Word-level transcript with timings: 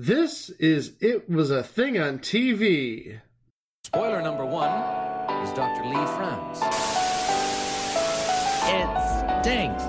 This 0.00 0.48
is 0.48 0.92
It 1.00 1.28
Was 1.28 1.50
a 1.50 1.60
Thing 1.60 1.98
on 1.98 2.20
TV. 2.20 3.18
Spoiler 3.82 4.22
number 4.22 4.46
one 4.46 4.70
is 5.42 5.52
Dr. 5.54 5.84
Lee 5.86 6.06
frowns. 6.14 6.60
It 8.62 9.42
stinks. 9.42 9.82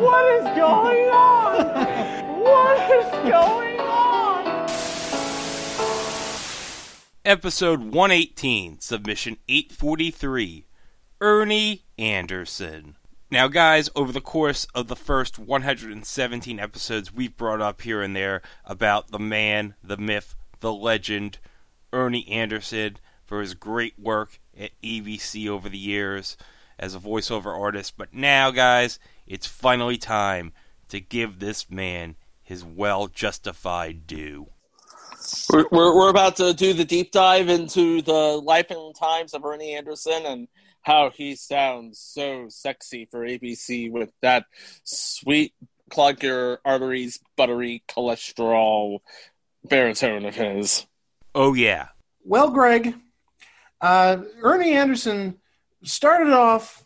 What 0.00 0.32
is 0.32 0.44
going 0.56 1.08
on? 1.08 2.40
what 2.40 2.78
is 2.88 3.10
going 3.28 3.80
on? 3.80 4.68
Episode 7.24 7.80
118, 7.80 8.78
Submission 8.78 9.38
843, 9.48 10.66
Ernie 11.20 11.82
Anderson. 11.98 12.94
Now, 13.32 13.48
guys, 13.48 13.88
over 13.96 14.12
the 14.12 14.20
course 14.20 14.66
of 14.74 14.88
the 14.88 14.94
first 14.94 15.38
117 15.38 16.60
episodes, 16.60 17.14
we've 17.14 17.34
brought 17.34 17.62
up 17.62 17.80
here 17.80 18.02
and 18.02 18.14
there 18.14 18.42
about 18.66 19.10
the 19.10 19.18
man, 19.18 19.74
the 19.82 19.96
myth, 19.96 20.34
the 20.60 20.70
legend, 20.70 21.38
Ernie 21.94 22.28
Anderson, 22.28 22.98
for 23.24 23.40
his 23.40 23.54
great 23.54 23.98
work 23.98 24.38
at 24.60 24.72
ABC 24.82 25.48
over 25.48 25.70
the 25.70 25.78
years 25.78 26.36
as 26.78 26.94
a 26.94 26.98
voiceover 26.98 27.58
artist. 27.58 27.94
But 27.96 28.12
now, 28.12 28.50
guys, 28.50 28.98
it's 29.26 29.46
finally 29.46 29.96
time 29.96 30.52
to 30.90 31.00
give 31.00 31.38
this 31.38 31.70
man 31.70 32.16
his 32.42 32.62
well 32.62 33.06
justified 33.06 34.06
due. 34.06 34.48
We're, 35.50 35.64
we're 35.72 36.10
about 36.10 36.36
to 36.36 36.52
do 36.52 36.74
the 36.74 36.84
deep 36.84 37.12
dive 37.12 37.48
into 37.48 38.02
the 38.02 38.12
life 38.12 38.70
and 38.70 38.94
times 38.94 39.32
of 39.32 39.42
Ernie 39.42 39.72
Anderson 39.72 40.26
and 40.26 40.48
how 40.82 41.10
he 41.10 41.36
sounds 41.36 41.98
so 41.98 42.46
sexy 42.48 43.08
for 43.10 43.20
ABC 43.20 43.90
with 43.90 44.10
that 44.20 44.44
sweet 44.84 45.54
clog 45.90 46.22
your 46.22 46.60
arteries, 46.64 47.20
buttery 47.36 47.82
cholesterol 47.88 48.98
baritone 49.64 50.24
of 50.24 50.34
his. 50.34 50.86
Oh, 51.34 51.54
yeah. 51.54 51.88
Well, 52.24 52.50
Greg, 52.50 52.94
uh, 53.80 54.18
Ernie 54.40 54.72
Anderson 54.72 55.38
started 55.84 56.32
off 56.32 56.84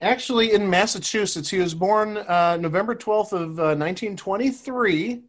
actually 0.00 0.52
in 0.52 0.68
Massachusetts. 0.68 1.48
He 1.48 1.58
was 1.58 1.74
born 1.74 2.16
uh, 2.16 2.58
November 2.60 2.94
12th 2.94 3.32
of 3.32 3.58
uh, 3.58 3.76
1923 3.76 5.22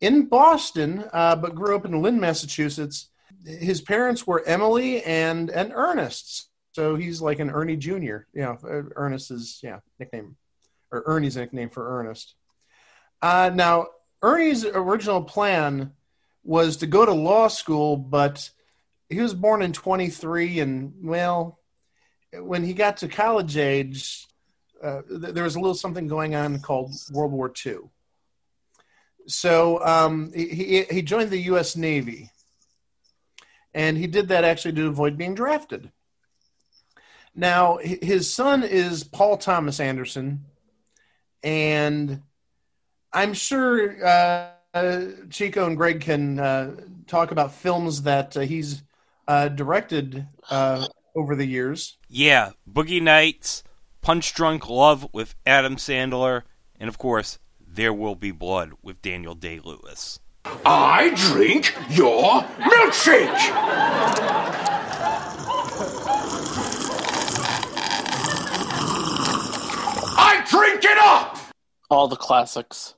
in 0.00 0.26
Boston, 0.26 1.04
uh, 1.12 1.36
but 1.36 1.54
grew 1.54 1.76
up 1.76 1.84
in 1.84 2.00
Lynn, 2.00 2.18
Massachusetts. 2.18 3.10
His 3.44 3.80
parents 3.80 4.26
were 4.26 4.42
Emily 4.46 5.02
and, 5.02 5.50
and 5.50 5.72
Ernest. 5.74 6.47
So 6.78 6.94
he's 6.94 7.20
like 7.20 7.40
an 7.40 7.50
Ernie 7.50 7.76
Jr. 7.76 7.90
You 7.92 8.22
know, 8.34 8.56
Ernest 8.62 9.32
is 9.32 9.58
yeah 9.64 9.80
nickname, 9.98 10.36
or 10.92 11.02
Ernie's 11.06 11.36
nickname 11.36 11.70
for 11.70 11.98
Ernest. 11.98 12.36
Uh, 13.20 13.50
now 13.52 13.88
Ernie's 14.22 14.64
original 14.64 15.24
plan 15.24 15.90
was 16.44 16.76
to 16.76 16.86
go 16.86 17.04
to 17.04 17.12
law 17.12 17.48
school, 17.48 17.96
but 17.96 18.48
he 19.08 19.20
was 19.20 19.34
born 19.34 19.60
in 19.62 19.72
23, 19.72 20.60
and 20.60 20.94
well, 21.02 21.58
when 22.32 22.62
he 22.62 22.74
got 22.74 22.98
to 22.98 23.08
college 23.08 23.56
age, 23.56 24.28
uh, 24.80 25.02
th- 25.02 25.34
there 25.34 25.42
was 25.42 25.56
a 25.56 25.60
little 25.60 25.74
something 25.74 26.06
going 26.06 26.36
on 26.36 26.60
called 26.60 26.92
World 27.10 27.32
War 27.32 27.52
II. 27.66 27.78
So 29.26 29.84
um, 29.84 30.30
he 30.32 30.84
he 30.88 31.02
joined 31.02 31.30
the 31.30 31.42
U.S. 31.50 31.74
Navy, 31.74 32.30
and 33.74 33.98
he 33.98 34.06
did 34.06 34.28
that 34.28 34.44
actually 34.44 34.74
to 34.74 34.86
avoid 34.86 35.18
being 35.18 35.34
drafted. 35.34 35.90
Now, 37.38 37.78
his 37.80 38.34
son 38.34 38.64
is 38.64 39.04
Paul 39.04 39.36
Thomas 39.36 39.78
Anderson, 39.78 40.44
and 41.44 42.20
I'm 43.12 43.32
sure 43.32 44.04
uh, 44.04 44.50
Chico 45.30 45.66
and 45.66 45.76
Greg 45.76 46.00
can 46.00 46.40
uh, 46.40 46.74
talk 47.06 47.30
about 47.30 47.54
films 47.54 48.02
that 48.02 48.36
uh, 48.36 48.40
he's 48.40 48.82
uh, 49.28 49.50
directed 49.50 50.26
uh, 50.50 50.88
over 51.14 51.36
the 51.36 51.46
years. 51.46 51.96
Yeah, 52.08 52.50
Boogie 52.68 53.00
Nights, 53.00 53.62
Punch 54.00 54.34
Drunk 54.34 54.68
Love 54.68 55.06
with 55.12 55.36
Adam 55.46 55.76
Sandler, 55.76 56.42
and 56.80 56.88
of 56.88 56.98
course, 56.98 57.38
There 57.64 57.94
Will 57.94 58.16
Be 58.16 58.32
Blood 58.32 58.72
with 58.82 59.00
Daniel 59.00 59.36
Day 59.36 59.60
Lewis. 59.62 60.18
I 60.66 61.12
drink 61.14 61.72
your 61.90 62.42
milkshake! 62.58 64.74
I 70.20 70.44
drink 70.50 70.84
it 70.84 70.98
up! 70.98 71.38
All 71.88 72.08
the 72.08 72.16
classics. 72.16 72.96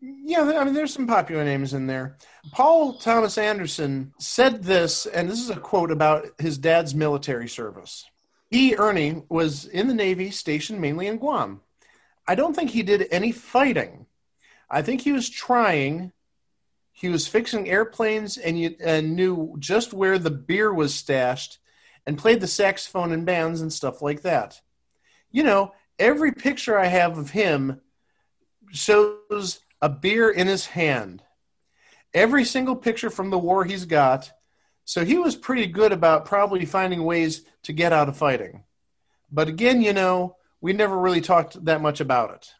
Yeah, 0.00 0.50
I 0.58 0.64
mean, 0.64 0.72
there's 0.72 0.92
some 0.92 1.06
popular 1.06 1.44
names 1.44 1.74
in 1.74 1.86
there. 1.86 2.16
Paul 2.52 2.94
Thomas 2.94 3.36
Anderson 3.36 4.14
said 4.18 4.62
this, 4.62 5.04
and 5.04 5.28
this 5.28 5.40
is 5.40 5.50
a 5.50 5.56
quote 5.56 5.90
about 5.90 6.28
his 6.38 6.56
dad's 6.56 6.94
military 6.94 7.48
service. 7.48 8.08
He, 8.50 8.74
Ernie, 8.76 9.24
was 9.28 9.66
in 9.66 9.88
the 9.88 9.94
Navy, 9.94 10.30
stationed 10.30 10.80
mainly 10.80 11.06
in 11.06 11.18
Guam. 11.18 11.60
I 12.26 12.34
don't 12.34 12.56
think 12.56 12.70
he 12.70 12.82
did 12.82 13.08
any 13.10 13.32
fighting. 13.32 14.06
I 14.70 14.80
think 14.82 15.02
he 15.02 15.12
was 15.12 15.28
trying. 15.28 16.12
He 16.92 17.08
was 17.08 17.26
fixing 17.26 17.68
airplanes 17.68 18.38
and, 18.38 18.58
you, 18.58 18.74
and 18.80 19.16
knew 19.16 19.56
just 19.58 19.92
where 19.92 20.18
the 20.18 20.30
beer 20.30 20.72
was 20.72 20.94
stashed 20.94 21.58
and 22.06 22.16
played 22.16 22.40
the 22.40 22.46
saxophone 22.46 23.12
in 23.12 23.26
bands 23.26 23.60
and 23.60 23.72
stuff 23.72 24.00
like 24.00 24.22
that. 24.22 24.60
You 25.30 25.42
know, 25.42 25.72
every 25.98 26.32
picture 26.32 26.78
I 26.78 26.86
have 26.86 27.18
of 27.18 27.30
him 27.30 27.80
shows 28.70 29.60
a 29.80 29.88
beer 29.88 30.30
in 30.30 30.46
his 30.46 30.66
hand. 30.66 31.22
Every 32.14 32.44
single 32.44 32.76
picture 32.76 33.10
from 33.10 33.30
the 33.30 33.38
war 33.38 33.64
he's 33.64 33.84
got. 33.84 34.32
So 34.84 35.04
he 35.04 35.18
was 35.18 35.36
pretty 35.36 35.66
good 35.66 35.92
about 35.92 36.24
probably 36.24 36.64
finding 36.64 37.04
ways 37.04 37.42
to 37.64 37.72
get 37.72 37.92
out 37.92 38.08
of 38.08 38.16
fighting. 38.16 38.64
But 39.30 39.48
again, 39.48 39.82
you 39.82 39.92
know, 39.92 40.36
we 40.60 40.72
never 40.72 40.96
really 40.96 41.20
talked 41.20 41.64
that 41.64 41.82
much 41.82 42.00
about 42.00 42.34
it. 42.34 42.52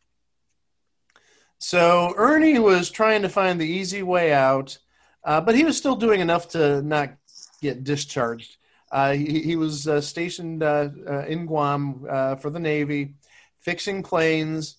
So 1.59 2.13
Ernie 2.17 2.59
was 2.59 2.91
trying 2.91 3.23
to 3.23 3.29
find 3.29 3.61
the 3.61 3.67
easy 3.67 4.03
way 4.03 4.33
out, 4.33 4.79
uh, 5.25 5.41
but 5.41 5.55
he 5.55 5.65
was 5.65 5.77
still 5.77 5.97
doing 5.97 6.21
enough 6.21 6.51
to 6.51 6.83
not 6.83 7.17
get 7.63 7.85
discharged. 7.85 8.57
Uh, 8.91 9.13
he, 9.13 9.43
he, 9.43 9.57
was 9.57 9.89
uh, 9.89 10.01
stationed 10.01 10.63
uh, 10.63 10.89
uh, 11.09 11.25
in 11.27 11.47
Guam 11.47 12.07
uh, 12.09 12.37
for 12.37 12.51
the 12.51 12.61
Navy, 12.61 13.15
fixing 13.61 14.03
planes, 14.03 14.77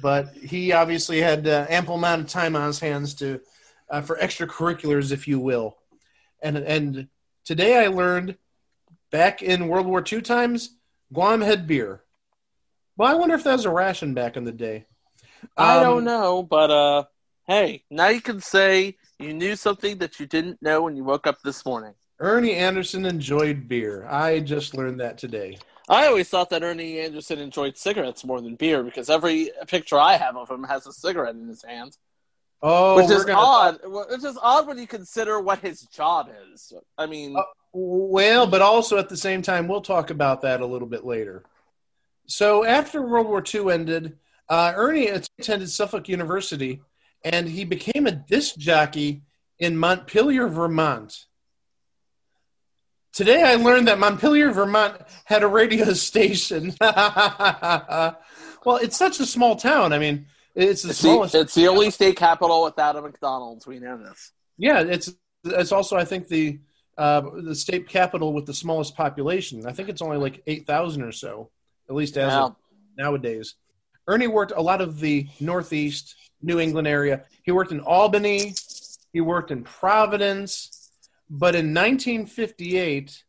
but 0.00 0.32
he 0.34 0.72
obviously 0.72 1.20
had 1.20 1.46
ample 1.46 1.96
amount 1.96 2.22
of 2.22 2.28
time 2.28 2.54
on 2.54 2.66
his 2.66 2.78
hands 2.78 3.14
to 3.14 3.40
for 4.04 4.16
extracurriculars, 4.16 5.10
if 5.10 5.26
you 5.26 5.40
will. 5.40 5.76
And 6.40 6.56
and 6.56 7.08
today 7.44 7.82
I 7.82 7.88
learned 7.88 8.36
back 9.10 9.42
in 9.42 9.68
World 9.68 9.86
War 9.86 10.04
II 10.10 10.22
times, 10.22 10.76
Guam 11.12 11.40
had 11.40 11.66
beer. 11.66 12.02
Well, 12.96 13.10
I 13.10 13.14
wonder 13.14 13.34
if 13.34 13.44
that 13.44 13.52
was 13.52 13.64
a 13.64 13.70
ration 13.70 14.14
back 14.14 14.36
in 14.36 14.44
the 14.44 14.52
day. 14.52 14.86
I 15.56 15.82
don't 15.82 15.98
um, 15.98 16.04
know, 16.04 16.42
but 16.42 16.70
uh, 16.70 17.04
hey, 17.46 17.84
now 17.90 18.08
you 18.08 18.20
can 18.20 18.40
say 18.40 18.96
you 19.18 19.34
knew 19.34 19.56
something 19.56 19.98
that 19.98 20.20
you 20.20 20.26
didn't 20.26 20.60
know 20.62 20.82
when 20.82 20.96
you 20.96 21.04
woke 21.04 21.26
up 21.26 21.40
this 21.42 21.64
morning. 21.64 21.94
Ernie 22.20 22.54
Anderson 22.54 23.06
enjoyed 23.06 23.68
beer. 23.68 24.06
I 24.08 24.40
just 24.40 24.76
learned 24.76 25.00
that 25.00 25.18
today. 25.18 25.58
I 25.88 26.06
always 26.06 26.28
thought 26.28 26.50
that 26.50 26.62
Ernie 26.62 27.00
Anderson 27.00 27.38
enjoyed 27.38 27.76
cigarettes 27.76 28.24
more 28.24 28.40
than 28.40 28.56
beer 28.56 28.82
because 28.82 29.08
every 29.08 29.50
picture 29.66 29.98
I 29.98 30.16
have 30.16 30.36
of 30.36 30.50
him 30.50 30.64
has 30.64 30.86
a 30.86 30.92
cigarette 30.92 31.34
in 31.34 31.48
his 31.48 31.62
hand. 31.62 31.96
Oh, 32.60 32.96
which 32.96 33.10
is 33.10 33.24
gonna... 33.24 33.38
odd. 33.38 33.78
Which 33.84 34.24
is 34.24 34.38
odd 34.42 34.66
when 34.66 34.78
you 34.78 34.86
consider 34.86 35.40
what 35.40 35.60
his 35.60 35.82
job 35.82 36.28
is. 36.52 36.72
I 36.98 37.06
mean, 37.06 37.36
uh, 37.36 37.42
well, 37.72 38.46
but 38.46 38.62
also 38.62 38.98
at 38.98 39.08
the 39.08 39.16
same 39.16 39.42
time, 39.42 39.68
we'll 39.68 39.80
talk 39.80 40.10
about 40.10 40.42
that 40.42 40.60
a 40.60 40.66
little 40.66 40.88
bit 40.88 41.06
later. 41.06 41.44
So 42.26 42.64
after 42.64 43.00
World 43.00 43.28
War 43.28 43.42
II 43.42 43.72
ended, 43.72 44.18
uh, 44.48 44.72
Ernie 44.74 45.06
attended 45.06 45.70
Suffolk 45.70 46.08
University, 46.08 46.82
and 47.24 47.48
he 47.48 47.64
became 47.64 48.06
a 48.06 48.12
disc 48.12 48.56
jockey 48.56 49.22
in 49.58 49.78
Montpelier, 49.78 50.48
Vermont. 50.48 51.27
Today 53.12 53.42
I 53.42 53.54
learned 53.56 53.88
that 53.88 53.98
Montpelier, 53.98 54.52
Vermont 54.52 55.00
had 55.24 55.42
a 55.42 55.48
radio 55.48 55.92
station. 55.94 56.74
well, 56.80 58.16
it's 58.66 58.96
such 58.96 59.20
a 59.20 59.26
small 59.26 59.56
town. 59.56 59.92
I 59.92 59.98
mean, 59.98 60.26
it's 60.54 60.82
the 60.82 60.90
it's 60.90 60.98
smallest. 60.98 61.32
The, 61.32 61.40
it's 61.40 61.54
the 61.54 61.68
only 61.68 61.90
state 61.90 62.16
capital 62.16 62.64
without 62.64 62.96
a 62.96 63.02
McDonald's. 63.02 63.66
We 63.66 63.78
know 63.78 63.96
this. 63.96 64.32
Yeah, 64.56 64.80
it's 64.80 65.12
it's 65.44 65.72
also 65.72 65.96
I 65.96 66.04
think 66.04 66.28
the 66.28 66.60
uh, 66.96 67.22
the 67.42 67.54
state 67.54 67.88
capital 67.88 68.32
with 68.32 68.46
the 68.46 68.54
smallest 68.54 68.96
population. 68.96 69.66
I 69.66 69.72
think 69.72 69.88
it's 69.88 70.02
only 70.02 70.16
like 70.16 70.42
eight 70.46 70.66
thousand 70.66 71.02
or 71.02 71.12
so, 71.12 71.50
at 71.88 71.94
least 71.94 72.16
as 72.16 72.32
of 72.32 72.56
nowadays. 72.96 73.54
Ernie 74.08 74.26
worked 74.26 74.52
a 74.56 74.60
lot 74.60 74.80
of 74.80 75.00
the 75.00 75.28
Northeast 75.38 76.16
New 76.42 76.58
England 76.58 76.88
area. 76.88 77.24
He 77.42 77.52
worked 77.52 77.72
in 77.72 77.80
Albany. 77.80 78.54
He 79.12 79.20
worked 79.20 79.50
in 79.50 79.64
Providence. 79.64 80.77
But 81.30 81.54
in 81.54 81.74
1958, 81.74 83.24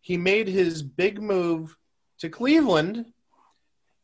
he 0.00 0.16
made 0.16 0.48
his 0.48 0.82
big 0.82 1.20
move 1.20 1.76
to 2.18 2.28
Cleveland 2.28 3.06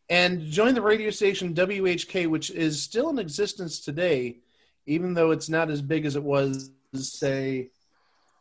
and 0.08 0.42
joined 0.42 0.76
the 0.76 0.82
radio 0.82 1.10
station 1.10 1.54
WHK, 1.54 2.26
which 2.26 2.50
is 2.50 2.82
still 2.82 3.10
in 3.10 3.18
existence 3.18 3.80
today. 3.80 4.38
even 4.86 5.14
though 5.14 5.30
it's 5.30 5.48
not 5.48 5.70
as 5.70 5.82
big 5.82 6.04
as 6.06 6.16
it 6.16 6.22
was, 6.22 6.70
say, 6.94 7.70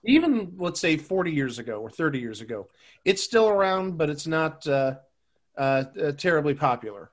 even 0.04 0.54
let's 0.58 0.80
say 0.80 0.98
40 0.98 1.32
years 1.32 1.60
ago 1.60 1.82
or 1.82 1.90
30 1.90 2.20
years 2.20 2.42
ago. 2.42 2.68
It's 3.06 3.22
still 3.24 3.50
around, 3.50 3.98
but 3.98 4.10
it's 4.10 4.26
not 4.26 4.66
uh, 4.66 4.96
uh, 5.58 5.84
terribly 6.18 6.54
popular. 6.54 7.12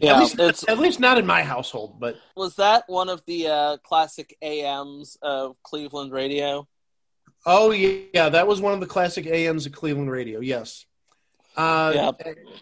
Yeah, 0.00 0.14
at, 0.14 0.20
least, 0.20 0.38
it's 0.38 0.68
at 0.68 0.78
least 0.78 1.00
not 1.00 1.18
in 1.18 1.26
my 1.26 1.42
household. 1.42 1.98
But 1.98 2.16
was 2.36 2.56
that 2.56 2.84
one 2.86 3.08
of 3.08 3.22
the 3.26 3.48
uh, 3.48 3.76
classic 3.78 4.36
AMs 4.42 5.16
of 5.22 5.56
Cleveland 5.62 6.12
radio? 6.12 6.66
oh 7.46 7.70
yeah, 7.72 8.28
that 8.30 8.46
was 8.46 8.60
one 8.60 8.72
of 8.72 8.80
the 8.80 8.86
classic 8.86 9.26
AMs 9.26 9.66
of 9.66 9.72
Cleveland 9.72 10.10
radio. 10.10 10.40
Yes. 10.40 10.86
Uh, 11.56 11.92
Yeah. 11.94 12.10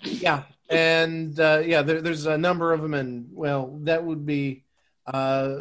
yeah, 0.02 0.42
and 0.68 1.38
uh, 1.38 1.62
yeah, 1.64 1.82
there, 1.82 2.00
there's 2.00 2.26
a 2.26 2.36
number 2.36 2.72
of 2.72 2.82
them, 2.82 2.94
and 2.94 3.28
well, 3.32 3.78
that 3.82 4.04
would 4.04 4.26
be 4.26 4.64
uh, 5.06 5.56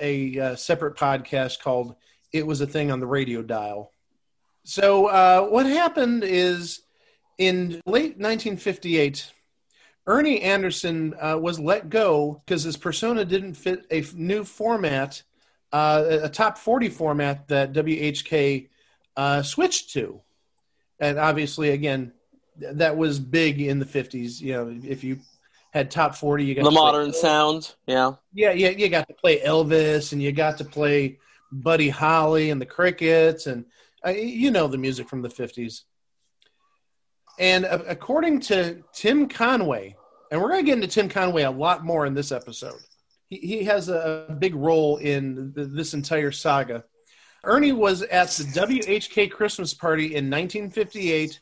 a, 0.00 0.36
a 0.36 0.56
separate 0.56 0.96
podcast 0.96 1.60
called 1.60 1.94
"It 2.32 2.46
Was 2.46 2.60
a 2.60 2.66
Thing 2.66 2.90
on 2.90 3.00
the 3.00 3.06
Radio 3.06 3.42
Dial." 3.42 3.92
So, 4.64 5.06
uh, 5.06 5.46
what 5.46 5.66
happened 5.66 6.24
is 6.24 6.82
in 7.38 7.80
late 7.86 8.18
1958, 8.18 9.32
Ernie 10.06 10.40
Anderson 10.42 11.14
uh, 11.20 11.38
was 11.40 11.60
let 11.60 11.88
go 11.88 12.42
because 12.44 12.62
his 12.62 12.76
persona 12.76 13.24
didn't 13.24 13.54
fit 13.54 13.86
a 13.90 14.00
f- 14.00 14.14
new 14.14 14.42
format, 14.44 15.22
uh, 15.72 16.18
a 16.22 16.28
top 16.28 16.58
40 16.58 16.88
format 16.88 17.46
that 17.48 17.72
WHK 17.72 18.68
uh, 19.16 19.42
switched 19.42 19.92
to. 19.92 20.20
And 20.98 21.18
obviously, 21.18 21.70
again, 21.70 22.12
th- 22.58 22.74
that 22.76 22.96
was 22.96 23.20
big 23.20 23.60
in 23.60 23.78
the 23.78 23.84
50s. 23.86 24.40
You 24.40 24.52
know, 24.54 24.80
if 24.84 25.04
you 25.04 25.18
had 25.72 25.90
top 25.90 26.14
40, 26.16 26.44
you 26.44 26.54
got 26.56 26.64
The 26.64 26.70
to 26.70 26.74
play- 26.76 26.82
modern 26.84 27.12
sound. 27.12 27.74
Yeah. 27.86 28.14
yeah, 28.34 28.52
yeah, 28.52 28.70
you 28.70 28.88
got 28.88 29.06
to 29.08 29.14
play 29.14 29.40
Elvis 29.40 30.12
and 30.12 30.20
you 30.22 30.32
got 30.32 30.58
to 30.58 30.64
play 30.64 31.18
Buddy 31.52 31.88
Holly 31.90 32.50
and 32.50 32.60
the 32.60 32.66
Crickets 32.66 33.46
and 33.46 33.64
uh, 34.04 34.10
you 34.10 34.50
know 34.50 34.66
the 34.66 34.78
music 34.78 35.08
from 35.08 35.22
the 35.22 35.28
50s. 35.28 35.82
And 37.38 37.64
uh, 37.64 37.80
according 37.86 38.40
to 38.40 38.82
Tim 38.92 39.28
Conway, 39.28 39.96
and 40.30 40.40
we're 40.40 40.48
going 40.48 40.64
to 40.64 40.66
get 40.66 40.76
into 40.76 40.88
Tim 40.88 41.08
Conway 41.08 41.42
a 41.42 41.50
lot 41.50 41.84
more 41.84 42.06
in 42.06 42.14
this 42.14 42.32
episode. 42.32 42.80
He, 43.28 43.36
he 43.38 43.64
has 43.64 43.88
a 43.88 44.34
big 44.38 44.54
role 44.54 44.96
in 44.96 45.52
th 45.54 45.68
this 45.70 45.94
entire 45.94 46.32
saga. 46.32 46.84
Ernie 47.44 47.72
was 47.72 48.02
at 48.02 48.28
the 48.28 48.44
WHK 48.44 49.30
Christmas 49.30 49.74
party 49.74 50.14
in 50.14 50.30
1958 50.30 51.40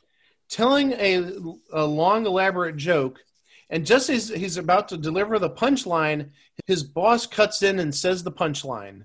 telling 0.48 0.92
a, 0.92 1.32
a 1.72 1.84
long, 1.84 2.26
elaborate 2.26 2.76
joke. 2.76 3.20
And 3.68 3.86
just 3.86 4.10
as 4.10 4.28
he's 4.28 4.56
about 4.56 4.88
to 4.88 4.96
deliver 4.96 5.38
the 5.38 5.50
punchline, 5.50 6.30
his 6.66 6.82
boss 6.82 7.26
cuts 7.26 7.62
in 7.62 7.78
and 7.78 7.94
says 7.94 8.22
the 8.22 8.32
punchline. 8.32 9.04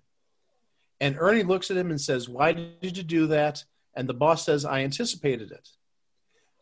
And 1.00 1.18
Ernie 1.20 1.44
looks 1.44 1.70
at 1.70 1.78
him 1.78 1.92
and 1.92 2.02
says, 2.02 2.28
Why 2.28 2.54
did 2.54 2.98
you 2.98 3.04
do 3.04 3.28
that? 3.28 3.64
And 3.96 4.10
the 4.10 4.14
boss 4.14 4.46
says, 4.46 4.66
I 4.66 4.82
anticipated 4.82 5.52
it. 5.52 5.70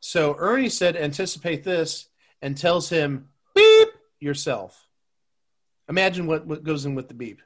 So 0.05 0.35
Ernie 0.37 0.67
said, 0.67 0.97
Anticipate 0.97 1.63
this, 1.63 2.09
and 2.41 2.57
tells 2.57 2.89
him, 2.89 3.29
Beep 3.55 3.87
yourself. 4.19 4.85
Imagine 5.87 6.27
what, 6.27 6.45
what 6.45 6.65
goes 6.65 6.85
in 6.85 6.93
with 6.93 7.07
the 7.07 7.13
beep. 7.13 7.41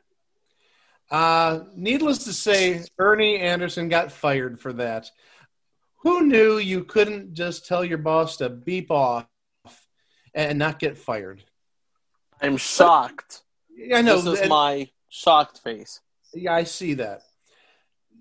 Uh, 1.12 1.60
needless 1.76 2.24
to 2.24 2.34
say, 2.34 2.84
Ernie 2.98 3.38
Anderson 3.38 3.90
got 3.90 4.12
fired 4.12 4.60
for 4.60 4.74
that. 4.74 5.12
Who 5.98 6.26
knew 6.26 6.58
you 6.58 6.84
couldn't 6.84 7.36
just 7.36 7.68
tell 7.68 7.86
your 7.86 8.00
boss 8.00 8.38
to 8.38 8.50
beep 8.50 8.90
off 8.90 9.28
and 10.34 10.58
not 10.58 10.80
get 10.80 10.98
fired? 10.98 11.44
I'm 12.42 12.58
shocked. 12.58 13.44
I 13.94 14.02
know. 14.02 14.20
this 14.20 14.34
is 14.34 14.40
and- 14.42 14.50
my 14.50 14.90
shocked 15.10 15.60
face. 15.60 16.02
Yeah, 16.34 16.56
I 16.56 16.64
see 16.64 16.96
that. 16.96 17.22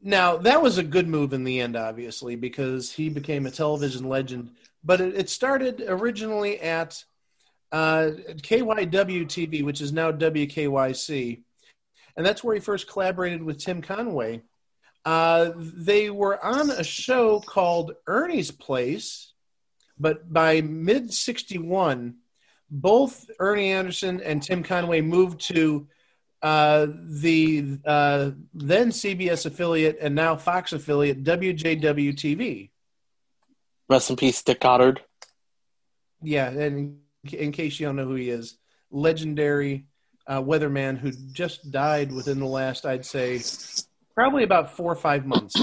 Now 0.02 0.36
that 0.38 0.62
was 0.62 0.78
a 0.78 0.82
good 0.82 1.08
move 1.08 1.32
in 1.32 1.44
the 1.44 1.60
end, 1.60 1.76
obviously, 1.76 2.36
because 2.36 2.92
he 2.92 3.08
became 3.08 3.46
a 3.46 3.50
television 3.50 4.08
legend. 4.08 4.50
But 4.84 5.00
it, 5.00 5.14
it 5.16 5.30
started 5.30 5.82
originally 5.86 6.60
at 6.60 7.04
uh, 7.72 8.10
KYW 8.36 9.26
TV, 9.26 9.64
which 9.64 9.80
is 9.80 9.92
now 9.92 10.12
WKYC, 10.12 11.42
and 12.16 12.24
that's 12.24 12.44
where 12.44 12.54
he 12.54 12.60
first 12.60 12.88
collaborated 12.88 13.42
with 13.42 13.58
Tim 13.58 13.82
Conway. 13.82 14.42
Uh, 15.04 15.52
they 15.56 16.10
were 16.10 16.42
on 16.44 16.70
a 16.70 16.84
show 16.84 17.40
called 17.40 17.92
Ernie's 18.06 18.50
Place, 18.50 19.32
but 19.98 20.32
by 20.32 20.60
mid 20.60 21.12
'61, 21.12 22.16
both 22.70 23.28
Ernie 23.38 23.70
Anderson 23.70 24.20
and 24.20 24.42
Tim 24.42 24.62
Conway 24.62 25.00
moved 25.00 25.40
to 25.48 25.88
uh, 26.42 26.86
the 27.04 27.78
uh, 27.84 28.30
then 28.54 28.90
CBS 28.90 29.46
affiliate 29.46 29.98
and 30.00 30.14
now 30.14 30.36
Fox 30.36 30.72
affiliate 30.72 31.24
WJW 31.24 32.14
TV. 32.14 32.70
Rest 33.88 34.10
in 34.10 34.16
peace, 34.16 34.42
Dick 34.42 34.60
Goddard. 34.60 35.00
Yeah, 36.22 36.48
and 36.48 36.98
in 37.32 37.52
case 37.52 37.78
you 37.78 37.86
don't 37.86 37.96
know 37.96 38.06
who 38.06 38.14
he 38.14 38.30
is, 38.30 38.58
legendary 38.90 39.86
uh, 40.26 40.42
weatherman 40.42 40.98
who 40.98 41.12
just 41.32 41.70
died 41.70 42.12
within 42.12 42.40
the 42.40 42.46
last, 42.46 42.84
I'd 42.84 43.06
say, 43.06 43.42
probably 44.14 44.42
about 44.42 44.76
four 44.76 44.90
or 44.90 44.96
five 44.96 45.24
months. 45.24 45.54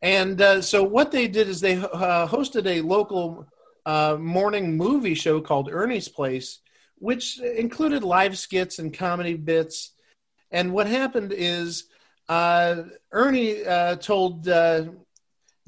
And 0.00 0.40
uh, 0.40 0.62
so 0.62 0.82
what 0.82 1.12
they 1.12 1.28
did 1.28 1.48
is 1.48 1.60
they 1.60 1.76
uh, 1.76 2.26
hosted 2.26 2.66
a 2.66 2.80
local 2.80 3.46
uh, 3.86 4.16
morning 4.18 4.76
movie 4.76 5.14
show 5.14 5.40
called 5.40 5.70
Ernie's 5.70 6.08
Place, 6.08 6.60
which 7.02 7.40
included 7.40 8.04
live 8.04 8.38
skits 8.38 8.78
and 8.78 8.96
comedy 8.96 9.34
bits. 9.34 9.90
And 10.52 10.72
what 10.72 10.86
happened 10.86 11.34
is 11.36 11.86
uh, 12.28 12.84
Ernie 13.10 13.64
uh, 13.64 13.96
told 13.96 14.46
uh, 14.46 14.84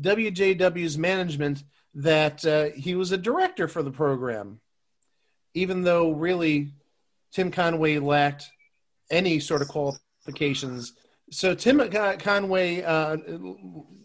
WJW's 0.01 0.97
management 0.97 1.65
that 1.95 2.45
uh, 2.45 2.67
he 2.77 2.95
was 2.95 3.11
a 3.11 3.19
director 3.19 3.67
for 3.67 3.83
the 3.83 3.91
program, 3.91 4.61
even 5.55 5.83
though 5.83 6.13
really 6.13 6.71
Tim 7.33 7.51
Conway 7.51 7.99
lacked 7.99 8.49
any 9.11 9.41
sort 9.41 9.61
of 9.61 9.67
qualifications. 9.67 10.93
So 11.33 11.53
Tim 11.53 11.81
Conway 12.21 12.83
uh, 12.83 13.17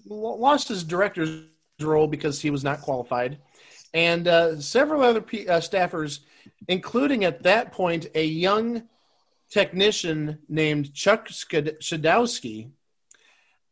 lost 0.08 0.68
his 0.68 0.84
director's 0.84 1.44
role 1.80 2.08
because 2.08 2.42
he 2.42 2.50
was 2.50 2.64
not 2.64 2.82
qualified, 2.82 3.38
and 3.94 4.28
uh, 4.28 4.60
several 4.60 5.04
other 5.04 5.22
P- 5.22 5.46
staffers, 5.46 6.22
including 6.68 7.26
at 7.26 7.44
that 7.44 7.72
point 7.72 8.08
a 8.16 8.26
young 8.26 8.84
technician 9.50 10.40
named 10.48 10.94
Chuck 10.94 11.28
Schodowski, 11.28 12.70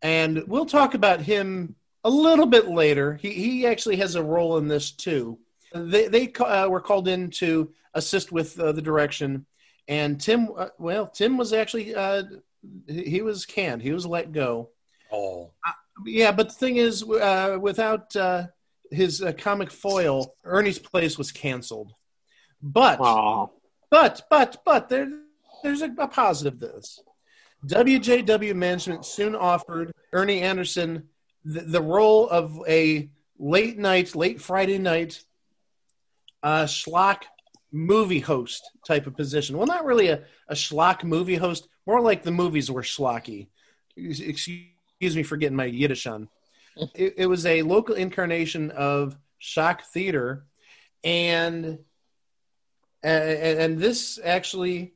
and 0.01 0.43
we'll 0.47 0.65
talk 0.65 0.93
about 0.93 1.21
him 1.21 1.75
a 2.03 2.09
little 2.09 2.45
bit 2.45 2.67
later. 2.67 3.15
He 3.15 3.31
he 3.31 3.67
actually 3.67 3.97
has 3.97 4.15
a 4.15 4.23
role 4.23 4.57
in 4.57 4.67
this 4.67 4.91
too. 4.91 5.39
They 5.73 6.07
they 6.07 6.31
uh, 6.33 6.67
were 6.69 6.81
called 6.81 7.07
in 7.07 7.29
to 7.31 7.71
assist 7.93 8.31
with 8.31 8.59
uh, 8.59 8.71
the 8.71 8.81
direction, 8.81 9.45
and 9.87 10.19
Tim 10.19 10.49
uh, 10.55 10.69
well 10.77 11.07
Tim 11.07 11.37
was 11.37 11.53
actually 11.53 11.95
uh, 11.95 12.23
he 12.87 13.21
was 13.21 13.45
canned. 13.45 13.81
He 13.81 13.91
was 13.91 14.05
let 14.05 14.31
go. 14.31 14.69
Oh, 15.11 15.51
Yeah, 16.05 16.31
but 16.31 16.49
the 16.49 16.55
thing 16.55 16.77
is, 16.77 17.03
uh, 17.03 17.57
without 17.59 18.15
uh, 18.15 18.47
his 18.91 19.21
uh, 19.21 19.31
comic 19.33 19.71
foil, 19.71 20.35
Ernie's 20.43 20.79
Place 20.79 21.17
was 21.17 21.31
canceled. 21.31 21.93
But 22.61 22.99
Aw. 22.99 23.47
but 23.89 24.23
but 24.29 24.57
but 24.65 24.89
there 24.89 25.09
there's 25.63 25.81
a, 25.81 25.91
a 25.97 26.07
positive 26.07 26.59
to 26.59 26.67
this. 26.67 26.99
WJW 27.65 28.55
management 28.55 29.05
soon 29.05 29.35
offered 29.35 29.91
Ernie 30.13 30.41
Anderson 30.41 31.09
the, 31.43 31.61
the 31.61 31.81
role 31.81 32.29
of 32.29 32.61
a 32.67 33.09
late 33.39 33.77
night, 33.77 34.15
late 34.15 34.41
Friday 34.41 34.77
night 34.77 35.23
uh, 36.43 36.63
schlock 36.63 37.23
movie 37.71 38.19
host 38.19 38.69
type 38.85 39.07
of 39.07 39.15
position. 39.15 39.57
Well, 39.57 39.67
not 39.67 39.85
really 39.85 40.09
a, 40.09 40.23
a 40.47 40.53
schlock 40.53 41.03
movie 41.03 41.35
host, 41.35 41.67
more 41.85 42.01
like 42.01 42.23
the 42.23 42.31
movies 42.31 42.69
were 42.69 42.81
schlocky. 42.81 43.47
Excuse 43.95 45.15
me 45.15 45.23
for 45.23 45.37
getting 45.37 45.57
my 45.57 45.65
Yiddish 45.65 46.07
on. 46.07 46.29
It, 46.93 47.15
it 47.17 47.25
was 47.25 47.43
a 47.47 47.63
local 47.63 47.95
incarnation 47.95 48.69
of 48.69 49.17
shock 49.39 49.81
theater, 49.85 50.45
and 51.03 51.79
and, 53.03 53.59
and 53.59 53.79
this 53.79 54.19
actually 54.23 54.93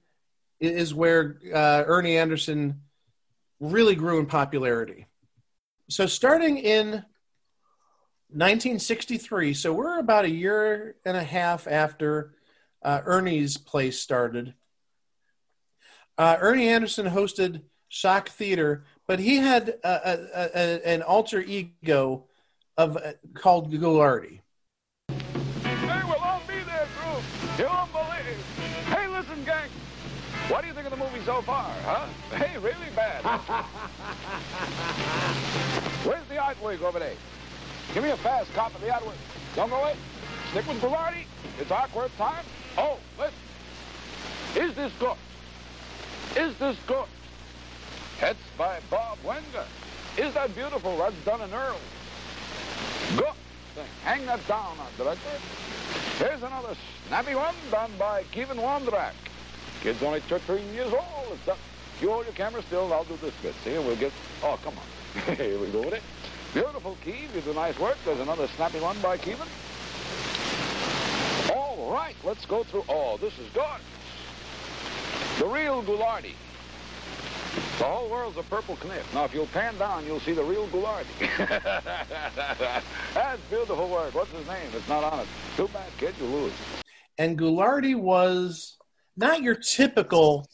is 0.60 0.94
where 0.94 1.40
uh, 1.54 1.84
Ernie 1.86 2.18
Anderson 2.18 2.82
really 3.60 3.96
grew 3.96 4.20
in 4.20 4.26
popularity. 4.26 5.08
So 5.90 6.06
starting 6.06 6.58
in 6.58 7.04
1963, 8.34 9.54
so 9.54 9.74
we're 9.74 10.00
about 10.00 10.26
a 10.26 10.30
year 10.30 10.96
and 11.04 11.18
a 11.18 11.24
half 11.24 11.68
after 11.68 12.34
uh, 12.84 13.02
Ernie's 13.06 13.58
Place 13.58 14.00
started. 14.00 14.54
Uh, 16.18 16.38
Ernie 16.40 16.70
Anderson 16.70 17.08
hosted 17.08 17.62
Shock 17.90 18.30
Theater, 18.30 18.86
but 19.08 19.20
he 19.20 19.38
had 19.38 19.70
a, 19.84 20.12
a, 20.12 20.50
a, 20.56 20.88
an 20.88 21.02
alter 21.02 21.42
ego 21.42 22.26
of 22.78 22.98
uh, 22.98 23.14
called 23.34 23.72
Ghoulardi. 23.72 24.41
What 30.52 30.64
do 30.64 30.68
you 30.68 30.74
think 30.74 30.86
of 30.86 30.92
the 30.92 30.98
movie 30.98 31.22
so 31.26 31.42
far, 31.44 31.72
huh? 31.86 32.08
Hey, 32.36 32.58
really 32.58 32.76
bad. 32.94 33.24
Where's 36.04 36.28
the 36.28 36.36
artwork 36.36 36.82
over 36.82 37.00
there? 37.00 37.16
Give 37.94 38.04
me 38.04 38.10
a 38.10 38.18
fast 38.18 38.54
cop 38.54 38.76
of 38.76 38.82
the 38.82 38.88
artwork. 38.88 39.16
Don't 39.56 39.70
go 39.70 39.78
away. 39.78 39.96
Stick 40.52 40.68
with 40.68 40.82
Ghoulardi. 40.82 41.24
It's 41.58 41.72
artwork 41.72 42.10
time. 42.18 42.44
Oh, 42.78 43.00
listen. 43.18 43.34
Is 44.58 44.76
this 44.76 44.92
good? 45.00 45.16
Is 46.36 46.58
this 46.58 46.76
good? 46.86 47.08
Hits 48.20 48.44
by 48.58 48.82
Bob 48.90 49.20
Wenger. 49.24 49.64
Is 50.18 50.34
that 50.34 50.54
beautiful? 50.54 50.98
That's 50.98 51.16
done 51.24 51.40
in 51.40 51.54
Earl. 51.54 51.80
Good 53.16 53.36
thing. 53.74 53.86
Hang 54.04 54.26
that 54.26 54.46
down, 54.50 54.76
director. 54.98 55.30
Here's 56.18 56.44
another 56.44 56.76
snappy 57.08 57.36
one 57.36 57.56
done 57.72 57.92
by 57.98 58.24
Kevin 58.34 58.58
Wondrak. 58.58 59.14
Kid's 59.82 60.04
only 60.04 60.20
13 60.22 60.74
years 60.74 60.94
old. 60.94 61.34
It's 61.34 61.46
done. 61.46 61.58
You 62.02 62.12
hold 62.12 62.26
your 62.26 62.34
camera 62.34 62.62
still, 62.64 62.86
and 62.86 62.94
I'll 62.94 63.04
do 63.04 63.18
this 63.18 63.34
bit. 63.42 63.54
See, 63.64 63.76
and 63.76 63.86
we'll 63.86 63.96
get... 63.96 64.12
Oh, 64.44 64.60
come 64.64 64.76
on. 64.78 65.36
Here 65.36 65.60
we 65.60 65.68
go 65.72 65.82
with 65.82 65.94
it. 65.94 66.04
Beautiful, 66.54 66.98
Keeve. 67.06 67.34
You 67.34 67.42
do 67.42 67.54
nice 67.54 67.78
work. 67.80 67.98
There's 68.06 68.20
another 68.20 68.48
snappy 68.56 68.80
one 68.80 69.00
by 69.02 69.18
Kevin. 69.18 69.48
All 71.56 71.92
right, 71.92 72.16
let's 72.24 72.46
go 72.46 72.64
through... 72.64 72.86
Oh, 72.90 73.18
this 73.18 73.38
is 73.40 73.50
good. 73.54 73.82
The 75.40 75.46
real 75.48 75.82
Ghoulardi. 75.84 76.34
The 77.80 77.84
whole 77.84 78.10
world's 78.10 78.38
a 78.38 78.44
purple 78.44 78.76
knif. 78.78 79.04
Now, 79.14 79.26
if 79.26 79.34
you'll 79.34 79.48
pan 79.48 79.78
down, 79.78 80.06
you'll 80.06 80.20
see 80.20 80.34
the 80.34 80.44
real 80.44 80.68
Ghoulardi. 80.68 81.06
That's 83.14 83.42
beautiful 83.50 83.90
work. 83.90 84.14
What's 84.14 84.32
his 84.32 84.48
name? 84.48 84.70
It's 84.74 84.88
not 84.88 85.04
on 85.04 85.20
it. 85.22 85.28
Too 85.58 85.68
bad, 85.70 85.90
kid. 85.98 86.14
You 86.20 86.28
lose. 86.28 86.54
and 87.18 87.38
Ghoulardi 87.38 87.96
was 87.96 88.78
not 89.16 89.42
your 89.42 89.56
typical 89.56 90.50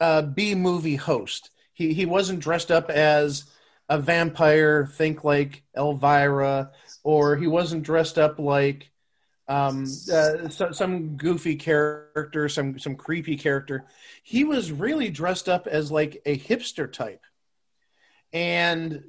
uh, 0.00 0.22
B 0.22 0.54
movie 0.54 0.96
host. 0.96 1.50
He 1.72 1.92
he 1.92 2.06
wasn't 2.06 2.40
dressed 2.40 2.70
up 2.70 2.90
as 2.90 3.44
a 3.88 3.98
vampire, 3.98 4.86
think 4.86 5.24
like 5.24 5.62
Elvira, 5.76 6.70
or 7.04 7.36
he 7.36 7.46
wasn't 7.46 7.82
dressed 7.82 8.18
up 8.18 8.38
like 8.38 8.90
um, 9.48 9.84
uh, 10.12 10.48
so, 10.48 10.72
some 10.72 11.16
goofy 11.16 11.54
character, 11.56 12.48
some 12.48 12.78
some 12.78 12.96
creepy 12.96 13.36
character. 13.36 13.84
He 14.22 14.44
was 14.44 14.72
really 14.72 15.08
dressed 15.08 15.48
up 15.48 15.66
as 15.66 15.92
like 15.92 16.20
a 16.26 16.36
hipster 16.36 16.92
type, 16.92 17.22
and 18.32 19.04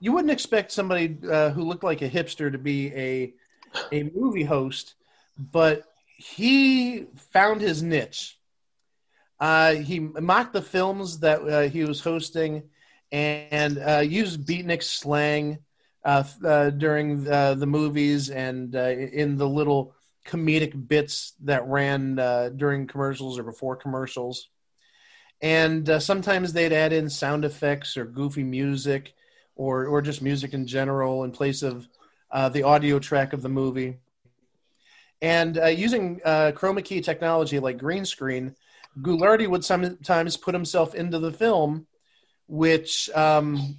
you 0.00 0.12
wouldn't 0.12 0.32
expect 0.32 0.72
somebody 0.72 1.18
uh, 1.30 1.50
who 1.50 1.64
looked 1.64 1.84
like 1.84 2.00
a 2.00 2.08
hipster 2.08 2.50
to 2.50 2.58
be 2.58 2.92
a 2.94 3.34
a 3.92 4.10
movie 4.14 4.44
host, 4.44 4.94
but 5.38 5.91
he 6.22 7.06
found 7.32 7.60
his 7.60 7.82
niche. 7.82 8.38
Uh, 9.40 9.74
he 9.74 9.98
mocked 9.98 10.52
the 10.52 10.62
films 10.62 11.18
that 11.18 11.40
uh, 11.42 11.62
he 11.68 11.84
was 11.84 12.00
hosting 12.00 12.62
and 13.10 13.78
uh, 13.78 13.98
used 13.98 14.46
beatnik 14.46 14.82
slang 14.82 15.58
uh, 16.04 16.22
uh, 16.44 16.70
during 16.70 17.28
uh, 17.28 17.54
the 17.54 17.66
movies 17.66 18.30
and 18.30 18.76
uh, 18.76 18.88
in 18.88 19.36
the 19.36 19.48
little 19.48 19.94
comedic 20.24 20.88
bits 20.88 21.32
that 21.42 21.66
ran 21.66 22.14
during 22.56 22.86
commercials 22.86 23.38
or 23.38 23.42
before 23.42 23.74
commercials. 23.74 24.48
And 25.40 26.00
sometimes 26.00 26.52
they'd 26.52 26.72
add 26.72 26.92
in 26.92 27.10
sound 27.10 27.44
effects 27.44 27.96
or 27.96 28.04
goofy 28.04 28.44
music 28.44 29.12
or, 29.56 29.86
or 29.86 30.00
just 30.00 30.22
music 30.22 30.54
in 30.54 30.68
general 30.68 31.24
in 31.24 31.32
place 31.32 31.62
of 31.62 31.88
the 32.52 32.62
audio 32.62 33.00
track 33.00 33.32
of 33.32 33.42
the 33.42 33.48
movie. 33.48 33.98
And 35.22 35.56
uh, 35.56 35.66
using 35.66 36.20
uh, 36.24 36.50
chroma 36.54 36.84
key 36.84 37.00
technology 37.00 37.60
like 37.60 37.78
green 37.78 38.04
screen, 38.04 38.56
Ghoulardi 39.00 39.48
would 39.48 39.64
sometimes 39.64 40.36
put 40.36 40.52
himself 40.52 40.96
into 40.96 41.20
the 41.20 41.32
film, 41.32 41.86
which, 42.48 43.08
um, 43.14 43.76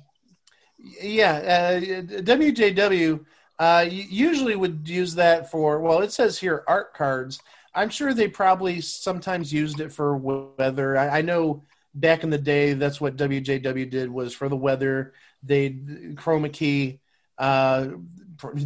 yeah, 0.80 1.34
uh, 1.34 1.80
WJW 2.22 3.26
uh, 3.60 3.86
usually 3.90 4.56
would 4.56 4.88
use 4.88 5.16
that 5.16 5.52
for, 5.52 5.80
well, 5.82 6.02
it 6.02 6.14
says 6.14 6.40
here 6.40 6.64
art 6.66 6.94
cards. 6.94 7.42
I'm 7.76 7.90
sure 7.90 8.14
they 8.14 8.30
probably 8.30 8.80
sometimes 8.80 9.52
used 9.52 9.82
it 9.82 9.92
for 9.92 10.16
weather. 10.16 10.98
I, 10.98 11.20
I 11.20 11.22
know 11.22 11.64
back 11.94 12.24
in 12.24 12.30
the 12.30 12.38
day, 12.38 12.74
that's 12.74 13.02
what 13.02 13.18
WJW 13.18 13.90
did 13.90 14.10
was 14.10 14.34
for 14.34 14.48
the 14.48 14.56
weather. 14.56 15.14
They 15.44 15.72
chroma 16.16 16.52
key 16.54 17.00
uh, 17.38 17.88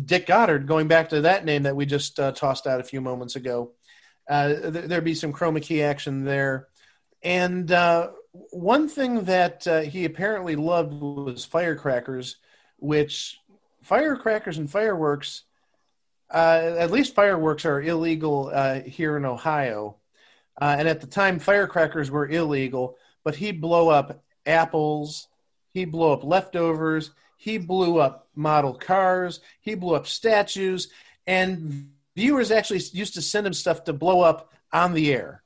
Dick 0.05 0.25
Goddard, 0.25 0.67
going 0.67 0.87
back 0.87 1.09
to 1.09 1.21
that 1.21 1.45
name 1.45 1.63
that 1.63 1.75
we 1.75 1.85
just 1.85 2.19
uh, 2.19 2.31
tossed 2.31 2.67
out 2.67 2.79
a 2.79 2.83
few 2.83 3.01
moments 3.01 3.35
ago. 3.35 3.71
Uh, 4.29 4.49
th- 4.49 4.85
there'd 4.85 5.03
be 5.03 5.13
some 5.13 5.33
chroma 5.33 5.61
key 5.61 5.81
action 5.81 6.23
there. 6.23 6.67
And 7.23 7.71
uh, 7.71 8.11
one 8.51 8.87
thing 8.87 9.23
that 9.25 9.67
uh, 9.67 9.81
he 9.81 10.05
apparently 10.05 10.55
loved 10.55 10.93
was 10.93 11.45
firecrackers, 11.45 12.37
which 12.77 13.39
firecrackers 13.81 14.57
and 14.57 14.69
fireworks, 14.69 15.43
uh, 16.33 16.75
at 16.77 16.91
least 16.91 17.15
fireworks 17.15 17.65
are 17.65 17.81
illegal 17.81 18.49
here 18.85 19.17
in 19.17 19.25
Ohio. 19.25 19.97
And 20.59 20.87
at 20.87 21.01
the 21.01 21.07
time, 21.07 21.39
firecrackers 21.39 22.11
were 22.11 22.27
illegal, 22.27 22.97
but 23.23 23.35
he'd 23.35 23.61
blow 23.61 23.89
up 23.89 24.23
apples, 24.45 25.27
he'd 25.69 25.91
blow 25.91 26.13
up 26.13 26.23
leftovers, 26.23 27.11
he 27.37 27.57
blew 27.57 27.99
up 27.99 28.27
model 28.35 28.73
cars, 28.73 29.39
he 29.61 29.75
blew 29.75 29.95
up 29.95 30.05
statues, 30.07 30.89
and 31.25 31.89
viewers 32.15 32.51
actually 32.51 32.81
used 32.91 33.13
to 33.13 33.21
send 33.21 33.47
him 33.47 33.53
stuff 33.53 33.85
to 33.85 33.93
blow 33.93 34.21
up 34.21 34.51
on 34.73 34.93
the 34.93 35.13
air. 35.13 35.43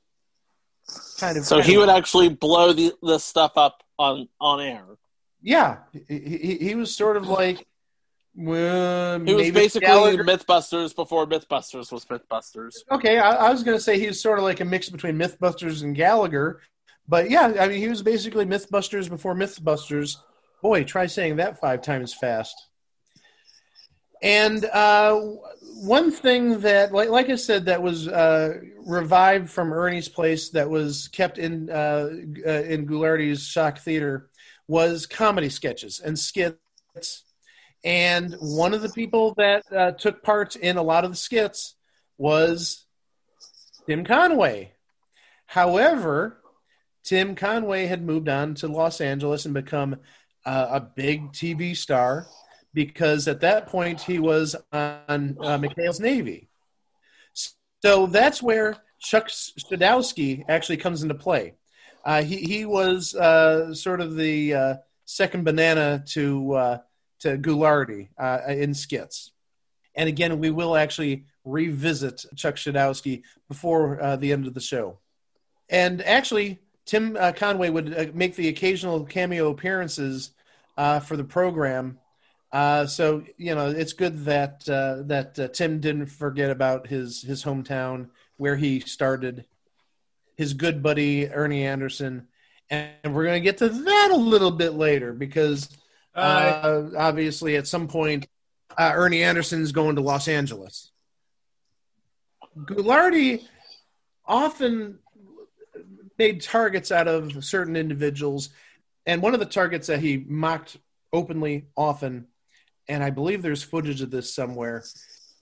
Kind 1.18 1.38
of. 1.38 1.44
So 1.44 1.56
kind 1.56 1.66
he 1.68 1.74
of- 1.74 1.80
would 1.80 1.88
actually 1.90 2.28
blow 2.30 2.72
the, 2.72 2.92
the 3.02 3.18
stuff 3.18 3.52
up 3.56 3.82
on, 3.98 4.28
on 4.40 4.60
air. 4.60 4.84
Yeah, 5.40 5.78
he, 6.08 6.18
he, 6.18 6.56
he 6.58 6.74
was 6.74 6.94
sort 6.94 7.16
of 7.16 7.28
like. 7.28 7.66
Well, 8.34 9.20
He 9.20 9.34
was 9.34 9.50
basically 9.50 9.86
Gallagher- 9.88 10.24
Mythbusters 10.24 10.96
before 10.96 11.26
Mythbusters 11.26 11.92
was 11.92 12.06
Mythbusters. 12.06 12.76
Okay, 12.90 13.18
I, 13.18 13.32
I 13.48 13.50
was 13.50 13.62
going 13.62 13.76
to 13.76 13.82
say 13.82 13.98
he 13.98 14.06
was 14.06 14.22
sort 14.22 14.38
of 14.38 14.44
like 14.44 14.60
a 14.60 14.64
mix 14.64 14.88
between 14.88 15.16
MythBusters 15.16 15.82
and 15.82 15.94
Gallagher, 15.94 16.62
but 17.06 17.28
yeah, 17.30 17.52
I 17.60 17.68
mean 17.68 17.78
he 17.78 17.88
was 17.88 18.02
basically 18.02 18.46
MythBusters 18.46 19.10
before 19.10 19.34
MythBusters. 19.34 20.16
Boy, 20.62 20.84
try 20.84 21.06
saying 21.06 21.36
that 21.36 21.60
five 21.60 21.82
times 21.82 22.14
fast. 22.14 22.54
And 24.22 24.64
uh, 24.64 25.20
one 25.82 26.12
thing 26.12 26.60
that, 26.60 26.92
like, 26.92 27.08
like 27.08 27.28
I 27.28 27.34
said, 27.34 27.64
that 27.64 27.82
was 27.82 28.06
uh, 28.06 28.54
revived 28.86 29.50
from 29.50 29.72
Ernie's 29.72 30.08
Place, 30.08 30.50
that 30.50 30.70
was 30.70 31.08
kept 31.08 31.38
in 31.38 31.68
uh, 31.68 32.08
uh, 32.46 32.62
in 32.62 32.86
Ghoulardi's 32.86 33.44
Shock 33.44 33.80
Theater, 33.80 34.30
was 34.68 35.06
comedy 35.06 35.48
sketches 35.48 35.98
and 35.98 36.16
skits. 36.16 36.56
And 37.84 38.34
one 38.38 38.74
of 38.74 38.82
the 38.82 38.90
people 38.90 39.34
that 39.38 39.64
uh, 39.72 39.90
took 39.90 40.22
part 40.22 40.54
in 40.54 40.76
a 40.76 40.82
lot 40.82 41.04
of 41.04 41.10
the 41.10 41.16
skits 41.16 41.74
was 42.16 42.86
Tim 43.86 44.04
Conway. 44.04 44.70
However, 45.46 46.40
Tim 47.02 47.34
Conway 47.34 47.86
had 47.86 48.06
moved 48.06 48.28
on 48.28 48.54
to 48.56 48.68
Los 48.68 49.00
Angeles 49.00 49.44
and 49.44 49.54
become 49.54 49.96
uh, 50.44 50.68
a 50.70 50.80
big 50.80 51.32
TV 51.32 51.76
star 51.76 52.26
because 52.74 53.28
at 53.28 53.40
that 53.40 53.66
point 53.66 54.00
he 54.00 54.18
was 54.18 54.56
on 54.72 55.36
uh, 55.40 55.58
McHale's 55.58 56.00
Navy. 56.00 56.48
So 57.82 58.06
that's 58.06 58.42
where 58.42 58.76
Chuck 59.00 59.28
Schodowski 59.28 60.44
actually 60.48 60.76
comes 60.76 61.02
into 61.02 61.14
play. 61.14 61.54
Uh, 62.04 62.22
he 62.22 62.36
he 62.36 62.66
was 62.66 63.14
uh, 63.14 63.74
sort 63.74 64.00
of 64.00 64.16
the 64.16 64.54
uh, 64.54 64.74
second 65.04 65.44
banana 65.44 66.02
to 66.08 66.52
uh, 66.54 66.78
to 67.20 67.38
Ghoulardi 67.38 68.08
uh, 68.18 68.40
in 68.48 68.74
skits. 68.74 69.32
And 69.94 70.08
again, 70.08 70.38
we 70.38 70.50
will 70.50 70.76
actually 70.76 71.26
revisit 71.44 72.24
Chuck 72.36 72.56
Schodowski 72.56 73.22
before 73.48 74.02
uh, 74.02 74.16
the 74.16 74.32
end 74.32 74.46
of 74.46 74.54
the 74.54 74.60
show. 74.60 74.98
And 75.68 76.02
actually, 76.02 76.60
Tim 76.84 77.16
uh, 77.18 77.32
Conway 77.32 77.70
would 77.70 77.96
uh, 77.96 78.06
make 78.14 78.34
the 78.36 78.48
occasional 78.48 79.04
cameo 79.04 79.50
appearances 79.50 80.30
uh, 80.76 81.00
for 81.00 81.16
the 81.16 81.24
program. 81.24 81.98
Uh, 82.52 82.86
so 82.86 83.24
you 83.36 83.54
know, 83.54 83.70
it's 83.70 83.92
good 83.92 84.24
that 84.24 84.68
uh, 84.68 85.02
that 85.06 85.38
uh, 85.38 85.48
Tim 85.48 85.80
didn't 85.80 86.06
forget 86.06 86.50
about 86.50 86.86
his 86.86 87.22
his 87.22 87.42
hometown 87.42 88.08
where 88.36 88.56
he 88.56 88.80
started. 88.80 89.44
His 90.36 90.54
good 90.54 90.82
buddy 90.82 91.28
Ernie 91.28 91.66
Anderson, 91.66 92.26
and 92.70 93.14
we're 93.14 93.24
going 93.24 93.40
to 93.40 93.44
get 93.44 93.58
to 93.58 93.68
that 93.68 94.08
a 94.12 94.16
little 94.16 94.50
bit 94.50 94.72
later 94.72 95.12
because 95.12 95.68
uh, 96.14 96.88
obviously 96.96 97.56
at 97.56 97.66
some 97.66 97.86
point 97.86 98.26
uh, 98.76 98.92
Ernie 98.94 99.22
Anderson's 99.22 99.72
going 99.72 99.96
to 99.96 100.02
Los 100.02 100.28
Angeles. 100.28 100.90
Ghoulardi 102.56 103.42
often 104.26 104.98
made 106.18 106.42
targets 106.42 106.92
out 106.92 107.08
of 107.08 107.44
certain 107.44 107.76
individuals, 107.76 108.50
and 109.06 109.22
one 109.22 109.34
of 109.34 109.40
the 109.40 109.46
targets 109.46 109.88
that 109.88 110.00
he 110.00 110.24
mocked 110.26 110.76
openly 111.12 111.66
often, 111.76 112.26
and 112.88 113.02
I 113.02 113.10
believe 113.10 113.42
there's 113.42 113.62
footage 113.62 114.00
of 114.00 114.10
this 114.10 114.34
somewhere, 114.34 114.84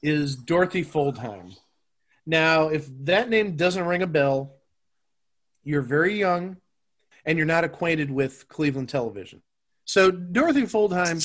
is 0.03 0.37
Dorothy 0.37 0.85
Fuldheim. 0.85 1.57
Now, 2.27 2.69
if 2.69 2.89
that 3.05 3.29
name 3.29 3.57
doesn't 3.57 3.85
ring 3.85 4.03
a 4.03 4.07
bell, 4.07 4.57
you're 5.63 5.83
very 5.83 6.19
young, 6.19 6.57
and 7.25 7.37
you're 7.37 7.47
not 7.47 7.65
acquainted 7.65 8.11
with 8.11 8.49
Cleveland 8.49 8.89
television. 8.89 9.43
So 9.85 10.11
Dorothy 10.11 10.63
Fuldheim, 10.63 11.21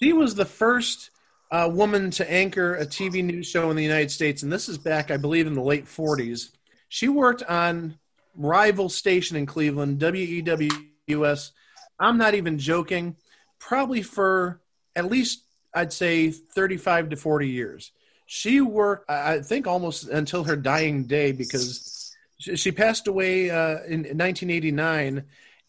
she 0.00 0.12
was 0.12 0.34
the 0.34 0.44
first 0.44 1.10
uh, 1.50 1.68
woman 1.72 2.10
to 2.12 2.30
anchor 2.30 2.76
a 2.76 2.86
TV 2.86 3.24
news 3.24 3.46
show 3.46 3.70
in 3.70 3.76
the 3.76 3.82
United 3.82 4.10
States, 4.10 4.42
and 4.42 4.52
this 4.52 4.68
is 4.68 4.78
back, 4.78 5.10
I 5.10 5.16
believe, 5.16 5.46
in 5.46 5.54
the 5.54 5.62
late 5.62 5.86
40s. 5.86 6.50
She 6.88 7.08
worked 7.08 7.42
on 7.42 7.98
rival 8.40 8.88
station 8.88 9.36
in 9.36 9.46
Cleveland, 9.46 10.00
WEWS. 10.00 11.50
I'm 11.98 12.16
not 12.16 12.34
even 12.34 12.58
joking, 12.58 13.16
probably 13.58 14.02
for 14.02 14.60
at 14.96 15.10
least 15.10 15.44
I'd 15.74 15.92
say 15.92 16.30
35 16.30 17.10
to 17.10 17.16
40 17.16 17.48
years. 17.48 17.92
She 18.26 18.60
worked, 18.60 19.10
I 19.10 19.40
think, 19.40 19.66
almost 19.66 20.08
until 20.08 20.44
her 20.44 20.56
dying 20.56 21.04
day 21.04 21.32
because 21.32 22.14
she 22.38 22.72
passed 22.72 23.06
away 23.08 23.50
uh, 23.50 23.82
in 23.84 24.02
1989. 24.02 25.24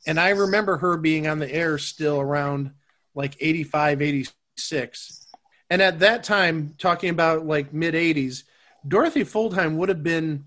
And 0.08 0.20
I 0.20 0.30
remember 0.30 0.78
her 0.78 0.98
being 0.98 1.28
on 1.28 1.40
the 1.40 1.52
air 1.52 1.78
still 1.78 2.20
around 2.20 2.72
like 3.14 3.36
85, 3.40 4.02
86. 4.02 5.28
And 5.70 5.82
at 5.82 6.00
that 6.00 6.24
time, 6.24 6.76
talking 6.78 7.10
about 7.10 7.46
like 7.46 7.74
mid 7.74 7.94
80s, 7.94 8.44
Dorothy 8.88 9.24
Fuldheim 9.24 9.76
would 9.76 9.90
have 9.90 10.04
been 10.04 10.46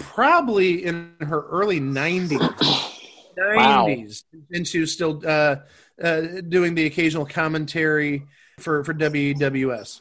probably 0.00 0.84
in 0.84 1.14
her 1.20 1.42
early 1.48 1.80
90s. 1.80 2.38
90s. 3.38 4.24
And 4.52 4.66
she 4.66 4.80
was 4.80 4.92
still 4.92 5.22
uh, 5.24 5.56
uh, 6.02 6.20
doing 6.48 6.74
the 6.74 6.86
occasional 6.86 7.24
commentary 7.24 8.26
for, 8.58 8.84
for 8.84 8.92
WWS. 8.94 10.00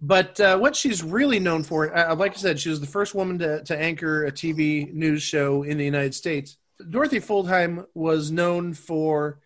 But 0.00 0.40
uh, 0.40 0.58
what 0.58 0.74
she's 0.74 1.02
really 1.02 1.38
known 1.38 1.62
for, 1.62 1.96
uh, 1.96 2.14
like 2.16 2.32
I 2.32 2.36
said, 2.36 2.58
she 2.58 2.70
was 2.70 2.80
the 2.80 2.86
first 2.86 3.14
woman 3.14 3.38
to, 3.38 3.62
to 3.64 3.78
anchor 3.78 4.24
a 4.24 4.32
TV 4.32 4.92
news 4.92 5.22
show 5.22 5.62
in 5.62 5.78
the 5.78 5.84
United 5.84 6.14
States. 6.14 6.56
Dorothy 6.90 7.20
Fuldheim 7.20 7.86
was 7.94 8.32
known 8.32 8.74
for 8.74 9.38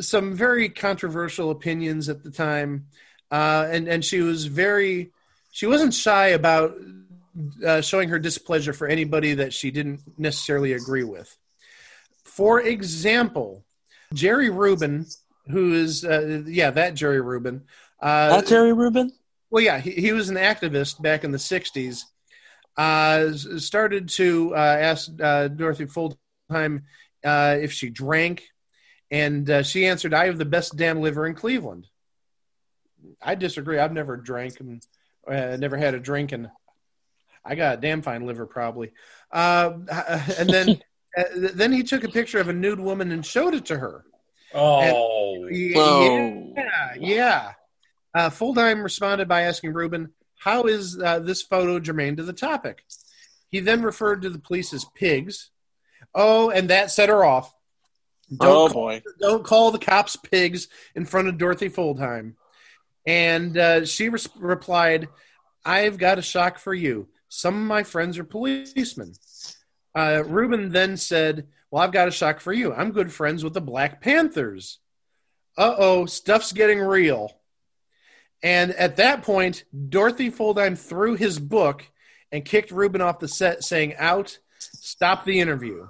some 0.00 0.34
very 0.34 0.68
controversial 0.68 1.50
opinions 1.50 2.08
at 2.08 2.24
the 2.24 2.30
time, 2.30 2.86
uh, 3.30 3.68
and 3.70 3.86
and 3.86 4.04
she 4.04 4.20
was 4.20 4.46
very, 4.46 5.12
she 5.52 5.66
wasn't 5.66 5.94
shy 5.94 6.28
about 6.28 6.76
uh, 7.66 7.80
showing 7.80 8.08
her 8.08 8.18
displeasure 8.18 8.72
for 8.72 8.86
anybody 8.86 9.34
that 9.34 9.52
she 9.52 9.70
didn't 9.70 10.00
necessarily 10.18 10.72
agree 10.72 11.04
with. 11.04 11.36
For 12.24 12.60
example, 12.60 13.64
Jerry 14.14 14.50
Rubin, 14.50 15.06
who 15.48 15.74
is 15.74 16.04
uh, 16.04 16.42
yeah 16.46 16.70
that 16.70 16.94
Jerry 16.94 17.20
Rubin, 17.20 17.62
uh, 18.00 18.28
Not 18.30 18.46
Jerry 18.46 18.72
Rubin. 18.72 19.12
well, 19.50 19.62
yeah, 19.62 19.78
he, 19.78 19.92
he 19.92 20.12
was 20.12 20.30
an 20.30 20.36
activist 20.36 21.00
back 21.02 21.24
in 21.24 21.30
the 21.30 21.38
'60s. 21.38 22.02
Uh, 22.76 23.32
started 23.32 24.08
to 24.08 24.54
uh, 24.54 24.58
ask 24.58 25.10
uh, 25.20 25.48
Dorothy 25.48 25.86
Fuldheim 25.86 26.82
uh, 27.24 27.56
if 27.60 27.72
she 27.72 27.90
drank, 27.90 28.44
and 29.10 29.48
uh, 29.50 29.62
she 29.62 29.86
answered, 29.86 30.14
"I 30.14 30.26
have 30.26 30.38
the 30.38 30.44
best 30.44 30.76
damn 30.76 31.00
liver 31.00 31.26
in 31.26 31.34
Cleveland." 31.34 31.88
I 33.20 33.34
disagree. 33.34 33.78
I've 33.78 33.92
never 33.92 34.16
drank 34.16 34.60
and 34.60 34.82
uh, 35.26 35.56
never 35.58 35.76
had 35.76 35.94
a 35.94 36.00
drink, 36.00 36.32
and 36.32 36.50
I 37.44 37.54
got 37.54 37.78
a 37.78 37.80
damn 37.80 38.02
fine 38.02 38.26
liver 38.26 38.46
probably. 38.46 38.92
Uh, 39.32 39.72
and 40.38 40.48
then 40.50 40.80
uh, 41.16 41.22
then 41.54 41.72
he 41.72 41.82
took 41.82 42.04
a 42.04 42.08
picture 42.08 42.38
of 42.38 42.48
a 42.48 42.52
nude 42.52 42.80
woman 42.80 43.12
and 43.12 43.24
showed 43.24 43.54
it 43.54 43.66
to 43.66 43.78
her. 43.78 44.04
Oh, 44.54 45.46
Yeah, 45.48 45.76
Whoa. 45.76 46.54
yeah, 46.56 46.94
yeah. 46.98 47.52
Uh, 48.12 48.28
Fuldheim 48.30 48.82
responded 48.82 49.28
by 49.28 49.42
asking 49.42 49.72
Rubin, 49.72 50.10
"How 50.38 50.64
is 50.64 50.98
uh, 51.00 51.20
this 51.20 51.42
photo 51.42 51.78
germane 51.78 52.16
to 52.16 52.24
the 52.24 52.32
topic?" 52.32 52.84
He 53.48 53.60
then 53.60 53.82
referred 53.82 54.22
to 54.22 54.30
the 54.30 54.38
police 54.40 54.72
as 54.72 54.84
pigs. 54.94 55.50
Oh, 56.14 56.50
and 56.50 56.70
that 56.70 56.90
set 56.90 57.08
her 57.08 57.24
off. 57.24 57.54
Oh 58.40 58.68
Don't, 58.68 58.72
boy. 58.72 59.02
don't 59.20 59.44
call 59.44 59.70
the 59.70 59.78
cops 59.78 60.16
pigs 60.16 60.68
in 60.96 61.04
front 61.04 61.28
of 61.28 61.38
Dorothy 61.38 61.68
Fuldheim. 61.68 62.34
And 63.06 63.56
uh, 63.56 63.84
she 63.86 64.08
res- 64.08 64.28
replied, 64.36 65.08
"I've 65.64 65.98
got 65.98 66.18
a 66.18 66.22
shock 66.22 66.58
for 66.58 66.74
you. 66.74 67.08
Some 67.30 67.54
of 67.54 67.62
my 67.62 67.82
friends 67.82 68.18
are 68.18 68.24
policemen." 68.24 69.14
Uh, 69.94 70.22
Rubin 70.26 70.70
then 70.70 70.96
said, 70.96 71.48
Well, 71.70 71.82
I've 71.82 71.92
got 71.92 72.08
a 72.08 72.12
shock 72.12 72.40
for 72.40 72.52
you. 72.52 72.72
I'm 72.72 72.92
good 72.92 73.12
friends 73.12 73.42
with 73.42 73.54
the 73.54 73.60
Black 73.60 74.00
Panthers. 74.00 74.78
Uh 75.58 75.74
oh, 75.78 76.06
stuff's 76.06 76.52
getting 76.52 76.80
real. 76.80 77.32
And 78.42 78.72
at 78.72 78.96
that 78.96 79.22
point, 79.22 79.64
Dorothy 79.88 80.30
Fuldheim 80.30 80.78
threw 80.78 81.14
his 81.14 81.38
book 81.38 81.86
and 82.32 82.44
kicked 82.44 82.70
Rubin 82.70 83.00
off 83.00 83.18
the 83.18 83.28
set, 83.28 83.64
saying, 83.64 83.94
Out, 83.96 84.38
stop 84.58 85.24
the 85.24 85.40
interview. 85.40 85.88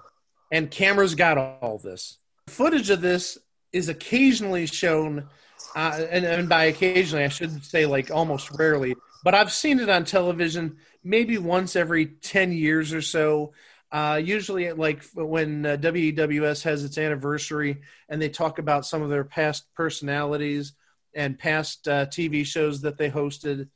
And 0.51 0.71
cameras 0.71 1.15
got 1.15 1.39
all 1.39 1.79
this. 1.79 2.19
Footage 2.49 2.91
of 2.91 3.01
this 3.01 3.39
is 3.73 3.89
occasionally 3.89 4.67
shown, 4.67 5.29
uh, 5.77 6.05
and, 6.11 6.25
and 6.25 6.49
by 6.49 6.65
occasionally, 6.65 7.25
I 7.25 7.29
should 7.29 7.65
say 7.65 7.87
like 7.87 8.11
almost 8.11 8.51
rarely, 8.59 8.97
but 9.23 9.35
I've 9.35 9.53
seen 9.53 9.81
it 9.81 9.89
on 9.89 10.05
television 10.05 10.77
maybe 11.03 11.39
once 11.39 11.77
every 11.77 12.07
10 12.07 12.53
years 12.53 12.93
or 12.93 13.03
so. 13.03 13.53
Uh, 13.93 14.21
usually, 14.23 14.71
like 14.73 15.03
when 15.15 15.67
uh, 15.67 15.77
WEWS 15.77 16.63
has 16.63 16.85
its 16.85 16.97
anniversary 16.97 17.81
and 18.09 18.23
they 18.23 18.29
talk 18.29 18.59
about 18.59 18.87
some 18.87 19.03
of 19.03 19.11
their 19.11 19.25
past 19.25 19.65
personalities 19.75 20.75
and 21.15 21.39
past 21.39 21.89
uh, 21.89 22.07
TV 22.07 22.47
shows 22.47 22.83
that 22.83 22.99
they 22.99 23.11
hosted, 23.11 23.69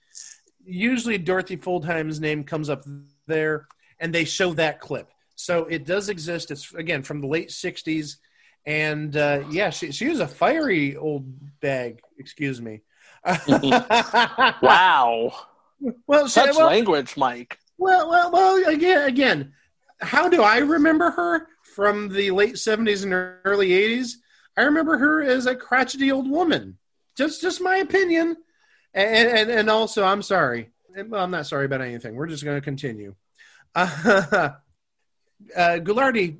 usually 0.64 1.18
Dorothy 1.18 1.56
Fuldheim's 1.56 2.20
name 2.20 2.44
comes 2.44 2.70
up 2.70 2.84
there 3.26 3.66
and 3.98 4.14
they 4.14 4.24
show 4.24 4.52
that 4.54 4.80
clip. 4.80 5.10
So 5.34 5.64
it 5.64 5.84
does 5.84 6.08
exist. 6.08 6.52
It's 6.52 6.72
again 6.74 7.02
from 7.02 7.20
the 7.20 7.26
late 7.26 7.48
60s. 7.48 8.16
And 8.66 9.16
uh, 9.16 9.42
yeah, 9.50 9.70
she, 9.70 9.90
she 9.92 10.08
was 10.08 10.20
a 10.20 10.28
fiery 10.28 10.96
old 10.96 11.60
bag. 11.60 12.00
Excuse 12.18 12.62
me. 12.62 12.82
Wow. 14.62 15.32
well, 16.06 16.28
so- 16.28 16.44
Such 16.46 16.56
well, 16.56 16.66
language, 16.66 17.16
Mike. 17.16 17.58
well, 17.78 18.08
well, 18.08 18.30
well, 18.32 18.68
again, 18.68 19.08
again, 19.08 19.52
how 20.00 20.28
do 20.28 20.42
I 20.42 20.58
remember 20.58 21.10
her 21.10 21.46
from 21.74 22.08
the 22.08 22.30
late 22.30 22.58
seventies 22.58 23.04
and 23.04 23.12
early 23.44 23.72
eighties? 23.72 24.20
I 24.56 24.62
remember 24.62 24.98
her 24.98 25.22
as 25.22 25.46
a 25.46 25.54
crotchety 25.56 26.12
old 26.12 26.30
woman. 26.30 26.78
Just, 27.16 27.40
just 27.40 27.60
my 27.60 27.76
opinion. 27.78 28.36
And, 28.92 29.28
and, 29.28 29.50
and 29.50 29.70
also, 29.70 30.04
I'm 30.04 30.22
sorry. 30.22 30.70
Well, 31.08 31.22
I'm 31.24 31.30
not 31.30 31.46
sorry 31.46 31.64
about 31.64 31.80
anything. 31.80 32.14
We're 32.14 32.26
just 32.28 32.44
going 32.44 32.56
to 32.56 32.64
continue. 32.64 33.14
Uh, 33.76 34.50
uh, 35.56 35.78
Ghoulardi 35.78 36.38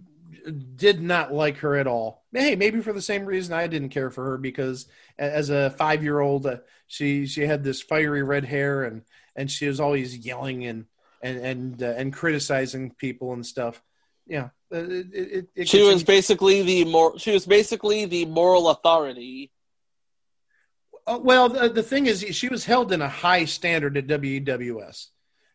did 0.76 1.00
not 1.02 1.32
like 1.32 1.58
her 1.58 1.76
at 1.76 1.86
all. 1.88 2.23
Hey, 2.34 2.56
maybe 2.56 2.80
for 2.80 2.92
the 2.92 3.00
same 3.00 3.24
reason 3.24 3.54
I 3.54 3.66
didn't 3.66 3.90
care 3.90 4.10
for 4.10 4.24
her 4.24 4.38
because 4.38 4.86
as 5.18 5.50
a 5.50 5.70
five 5.70 6.02
year 6.02 6.20
old, 6.20 6.46
uh, 6.46 6.58
she 6.88 7.26
she 7.26 7.42
had 7.42 7.62
this 7.62 7.80
fiery 7.80 8.22
red 8.22 8.44
hair 8.44 8.84
and 8.84 9.02
and 9.36 9.50
she 9.50 9.68
was 9.68 9.80
always 9.80 10.16
yelling 10.18 10.66
and 10.66 10.86
and 11.22 11.38
and 11.38 11.82
uh, 11.82 11.94
and 11.96 12.12
criticizing 12.12 12.90
people 12.90 13.32
and 13.32 13.46
stuff. 13.46 13.82
Yeah, 14.26 14.48
uh, 14.72 14.78
it, 14.78 15.06
it, 15.12 15.48
it 15.54 15.68
She 15.68 15.82
was 15.82 16.02
basically 16.02 16.62
the 16.62 16.84
more. 16.84 17.18
She 17.18 17.32
was 17.32 17.46
basically 17.46 18.04
the 18.06 18.26
moral 18.26 18.68
authority. 18.68 19.52
Uh, 21.06 21.20
well, 21.22 21.48
the, 21.48 21.68
the 21.68 21.82
thing 21.82 22.06
is, 22.06 22.24
she 22.34 22.48
was 22.48 22.64
held 22.64 22.90
in 22.90 23.02
a 23.02 23.08
high 23.08 23.44
standard 23.44 23.96
at 23.96 24.06
WWS. 24.06 25.08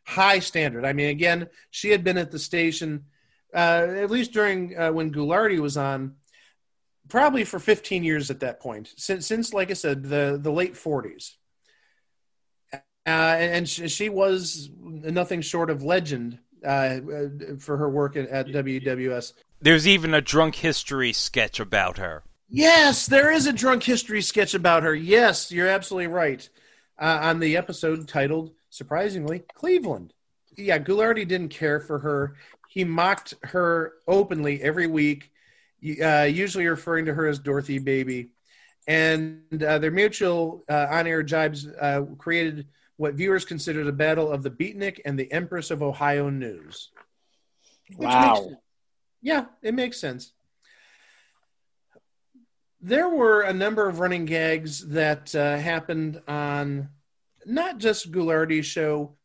High 0.05 0.39
standard. 0.39 0.85
I 0.85 0.93
mean, 0.93 1.09
again, 1.09 1.49
she 1.71 1.89
had 1.89 2.03
been 2.03 2.17
at 2.17 2.31
the 2.31 2.39
station 2.39 3.05
uh, 3.53 3.87
at 3.97 4.11
least 4.11 4.31
during 4.31 4.77
uh, 4.77 4.91
when 4.91 5.11
Ghoulardi 5.11 5.59
was 5.59 5.77
on, 5.77 6.15
probably 7.09 7.43
for 7.43 7.59
15 7.59 8.03
years 8.03 8.31
at 8.31 8.39
that 8.39 8.59
point. 8.59 8.93
Since, 8.95 9.27
since 9.27 9.53
like 9.53 9.71
I 9.71 9.73
said, 9.73 10.03
the 10.03 10.39
the 10.41 10.51
late 10.51 10.75
40s. 10.75 11.33
Uh, 12.73 12.79
and 13.07 13.67
she, 13.67 13.87
she 13.87 14.09
was 14.09 14.69
nothing 14.79 15.41
short 15.41 15.69
of 15.69 15.81
legend 15.81 16.37
uh, 16.63 16.99
for 17.57 17.77
her 17.77 17.89
work 17.89 18.15
at, 18.15 18.27
at 18.29 18.47
WWS. 18.47 19.33
There's 19.61 19.87
even 19.87 20.13
a 20.13 20.21
drunk 20.21 20.55
history 20.55 21.11
sketch 21.13 21.59
about 21.59 21.97
her. 21.97 22.23
Yes, 22.49 23.07
there 23.07 23.31
is 23.31 23.45
a 23.47 23.53
drunk 23.53 23.83
history 23.83 24.21
sketch 24.21 24.53
about 24.53 24.83
her. 24.83 24.95
Yes, 24.95 25.51
you're 25.51 25.67
absolutely 25.67 26.07
right. 26.07 26.47
Uh, 26.99 27.19
on 27.21 27.39
the 27.39 27.57
episode 27.57 28.07
titled, 28.07 28.51
surprisingly, 28.69 29.43
Cleveland. 29.53 30.13
Yeah, 30.57 30.79
Ghoulardi 30.79 31.27
didn't 31.27 31.49
care 31.49 31.79
for 31.79 31.99
her. 31.99 32.35
He 32.69 32.83
mocked 32.83 33.33
her 33.43 33.93
openly 34.07 34.61
every 34.61 34.87
week, 34.87 35.31
uh, 36.03 36.23
usually 36.23 36.67
referring 36.67 37.05
to 37.05 37.13
her 37.13 37.27
as 37.27 37.39
Dorothy 37.39 37.79
Baby. 37.79 38.31
And 38.87 39.63
uh, 39.63 39.77
their 39.79 39.91
mutual 39.91 40.63
uh, 40.69 40.87
on 40.89 41.05
air 41.07 41.23
jibes 41.23 41.67
uh, 41.79 42.01
created 42.17 42.67
what 42.97 43.13
viewers 43.13 43.45
considered 43.45 43.87
a 43.87 43.91
battle 43.91 44.31
of 44.31 44.43
the 44.43 44.49
Beatnik 44.49 44.99
and 45.05 45.17
the 45.17 45.31
Empress 45.31 45.71
of 45.71 45.81
Ohio 45.83 46.29
News. 46.29 46.89
Wow. 47.95 48.33
makes- 48.33 48.55
yeah, 49.21 49.45
it 49.61 49.73
makes 49.73 49.99
sense 49.99 50.33
there 52.81 53.09
were 53.09 53.41
a 53.41 53.53
number 53.53 53.87
of 53.87 53.99
running 53.99 54.25
gags 54.25 54.87
that 54.89 55.33
uh, 55.35 55.57
happened 55.57 56.21
on 56.27 56.89
not 57.45 57.77
just 57.77 58.11
Ghoulardi's 58.11 58.65
show, 58.65 59.17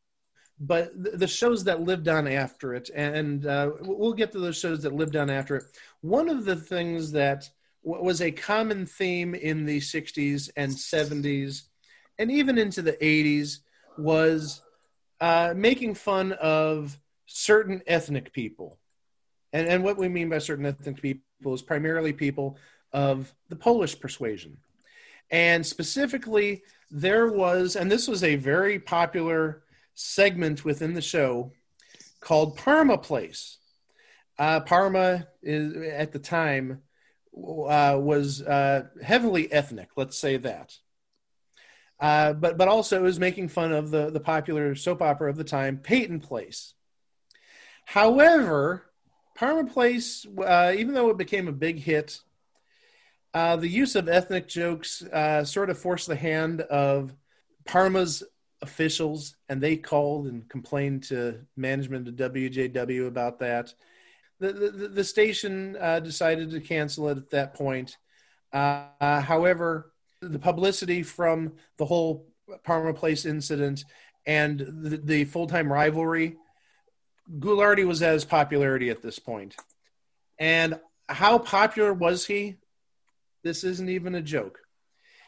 but 0.66 0.90
the, 0.94 1.27
shows 1.27 1.64
that 1.64 1.83
lived 1.83 2.09
on 2.09 2.27
after 2.27 2.74
it, 2.74 2.90
and 2.94 3.46
uh, 3.46 3.70
we'll 3.81 4.12
get 4.12 4.33
to 4.33 4.38
those 4.38 4.59
shows 4.59 4.83
that 4.83 4.94
lived 4.94 5.16
on 5.16 5.29
after 5.29 5.57
it. 5.57 5.64
One 6.00 6.29
of 6.29 6.44
the 6.44 6.57
things 6.57 7.12
that 7.12 7.48
was 7.83 8.22
a 8.22 8.31
common 8.31 8.87
theme 8.87 9.35
in 9.35 9.66
the 9.66 9.81
60s 9.81 10.50
and 10.57 10.72
70s, 10.72 11.62
and 12.18 12.31
even 12.31 12.57
into 12.57 12.83
the 12.83 12.94
80s, 12.94 13.59
was 13.98 14.62
uh, 15.20 15.53
making 15.55 15.94
fun 15.94 16.33
of 16.33 16.98
certain 17.27 17.83
ethnic 17.87 18.33
people. 18.33 18.79
And, 19.53 19.68
and 19.68 19.85
what 19.85 19.98
we 19.98 20.09
mean 20.09 20.29
by 20.29 20.38
certain 20.38 20.66
ethnic 20.66 21.03
people 21.03 21.55
is 21.55 21.62
primarily 21.62 22.12
people 22.12 22.57
of 22.92 23.35
the 23.48 23.57
Polish 23.57 23.98
persuasion. 23.98 24.57
And 25.31 25.66
specifically, 25.66 26.62
there 26.90 27.27
was, 27.27 27.77
and 27.77 27.90
this 27.90 28.09
was 28.09 28.22
a 28.22 28.37
very 28.37 28.79
popular 28.79 29.63
segment 29.94 30.64
within 30.64 30.94
the 30.94 31.02
show 31.02 31.52
called 32.20 32.57
Parma 32.57 32.98
Place. 32.98 33.59
Uh, 34.38 34.61
Parma 34.61 35.28
is 35.42 35.76
at 35.92 36.12
the 36.12 36.18
time 36.18 36.83
uh, 37.37 37.98
was 38.00 38.42
uh, 38.42 38.85
heavily 39.02 39.52
ethnic. 39.52 39.90
Let's 39.96 40.18
say 40.18 40.37
that. 40.38 40.76
Uh, 42.00 42.33
but 42.33 42.59
but 42.59 42.68
also 42.68 43.02
was 43.02 43.20
making 43.20 43.48
fun 43.48 43.72
of 43.72 43.90
the 43.90 44.11
the 44.11 44.20
popular 44.20 44.74
soap 44.74 45.00
opera 45.00 45.30
of 45.30 45.37
the 45.37 45.44
time, 45.44 45.78
Peyton 45.78 46.20
Place. 46.20 46.74
However, 47.87 48.90
Parma 49.37 49.70
Place, 49.70 50.26
uh, 50.44 50.74
even 50.76 50.94
though 50.94 51.11
it 51.11 51.18
became 51.18 51.46
a 51.46 51.52
big 51.52 51.78
hit, 51.78 52.20
uh, 53.33 53.57
the 53.57 53.68
use 53.68 53.94
of 53.94 54.09
ethnic 54.09 54.48
jokes 54.48 55.02
sort 55.44 55.70
of 55.70 55.78
forced 55.78 56.09
the 56.09 56.16
hand 56.16 56.62
of 56.62 57.14
Parma's 57.64 58.24
officials, 58.64 59.37
and 59.48 59.61
they 59.61 59.77
called 59.77 60.27
and 60.27 60.48
complained 60.48 61.05
to 61.05 61.40
management 61.57 62.09
of 62.09 62.14
WJW 62.14 63.07
about 63.07 63.38
that. 63.38 63.72
The, 64.40 64.53
the, 64.53 64.88
the 64.88 65.05
station 65.05 65.77
uh, 65.81 66.00
decided 66.00 66.50
to 66.50 66.61
cancel 66.61 67.09
it 67.11 67.18
at 67.18 67.31
that 67.31 67.55
point. 67.55 67.96
Uh, 68.53 69.20
however, 69.20 69.92
the 70.20 70.38
publicity 70.38 71.03
from 71.03 71.53
the 71.77 71.85
whole 71.85 72.27
Parma 72.64 72.94
Place 72.94 73.27
incident 73.27 73.85
and 74.27 74.59
the, 74.59 74.96
the 74.96 75.24
Fuldheim 75.27 75.70
rivalry, 75.70 76.37
Ghoulardi 77.38 77.87
was 77.87 78.03
at 78.03 78.14
his 78.14 78.24
popularity 78.24 78.90
at 78.90 79.03
this 79.03 79.18
point. 79.18 79.55
And 80.38 80.81
how 81.09 81.38
popular 81.38 81.92
was 81.92 82.27
he? 82.27 82.57
This 83.42 83.64
isn't 83.64 83.88
even 83.88 84.14
a 84.14 84.22
joke. 84.22 84.61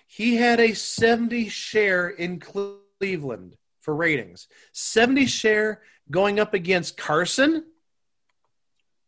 He 0.07 0.37
had 0.37 0.61
a 0.61 0.73
70 0.73 1.49
share 1.49 2.09
in 2.09 2.41
Cleveland 2.41 2.81
for 3.01 3.95
ratings. 3.95 4.49
70 4.73 5.27
share 5.27 5.83
going 6.11 6.41
up 6.41 6.55
against 6.55 6.97
Carson? 6.97 7.65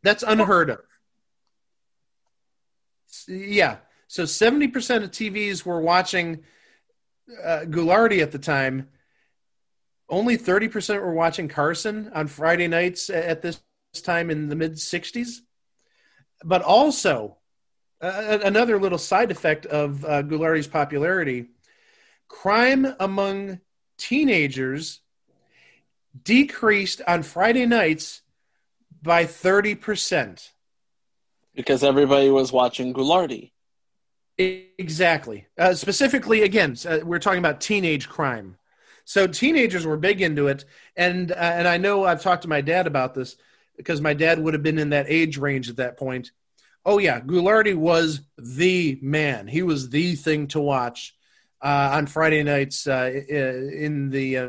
That's 0.03 0.23
unheard 0.23 0.71
of. 0.71 0.81
Yeah. 3.27 3.79
So 4.07 4.25
70% 4.25 5.05
of 5.05 5.11
TVs 5.11 5.65
were 5.65 5.81
watching 5.81 6.45
uh, 7.43 7.61
Ghoulardi 7.65 8.23
at 8.23 8.33
the 8.33 8.39
time. 8.39 8.89
Only 10.09 10.39
30% 10.39 11.03
were 11.03 11.13
watching 11.13 11.49
Carson 11.49 12.11
on 12.15 12.29
Friday 12.29 12.69
nights 12.69 13.11
at 13.11 13.43
this 13.43 13.61
time 14.03 14.31
in 14.31 14.49
the 14.49 14.57
mid 14.57 14.75
60s. 14.75 15.41
But 16.45 16.63
also, 16.63 17.37
uh, 18.01 18.39
another 18.45 18.79
little 18.79 18.99
side 18.99 19.31
effect 19.31 19.67
of 19.67 20.05
uh, 20.05 20.23
Ghoulardi's 20.23 20.69
popularity 20.69 21.49
crime 22.29 22.95
among 23.01 23.59
teenagers 23.99 25.01
decreased 26.25 27.03
on 27.07 27.23
Friday 27.23 27.67
nights 27.67 28.23
by 29.03 29.25
30%. 29.25 30.51
Because 31.55 31.85
everybody 31.85 32.31
was 32.31 32.53
watching 32.53 32.95
Ghoulardi. 32.95 33.53
Exactly. 34.39 35.47
Uh, 35.59 35.75
specifically, 35.75 36.43
again, 36.43 36.77
uh, 36.89 37.01
we're 37.03 37.19
talking 37.19 37.41
about 37.41 37.61
teenage 37.61 38.09
crime. 38.09 38.57
So 39.05 39.27
teenagers 39.27 39.85
were 39.85 39.97
big 39.97 40.21
into 40.21 40.47
it, 40.47 40.65
and 40.95 41.33
uh, 41.33 41.35
and 41.35 41.67
I 41.67 41.79
know 41.79 42.05
I've 42.05 42.23
talked 42.23 42.43
to 42.43 42.49
my 42.49 42.61
dad 42.61 42.87
about 42.87 43.15
this 43.15 43.37
because 43.77 44.01
my 44.01 44.13
dad 44.15 44.39
would 44.39 44.55
have 44.55 44.63
been 44.63 44.79
in 44.79 44.91
that 44.91 45.07
age 45.09 45.39
range 45.39 45.69
at 45.71 45.77
that 45.77 45.97
point. 45.97 46.31
Oh 46.85 46.99
yeah, 46.99 47.19
Ghoulardi 47.19 47.75
was 47.75 48.21
the 48.37 48.99
man. 49.03 49.49
He 49.49 49.63
was 49.63 49.89
the 49.89 50.15
thing 50.15 50.47
to 50.49 50.61
watch 50.61 51.17
uh, 51.61 51.91
on 51.93 52.07
Friday 52.07 52.43
nights 52.43 52.87
uh, 52.87 53.11
in 53.29 54.11
the 54.11 54.37
uh, 54.39 54.49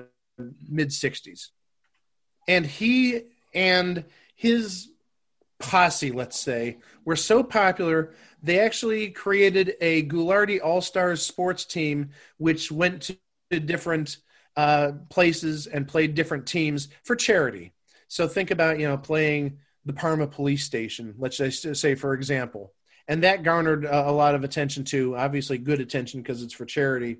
mid 0.68 0.90
'60s, 0.90 1.48
and 2.48 2.66
he 2.66 3.22
and 3.54 4.06
his 4.36 4.90
posse, 5.60 6.12
let's 6.12 6.40
say, 6.40 6.78
were 7.04 7.16
so 7.16 7.44
popular 7.44 8.14
they 8.42 8.60
actually 8.60 9.10
created 9.10 9.76
a 9.82 10.04
Ghoulardi 10.04 10.64
All 10.64 10.82
Stars 10.82 11.22
sports 11.22 11.66
team, 11.66 12.12
which 12.38 12.72
went 12.72 13.12
to 13.52 13.60
different 13.60 14.18
uh, 14.56 14.94
places 15.10 15.68
and 15.68 15.88
played 15.88 16.16
different 16.16 16.46
teams 16.48 16.88
for 17.04 17.16
charity. 17.16 17.74
So 18.08 18.28
think 18.28 18.52
about 18.52 18.80
you 18.80 18.88
know 18.88 18.98
playing 18.98 19.60
the 19.86 19.94
Parma 19.94 20.28
police 20.28 20.64
station, 20.64 21.16
let's 21.18 21.40
say 21.80 21.96
for 21.96 22.14
example, 22.14 22.74
and 23.10 23.24
that 23.24 23.42
garnered 23.44 23.84
a, 23.86 24.10
a 24.10 24.12
lot 24.12 24.36
of 24.36 24.46
attention 24.46 24.86
too. 24.86 25.18
Obviously, 25.18 25.58
good 25.58 25.82
attention 25.82 26.22
because 26.22 26.44
it's 26.44 26.54
for 26.54 26.66
charity. 26.66 27.18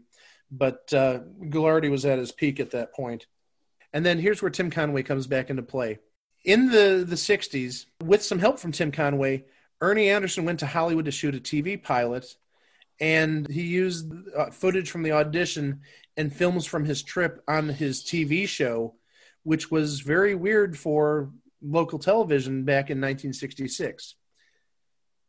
But 0.52 0.94
uh, 0.94 1.20
was 1.90 2.06
at 2.06 2.20
his 2.20 2.32
peak 2.32 2.60
at 2.60 2.72
that 2.72 2.94
point. 2.94 3.26
And 3.92 4.06
then 4.06 4.20
here's 4.20 4.42
where 4.42 4.52
Tim 4.52 4.70
Conway 4.70 5.04
comes 5.04 5.28
back 5.28 5.50
into 5.50 5.64
play. 5.64 5.98
In 6.46 6.70
the, 6.70 7.04
the 7.08 7.16
60s, 7.16 7.86
with 8.04 8.24
some 8.24 8.40
help 8.40 8.60
from 8.60 8.72
Tim 8.72 8.92
Conway, 8.92 9.46
Ernie 9.82 10.10
Anderson 10.10 10.46
went 10.46 10.60
to 10.60 10.68
Hollywood 10.68 11.06
to 11.06 11.12
shoot 11.12 11.36
a 11.36 11.40
TV 11.40 11.82
pilot, 11.82 12.26
and 13.00 13.48
he 13.50 13.64
used 13.64 14.12
uh, 14.38 14.52
footage 14.52 14.92
from 14.92 15.04
the 15.04 15.12
audition 15.12 15.82
and 16.18 16.34
films 16.34 16.66
from 16.66 16.86
his 16.86 17.02
trip 17.02 17.44
on 17.48 17.68
his 17.68 18.04
TV 18.04 18.48
show, 18.48 18.96
which 19.44 19.72
was 19.72 20.02
very 20.02 20.36
weird 20.36 20.78
for 20.78 21.32
local 21.62 22.00
television 22.00 22.64
back 22.64 22.90
in 22.90 22.98
1966. 23.00 24.16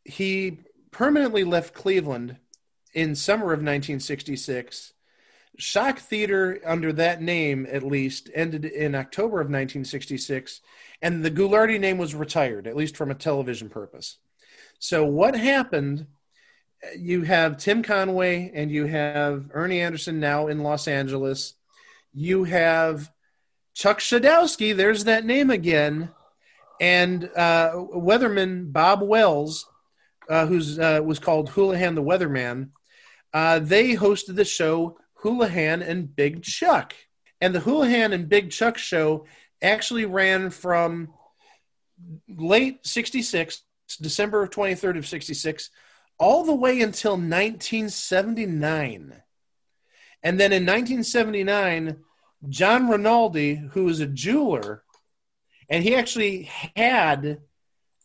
He 0.03 0.59
permanently 0.91 1.43
left 1.43 1.73
Cleveland 1.73 2.37
in 2.93 3.15
summer 3.15 3.45
of 3.45 3.59
1966. 3.59 4.93
Shock 5.57 5.99
Theater, 5.99 6.59
under 6.65 6.93
that 6.93 7.21
name 7.21 7.67
at 7.69 7.83
least, 7.83 8.29
ended 8.33 8.65
in 8.65 8.95
October 8.95 9.41
of 9.41 9.47
1966, 9.47 10.61
and 11.01 11.23
the 11.23 11.31
Ghoulardi 11.31 11.79
name 11.79 11.97
was 11.97 12.15
retired, 12.15 12.67
at 12.67 12.75
least 12.75 12.95
from 12.95 13.11
a 13.11 13.15
television 13.15 13.69
purpose. 13.69 14.17
So 14.79 15.05
what 15.05 15.35
happened? 15.35 16.07
You 16.97 17.21
have 17.23 17.57
Tim 17.57 17.83
Conway 17.83 18.51
and 18.55 18.71
you 18.71 18.85
have 18.85 19.51
Ernie 19.53 19.81
Anderson 19.81 20.19
now 20.19 20.47
in 20.47 20.63
Los 20.63 20.87
Angeles. 20.87 21.53
You 22.13 22.45
have 22.45 23.11
Chuck 23.73 23.99
Schodowski. 23.99 24.75
There's 24.75 25.03
that 25.03 25.25
name 25.25 25.49
again, 25.49 26.09
and 26.79 27.29
uh, 27.35 27.73
weatherman 27.75 28.71
Bob 28.71 29.01
Wells, 29.01 29.67
uh, 30.31 30.47
who's 30.47 30.79
uh, 30.79 31.01
was 31.03 31.19
called 31.19 31.49
Houlihan 31.49 31.95
the 31.95 32.03
Weatherman. 32.03 32.69
Uh, 33.33 33.59
they 33.59 33.95
hosted 33.95 34.35
the 34.35 34.45
show 34.45 34.97
Houlihan 35.15 35.81
and 35.81 36.15
Big 36.15 36.41
Chuck, 36.41 36.95
and 37.39 37.53
the 37.53 37.59
Houlihan 37.59 38.13
and 38.13 38.29
Big 38.29 38.49
Chuck 38.49 38.77
show 38.77 39.25
actually 39.61 40.05
ran 40.05 40.49
from 40.49 41.13
late 42.27 42.87
'66 42.87 43.61
December 43.99 44.47
23rd 44.47 44.99
of 44.99 45.07
66, 45.07 45.69
all 46.17 46.45
the 46.45 46.55
way 46.55 46.81
until 46.81 47.13
1979. 47.13 49.21
And 50.23 50.39
then 50.39 50.53
in 50.53 50.63
1979, 50.63 51.97
John 52.47 52.89
Rinaldi, 52.89 53.55
who 53.55 53.85
was 53.85 53.99
a 53.99 54.05
jeweler, 54.07 54.83
and 55.69 55.83
he 55.83 55.95
actually 55.95 56.49
had, 56.75 57.41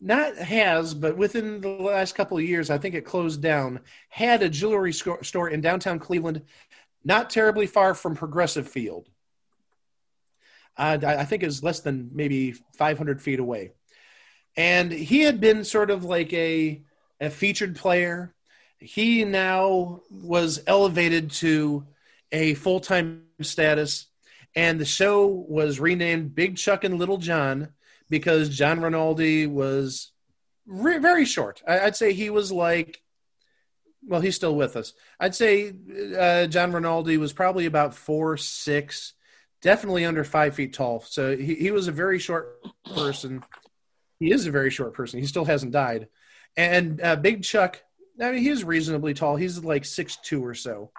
not 0.00 0.36
has, 0.36 0.94
but 0.94 1.16
within 1.16 1.60
the 1.60 1.68
last 1.68 2.14
couple 2.14 2.36
of 2.36 2.44
years, 2.44 2.70
I 2.70 2.78
think 2.78 2.94
it 2.94 3.04
closed 3.04 3.40
down, 3.40 3.80
had 4.08 4.42
a 4.42 4.48
jewelry 4.48 4.92
store 4.92 5.48
in 5.48 5.60
downtown 5.60 5.98
Cleveland, 5.98 6.42
not 7.04 7.30
terribly 7.30 7.66
far 7.66 7.94
from 7.94 8.14
Progressive 8.14 8.68
Field. 8.68 9.08
Uh, 10.76 10.98
I 11.06 11.24
think 11.24 11.42
it 11.42 11.46
was 11.46 11.62
less 11.62 11.80
than 11.80 12.10
maybe 12.12 12.52
500 12.52 13.22
feet 13.22 13.40
away 13.40 13.72
and 14.56 14.90
he 14.90 15.20
had 15.20 15.40
been 15.40 15.64
sort 15.64 15.90
of 15.90 16.04
like 16.04 16.32
a 16.32 16.82
a 17.20 17.30
featured 17.30 17.76
player. 17.76 18.34
He 18.78 19.24
now 19.24 20.02
was 20.10 20.62
elevated 20.66 21.30
to 21.32 21.86
a 22.32 22.54
full 22.54 22.80
time 22.80 23.24
status, 23.40 24.06
and 24.54 24.80
the 24.80 24.84
show 24.84 25.26
was 25.26 25.80
renamed 25.80 26.34
Big 26.34 26.56
Chuck 26.56 26.84
and 26.84 26.98
Little 26.98 27.18
John 27.18 27.68
because 28.08 28.48
John 28.48 28.80
Rinaldi 28.80 29.46
was 29.46 30.12
re- 30.66 30.98
very 30.98 31.24
short. 31.24 31.62
I- 31.66 31.84
would 31.84 31.96
say 31.96 32.12
he 32.12 32.30
was 32.30 32.52
like, 32.52 33.02
well, 34.06 34.20
he's 34.20 34.36
still 34.36 34.54
with 34.54 34.76
us. 34.76 34.92
I'd 35.18 35.34
say 35.34 35.72
uh, 36.18 36.46
John 36.46 36.72
Rinaldi 36.72 37.16
was 37.16 37.32
probably 37.32 37.66
about 37.66 37.94
four 37.94 38.36
six 38.36 39.14
definitely 39.62 40.04
under 40.04 40.22
five 40.22 40.54
feet 40.54 40.72
tall. 40.74 41.00
So 41.00 41.36
he, 41.36 41.54
he 41.56 41.70
was 41.72 41.88
a 41.88 41.92
very 41.92 42.18
short 42.20 42.60
person. 42.94 43.42
He 44.20 44.30
is 44.30 44.46
a 44.46 44.50
very 44.52 44.70
short 44.70 44.94
person. 44.94 45.18
He 45.18 45.26
still 45.26 45.44
hasn't 45.44 45.72
died. 45.72 46.08
And 46.56 47.00
uh, 47.02 47.16
Big 47.16 47.42
Chuck, 47.42 47.82
I 48.22 48.30
mean, 48.30 48.42
he's 48.42 48.62
reasonably 48.62 49.12
tall. 49.12 49.34
He's 49.34 49.62
like 49.64 49.84
six 49.84 50.18
two 50.22 50.44
or 50.44 50.54
so. 50.54 50.92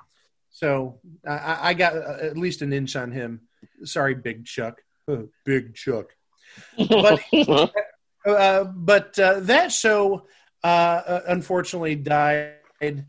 So 0.50 1.00
I, 1.26 1.70
I 1.70 1.74
got 1.76 1.96
uh, 1.96 2.17
at 2.22 2.38
least 2.38 2.62
an 2.62 2.74
inch 2.74 2.96
on 2.96 3.12
him. 3.12 3.41
Sorry, 3.84 4.15
Big 4.15 4.46
Chuck. 4.46 4.82
Big 5.46 5.74
Chuck. 5.74 6.16
But 6.78 7.22
uh, 8.26 8.63
but 8.65 9.17
uh, 9.20 9.39
that 9.41 9.72
show 9.72 10.28
uh, 10.63 11.22
unfortunately 11.28 11.96
died. 11.96 13.06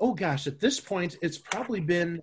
Oh 0.00 0.14
gosh, 0.14 0.46
at 0.46 0.60
this 0.60 0.80
point, 0.80 1.16
it's 1.22 1.38
probably 1.38 1.80
been 1.80 2.22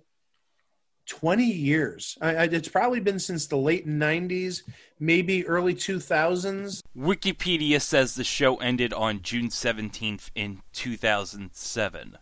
20 1.06 1.44
years. 1.44 2.16
I, 2.20 2.36
I, 2.36 2.42
it's 2.44 2.68
probably 2.68 3.00
been 3.00 3.18
since 3.18 3.46
the 3.46 3.56
late 3.56 3.86
90s, 3.86 4.62
maybe 5.00 5.46
early 5.46 5.74
2000s. 5.74 6.82
Wikipedia 6.96 7.80
says 7.80 8.14
the 8.14 8.24
show 8.24 8.56
ended 8.56 8.92
on 8.92 9.22
June 9.22 9.48
17th 9.48 10.30
in 10.34 10.60
2007. 10.72 12.18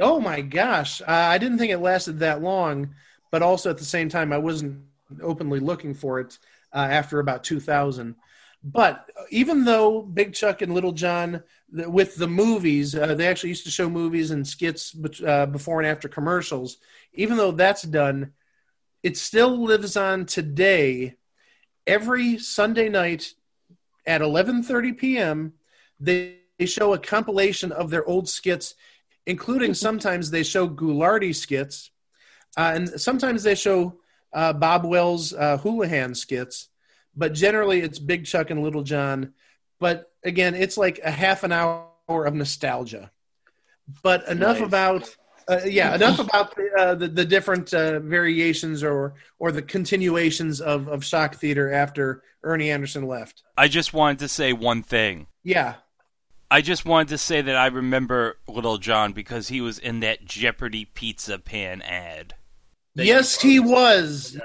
Oh 0.00 0.20
my 0.20 0.42
gosh. 0.42 1.00
Uh, 1.00 1.06
I 1.06 1.38
didn't 1.38 1.58
think 1.58 1.72
it 1.72 1.78
lasted 1.78 2.18
that 2.18 2.42
long, 2.42 2.94
but 3.30 3.40
also 3.40 3.70
at 3.70 3.78
the 3.78 3.84
same 3.84 4.10
time, 4.10 4.32
I 4.32 4.38
wasn't 4.38 4.84
openly 5.22 5.60
looking 5.60 5.94
for 5.94 6.20
it 6.20 6.38
uh, 6.72 6.88
after 6.90 7.20
about 7.20 7.44
2000. 7.44 8.14
But 8.64 9.10
even 9.30 9.64
though 9.64 10.02
Big 10.02 10.34
Chuck 10.34 10.62
and 10.62 10.72
Little 10.72 10.92
John, 10.92 11.42
the, 11.70 11.90
with 11.90 12.16
the 12.16 12.28
movies, 12.28 12.94
uh, 12.94 13.14
they 13.14 13.26
actually 13.26 13.50
used 13.50 13.64
to 13.64 13.70
show 13.70 13.90
movies 13.90 14.30
and 14.30 14.46
skits 14.46 14.94
uh, 15.26 15.46
before 15.46 15.80
and 15.80 15.88
after 15.88 16.08
commercials. 16.08 16.78
Even 17.12 17.36
though 17.36 17.50
that's 17.50 17.82
done, 17.82 18.32
it 19.02 19.16
still 19.16 19.64
lives 19.64 19.96
on 19.96 20.26
today. 20.26 21.16
Every 21.86 22.38
Sunday 22.38 22.88
night 22.88 23.34
at 24.06 24.20
11:30 24.20 24.96
p.m., 24.96 25.54
they, 25.98 26.36
they 26.58 26.66
show 26.66 26.94
a 26.94 26.98
compilation 26.98 27.72
of 27.72 27.90
their 27.90 28.06
old 28.06 28.28
skits, 28.28 28.76
including 29.26 29.74
sometimes 29.74 30.30
they 30.30 30.44
show 30.44 30.68
Ghoulardi 30.68 31.34
skits, 31.34 31.90
uh, 32.56 32.72
and 32.74 33.00
sometimes 33.00 33.42
they 33.42 33.56
show 33.56 33.98
uh, 34.32 34.52
Bob 34.52 34.84
Wells' 34.84 35.32
uh, 35.32 35.58
Houlihan 35.58 36.14
skits 36.14 36.68
but 37.16 37.34
generally 37.34 37.80
it's 37.80 37.98
Big 37.98 38.24
Chuck 38.24 38.50
and 38.50 38.62
Little 38.62 38.82
John. 38.82 39.34
But 39.78 40.10
again, 40.24 40.54
it's 40.54 40.76
like 40.76 41.00
a 41.02 41.10
half 41.10 41.44
an 41.44 41.52
hour 41.52 41.86
of 42.08 42.34
nostalgia. 42.34 43.10
But 44.02 44.26
enough 44.28 44.60
nice. 44.60 44.66
about 44.66 45.16
uh, 45.48 45.60
yeah, 45.66 45.94
enough 45.94 46.20
about 46.20 46.54
the, 46.54 46.70
uh, 46.78 46.94
the, 46.94 47.08
the 47.08 47.24
different 47.24 47.74
uh, 47.74 47.98
variations 47.98 48.82
or 48.82 49.14
or 49.38 49.50
the 49.50 49.62
continuations 49.62 50.60
of 50.60 50.88
of 50.88 51.04
shock 51.04 51.34
theater 51.34 51.72
after 51.72 52.22
Ernie 52.44 52.70
Anderson 52.70 53.06
left. 53.06 53.42
I 53.56 53.68
just 53.68 53.92
wanted 53.92 54.20
to 54.20 54.28
say 54.28 54.52
one 54.52 54.82
thing. 54.82 55.26
Yeah. 55.42 55.74
I 56.50 56.60
just 56.60 56.84
wanted 56.84 57.08
to 57.08 57.18
say 57.18 57.40
that 57.40 57.56
I 57.56 57.68
remember 57.68 58.36
Little 58.46 58.76
John 58.76 59.14
because 59.14 59.48
he 59.48 59.62
was 59.62 59.78
in 59.78 60.00
that 60.00 60.26
Jeopardy 60.26 60.84
pizza 60.84 61.38
pan 61.38 61.80
ad. 61.80 62.34
Yes, 62.94 63.40
he 63.40 63.60
was. 63.60 64.38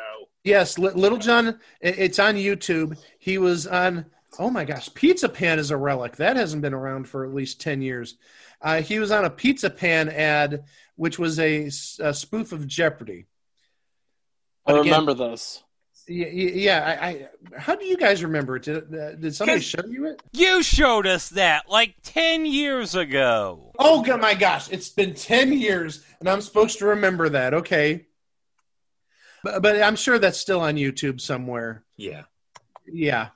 Yes, 0.43 0.77
Little 0.77 1.17
John. 1.17 1.59
It's 1.81 2.19
on 2.19 2.35
YouTube. 2.35 2.97
He 3.19 3.37
was 3.37 3.67
on. 3.67 4.05
Oh 4.39 4.49
my 4.49 4.65
gosh, 4.65 4.93
Pizza 4.93 5.27
Pan 5.27 5.59
is 5.59 5.71
a 5.71 5.77
relic 5.77 6.17
that 6.17 6.35
hasn't 6.35 6.61
been 6.61 6.73
around 6.73 7.07
for 7.07 7.25
at 7.25 7.33
least 7.33 7.59
ten 7.59 7.81
years. 7.81 8.15
Uh, 8.61 8.81
he 8.81 8.99
was 8.99 9.11
on 9.11 9.25
a 9.25 9.29
Pizza 9.29 9.69
Pan 9.69 10.09
ad, 10.09 10.63
which 10.95 11.19
was 11.19 11.39
a, 11.39 11.65
a 11.99 12.13
spoof 12.13 12.51
of 12.51 12.67
Jeopardy. 12.67 13.25
I 14.65 14.71
again, 14.71 14.85
remember 14.85 15.13
this. 15.13 15.63
Yeah, 16.07 16.27
yeah. 16.27 16.97
I, 17.01 17.07
I, 17.07 17.27
how 17.57 17.75
do 17.75 17.85
you 17.85 17.97
guys 17.97 18.23
remember 18.23 18.55
it? 18.55 18.63
Did, 18.63 18.95
uh, 18.95 19.15
did 19.15 19.35
somebody 19.35 19.59
show 19.59 19.83
you 19.85 20.05
it? 20.05 20.21
You 20.31 20.63
showed 20.63 21.05
us 21.07 21.29
that 21.29 21.69
like 21.69 21.95
ten 22.03 22.45
years 22.45 22.95
ago. 22.95 23.73
Oh 23.79 24.03
my 24.17 24.33
gosh, 24.33 24.71
it's 24.71 24.89
been 24.89 25.13
ten 25.13 25.51
years, 25.51 26.05
and 26.19 26.29
I'm 26.29 26.41
supposed 26.41 26.79
to 26.79 26.85
remember 26.85 27.29
that. 27.29 27.53
Okay. 27.53 28.05
But, 29.47 29.61
but 29.61 29.81
I'm 29.81 29.95
sure 29.95 30.19
that's 30.19 30.37
still 30.37 30.59
on 30.59 30.75
YouTube 30.75 31.21
somewhere. 31.21 31.83
Yeah. 31.95 32.23
Yeah. 32.85 33.29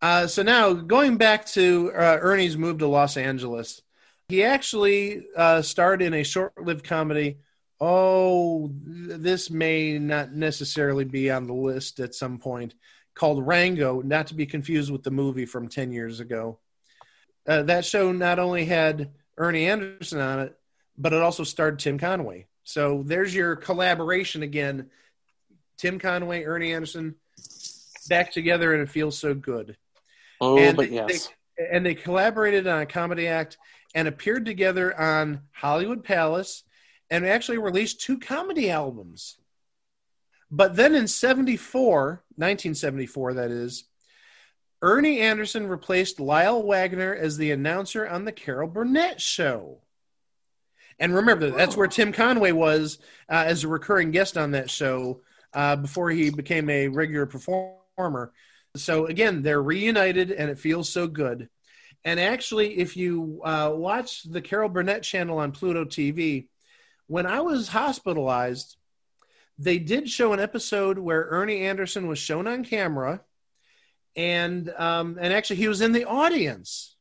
Uh, 0.00 0.26
so 0.26 0.42
now 0.42 0.72
going 0.72 1.16
back 1.18 1.46
to 1.46 1.92
uh, 1.94 2.18
Ernie's 2.20 2.56
move 2.56 2.78
to 2.78 2.86
Los 2.86 3.16
Angeles, 3.16 3.82
he 4.28 4.44
actually 4.44 5.26
uh, 5.36 5.62
starred 5.62 6.00
in 6.02 6.14
a 6.14 6.22
short-lived 6.22 6.84
comedy. 6.84 7.38
Oh, 7.80 8.70
this 8.72 9.50
may 9.50 9.98
not 9.98 10.32
necessarily 10.32 11.04
be 11.04 11.30
on 11.30 11.46
the 11.46 11.54
list 11.54 12.00
at 12.00 12.14
some 12.14 12.38
point. 12.38 12.74
Called 13.14 13.46
Rango, 13.46 14.00
not 14.00 14.28
to 14.28 14.34
be 14.34 14.46
confused 14.46 14.90
with 14.90 15.02
the 15.02 15.10
movie 15.10 15.46
from 15.46 15.68
ten 15.68 15.92
years 15.92 16.20
ago. 16.20 16.58
Uh, 17.46 17.62
that 17.64 17.84
show 17.84 18.10
not 18.10 18.38
only 18.38 18.64
had 18.64 19.12
Ernie 19.36 19.66
Anderson 19.68 20.20
on 20.20 20.40
it, 20.40 20.58
but 20.96 21.12
it 21.12 21.22
also 21.22 21.44
starred 21.44 21.78
Tim 21.78 21.98
Conway. 21.98 22.46
So 22.64 23.02
there's 23.04 23.34
your 23.34 23.56
collaboration 23.56 24.42
again. 24.42 24.90
Tim 25.76 25.98
Conway, 25.98 26.44
Ernie 26.44 26.72
Anderson, 26.72 27.14
back 28.08 28.32
together, 28.32 28.72
and 28.72 28.82
it 28.82 28.88
feels 28.88 29.18
so 29.18 29.34
good. 29.34 29.76
Oh, 30.40 30.58
and 30.58 30.76
but 30.76 30.88
they, 30.88 30.94
yes. 30.94 31.28
They, 31.58 31.68
and 31.70 31.86
they 31.86 31.94
collaborated 31.94 32.66
on 32.66 32.80
a 32.80 32.86
comedy 32.86 33.28
act 33.28 33.58
and 33.94 34.08
appeared 34.08 34.44
together 34.44 34.98
on 34.98 35.42
Hollywood 35.52 36.02
Palace 36.02 36.64
and 37.10 37.24
actually 37.24 37.58
released 37.58 38.00
two 38.00 38.18
comedy 38.18 38.70
albums. 38.70 39.36
But 40.50 40.76
then 40.76 40.94
in 40.94 41.06
74, 41.06 42.22
1974, 42.36 43.34
that 43.34 43.50
is, 43.50 43.84
Ernie 44.82 45.20
Anderson 45.20 45.66
replaced 45.66 46.20
Lyle 46.20 46.62
Waggoner 46.62 47.14
as 47.14 47.36
the 47.36 47.50
announcer 47.50 48.06
on 48.06 48.24
the 48.24 48.32
Carol 48.32 48.68
Burnett 48.68 49.20
show. 49.20 49.80
And 50.98 51.14
remember, 51.14 51.50
that's 51.50 51.76
where 51.76 51.88
Tim 51.88 52.12
Conway 52.12 52.52
was 52.52 52.98
uh, 53.28 53.44
as 53.46 53.64
a 53.64 53.68
recurring 53.68 54.10
guest 54.10 54.36
on 54.36 54.52
that 54.52 54.70
show 54.70 55.22
uh, 55.52 55.76
before 55.76 56.10
he 56.10 56.30
became 56.30 56.68
a 56.70 56.88
regular 56.88 57.26
performer. 57.26 58.32
So 58.76 59.06
again, 59.06 59.42
they're 59.42 59.62
reunited, 59.62 60.30
and 60.30 60.50
it 60.50 60.58
feels 60.58 60.88
so 60.88 61.06
good. 61.06 61.48
And 62.04 62.20
actually, 62.20 62.78
if 62.78 62.96
you 62.96 63.40
uh, 63.44 63.72
watch 63.74 64.24
the 64.24 64.42
Carol 64.42 64.68
Burnett 64.68 65.02
channel 65.02 65.38
on 65.38 65.52
Pluto 65.52 65.84
TV, 65.84 66.48
when 67.06 67.26
I 67.26 67.40
was 67.40 67.68
hospitalized, 67.68 68.76
they 69.58 69.78
did 69.78 70.08
show 70.08 70.32
an 70.32 70.40
episode 70.40 70.98
where 70.98 71.26
Ernie 71.30 71.62
Anderson 71.62 72.08
was 72.08 72.18
shown 72.18 72.46
on 72.46 72.64
camera, 72.64 73.20
and 74.16 74.68
um, 74.70 75.18
and 75.20 75.32
actually 75.32 75.56
he 75.56 75.68
was 75.68 75.80
in 75.80 75.92
the 75.92 76.04
audience 76.04 76.93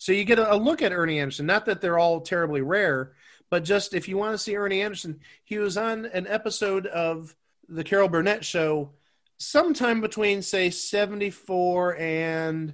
so 0.00 0.12
you 0.12 0.24
get 0.24 0.38
a, 0.38 0.56
look 0.56 0.80
at 0.80 0.92
Ernie 0.92 1.20
Anderson. 1.20 1.44
Not 1.44 1.66
that 1.66 1.82
they're 1.82 1.98
all 1.98 2.22
terribly 2.22 2.62
rare, 2.62 3.12
but 3.50 3.64
just 3.64 3.92
if 3.92 4.08
you 4.08 4.16
want 4.16 4.32
to 4.32 4.38
see 4.38 4.56
Ernie 4.56 4.80
Anderson, 4.80 5.20
he 5.44 5.58
was 5.58 5.76
on 5.76 6.06
an 6.06 6.26
episode 6.26 6.86
of 6.86 7.36
the 7.68 7.84
Carol 7.84 8.08
Burnett 8.08 8.42
show 8.42 8.92
sometime 9.36 10.00
between 10.00 10.40
say 10.40 10.70
74 10.70 11.98
and 11.98 12.72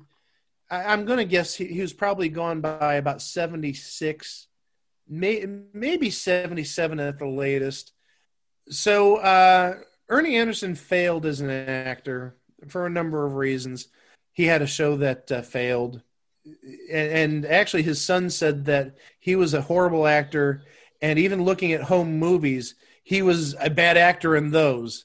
I, 0.70 0.92
am 0.92 1.04
going 1.04 1.18
to 1.18 1.24
guess 1.24 1.54
he, 1.56 1.80
was 1.80 1.92
probably 1.92 2.28
gone 2.28 2.60
by 2.60 2.94
about 2.94 3.22
76 3.22 4.46
may, 5.08 5.46
maybe 5.72 6.10
77 6.10 7.00
at 7.00 7.18
the 7.18 7.26
latest 7.26 7.92
so 8.68 9.16
uh, 9.16 9.74
ernie 10.08 10.36
anderson 10.36 10.74
failed 10.74 11.24
as 11.24 11.40
an 11.40 11.50
actor 11.50 12.36
for 12.66 12.86
a 12.86 12.90
number 12.90 13.24
of 13.24 13.34
reasons 13.34 13.86
he 14.32 14.46
had 14.46 14.62
a 14.62 14.66
show 14.66 14.96
that 14.96 15.30
uh, 15.30 15.42
failed 15.42 16.02
and, 16.90 17.12
and 17.12 17.46
actually 17.46 17.82
his 17.82 18.04
son 18.04 18.30
said 18.30 18.66
that 18.66 18.96
he 19.18 19.36
was 19.36 19.54
a 19.54 19.62
horrible 19.62 20.06
actor. 20.06 20.62
And 21.02 21.18
even 21.18 21.44
looking 21.44 21.72
at 21.72 21.82
home 21.82 22.18
movies 22.18 22.74
he 23.02 23.22
was 23.22 23.54
a 23.60 23.70
bad 23.70 23.96
actor 23.96 24.34
in 24.34 24.50
those. 24.50 25.04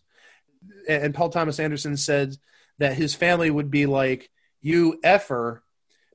And 0.87 1.13
paul 1.13 1.29
thomas 1.29 1.59
anderson 1.59 1.97
said 1.97 2.35
that 2.79 2.95
his 2.95 3.13
family 3.13 3.51
would 3.51 3.69
be 3.69 3.85
like 3.85 4.29
you 4.61 4.99
effer. 5.03 5.63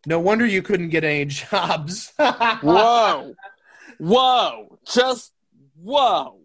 No 0.07 0.21
wonder 0.21 0.47
you 0.47 0.63
couldn't 0.63 0.91
get 0.91 1.05
any 1.05 1.25
jobs. 1.27 2.13
Whoa. 2.19 3.35
Whoa. 3.99 4.79
Just 4.87 5.33
whoa. 5.81 6.39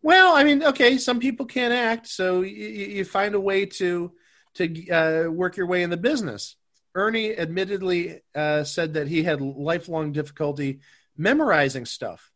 Well 0.00 0.34
i 0.36 0.44
mean 0.44 0.62
okay 0.62 0.96
some 0.96 1.18
people 1.18 1.44
can't 1.44 1.74
act 1.74 2.06
so 2.06 2.42
you, 2.42 2.66
you 2.68 3.04
find 3.04 3.34
a 3.34 3.40
way 3.40 3.66
to 3.66 4.12
to 4.54 4.90
uh, 4.90 5.30
work 5.30 5.56
your 5.56 5.66
way 5.66 5.82
in 5.82 5.90
the 5.90 5.96
business 5.96 6.56
Ernie 6.94 7.36
admittedly 7.36 8.20
uh, 8.34 8.64
said 8.64 8.94
that 8.94 9.08
he 9.08 9.22
had 9.22 9.40
lifelong 9.40 10.12
difficulty 10.12 10.80
memorizing 11.16 11.84
stuff. 11.84 12.30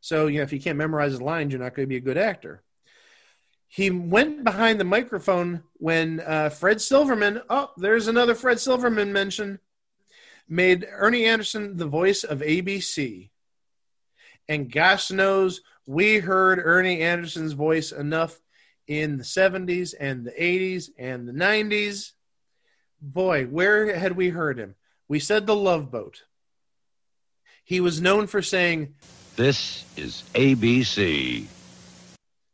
So, 0.00 0.26
you 0.26 0.38
know, 0.38 0.42
if 0.42 0.52
you 0.52 0.60
can't 0.60 0.78
memorize 0.78 1.16
the 1.18 1.24
lines, 1.24 1.52
you're 1.52 1.62
not 1.62 1.74
going 1.74 1.86
to 1.86 1.90
be 1.90 1.96
a 1.96 2.00
good 2.00 2.18
actor. 2.18 2.62
He 3.66 3.90
went 3.90 4.44
behind 4.44 4.78
the 4.78 4.84
microphone 4.84 5.62
when 5.74 6.20
uh, 6.20 6.50
Fred 6.50 6.80
Silverman, 6.80 7.42
oh, 7.48 7.70
there's 7.76 8.06
another 8.06 8.34
Fred 8.34 8.60
Silverman 8.60 9.12
mention, 9.12 9.58
made 10.48 10.86
Ernie 10.90 11.24
Anderson 11.24 11.76
the 11.76 11.86
voice 11.86 12.22
of 12.22 12.40
ABC. 12.40 13.30
And 14.48 14.70
gosh 14.70 15.10
knows, 15.10 15.62
we 15.86 16.18
heard 16.18 16.60
Ernie 16.62 17.00
Anderson's 17.00 17.52
voice 17.52 17.92
enough 17.92 18.38
in 18.86 19.16
the 19.16 19.24
70s 19.24 19.94
and 19.98 20.24
the 20.24 20.32
80s 20.32 20.90
and 20.98 21.26
the 21.26 21.32
90s. 21.32 22.12
Boy, 23.12 23.44
where 23.44 23.94
had 23.94 24.16
we 24.16 24.30
heard 24.30 24.58
him? 24.58 24.74
We 25.08 25.20
said 25.20 25.46
the 25.46 25.54
Love 25.54 25.90
Boat. 25.90 26.22
He 27.64 27.80
was 27.80 28.00
known 28.00 28.26
for 28.26 28.40
saying 28.40 28.94
This 29.36 29.84
is 29.96 30.22
ABC. 30.34 31.46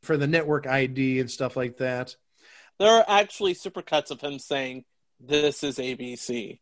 for 0.03 0.17
the 0.17 0.27
network 0.27 0.67
ID 0.67 1.21
and 1.21 1.31
stuff 1.31 1.57
like 1.57 1.77
that. 1.77 2.17
There 2.81 2.91
are 2.91 3.05
actually 3.07 3.55
supercuts 3.55 4.11
of 4.11 4.21
him 4.21 4.39
saying, 4.41 4.85
"This 5.21 5.63
is 5.63 5.79
ABC." 5.79 6.59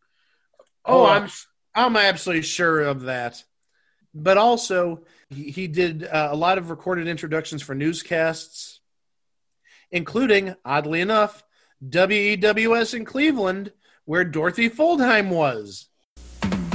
Oh, 0.84 1.02
Oh. 1.02 1.06
I'm 1.06 1.28
I'm 1.74 1.96
absolutely 1.96 2.42
sure 2.42 2.80
of 2.82 3.02
that. 3.02 3.42
But 4.14 4.36
also, 4.36 5.04
he, 5.30 5.44
he 5.50 5.66
did 5.68 6.04
uh, 6.04 6.28
a 6.32 6.36
lot 6.36 6.58
of 6.58 6.68
recorded 6.70 7.06
introductions 7.08 7.62
for 7.62 7.74
newscasts, 7.74 8.80
including, 9.90 10.54
oddly 10.64 11.00
enough, 11.00 11.42
WEWS 11.86 12.94
in 12.94 13.04
Cleveland, 13.04 13.72
where 14.08 14.24
Dorothy 14.24 14.70
Fuldheim 14.70 15.28
was. 15.28 15.86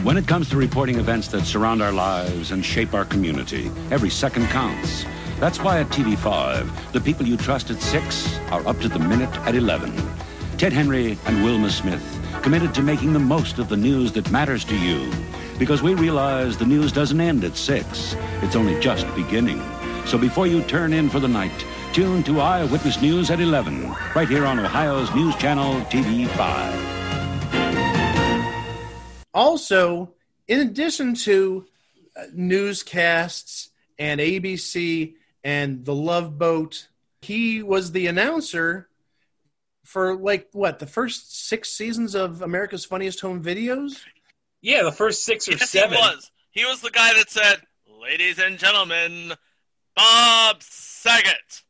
When 0.04 0.18
it 0.18 0.28
comes 0.28 0.52
to 0.52 0.56
reporting 0.56 1.00
events 1.00 1.30
that 1.30 1.46
surround 1.46 1.82
our 1.82 1.92
lives 1.92 2.52
and 2.52 2.64
shape 2.64 2.94
our 2.94 3.06
community, 3.06 3.72
every 3.90 4.12
second 4.12 4.46
counts. 4.50 5.04
That's 5.40 5.60
why 5.60 5.80
at 5.80 5.88
TV5, 5.88 6.92
the 6.92 7.02
people 7.02 7.26
you 7.26 7.36
trust 7.36 7.72
at 7.72 7.82
6 7.82 8.38
are 8.52 8.66
up 8.68 8.80
to 8.82 8.88
the 8.88 9.00
minute 9.00 9.36
at 9.48 9.56
11. 9.56 9.92
Ted 10.60 10.74
Henry 10.74 11.18
and 11.26 11.44
Wilma 11.44 11.72
Smith, 11.72 12.06
committed 12.44 12.72
to 12.76 12.84
making 12.84 13.14
the 13.14 13.20
most 13.20 13.58
of 13.58 13.68
the 13.68 13.78
news 13.78 14.12
that 14.12 14.30
matters 14.30 14.64
to 14.66 14.78
you. 14.78 15.12
Because 15.58 15.82
we 15.82 15.96
realize 15.96 16.56
the 16.56 16.68
news 16.68 16.92
doesn't 16.92 17.20
end 17.20 17.44
at 17.44 17.58
6, 17.58 18.16
it's 18.44 18.56
only 18.56 18.80
just 18.80 19.08
beginning. 19.16 19.60
So 20.06 20.20
before 20.20 20.46
you 20.46 20.62
turn 20.62 20.94
in 20.94 21.10
for 21.10 21.20
the 21.20 21.28
night, 21.28 21.66
tune 21.94 22.22
to 22.26 22.42
Eyewitness 22.42 23.02
News 23.02 23.32
at 23.32 23.40
11, 23.40 23.92
right 24.16 24.30
here 24.30 24.46
on 24.46 24.60
Ohio's 24.60 25.12
News 25.16 25.36
Channel 25.38 25.82
TV5. 25.86 27.03
Also, 29.34 30.14
in 30.48 30.60
addition 30.60 31.16
to 31.16 31.66
uh, 32.16 32.24
newscasts 32.34 33.70
and 33.98 34.20
ABC 34.22 35.16
and 35.44 35.84
The 35.86 35.96
Love 35.96 36.38
Boat, 36.38 36.88
he 37.22 37.64
was 37.64 37.92
the 37.92 38.08
announcer 38.08 38.90
for 39.84 40.16
like 40.16 40.50
what 40.54 40.80
the 40.80 40.88
first 40.88 41.48
six 41.48 41.70
seasons 41.70 42.16
of 42.16 42.42
America's 42.42 42.86
Funniest 42.86 43.20
Home 43.22 43.44
Videos. 43.44 44.02
Yeah, 44.62 44.84
the 44.84 44.92
first 44.92 45.26
six 45.26 45.48
or 45.48 45.52
Yes, 45.52 45.70
seven. 45.72 45.98
he 45.98 46.02
was. 46.02 46.32
He 46.52 46.66
was 46.66 46.82
the 46.82 46.92
guy 46.92 47.14
that 47.16 47.30
said, 47.30 47.58
"Ladies 48.02 48.40
and 48.40 48.58
gentlemen, 48.60 49.34
Bob 49.96 50.62
Saget." 50.62 51.64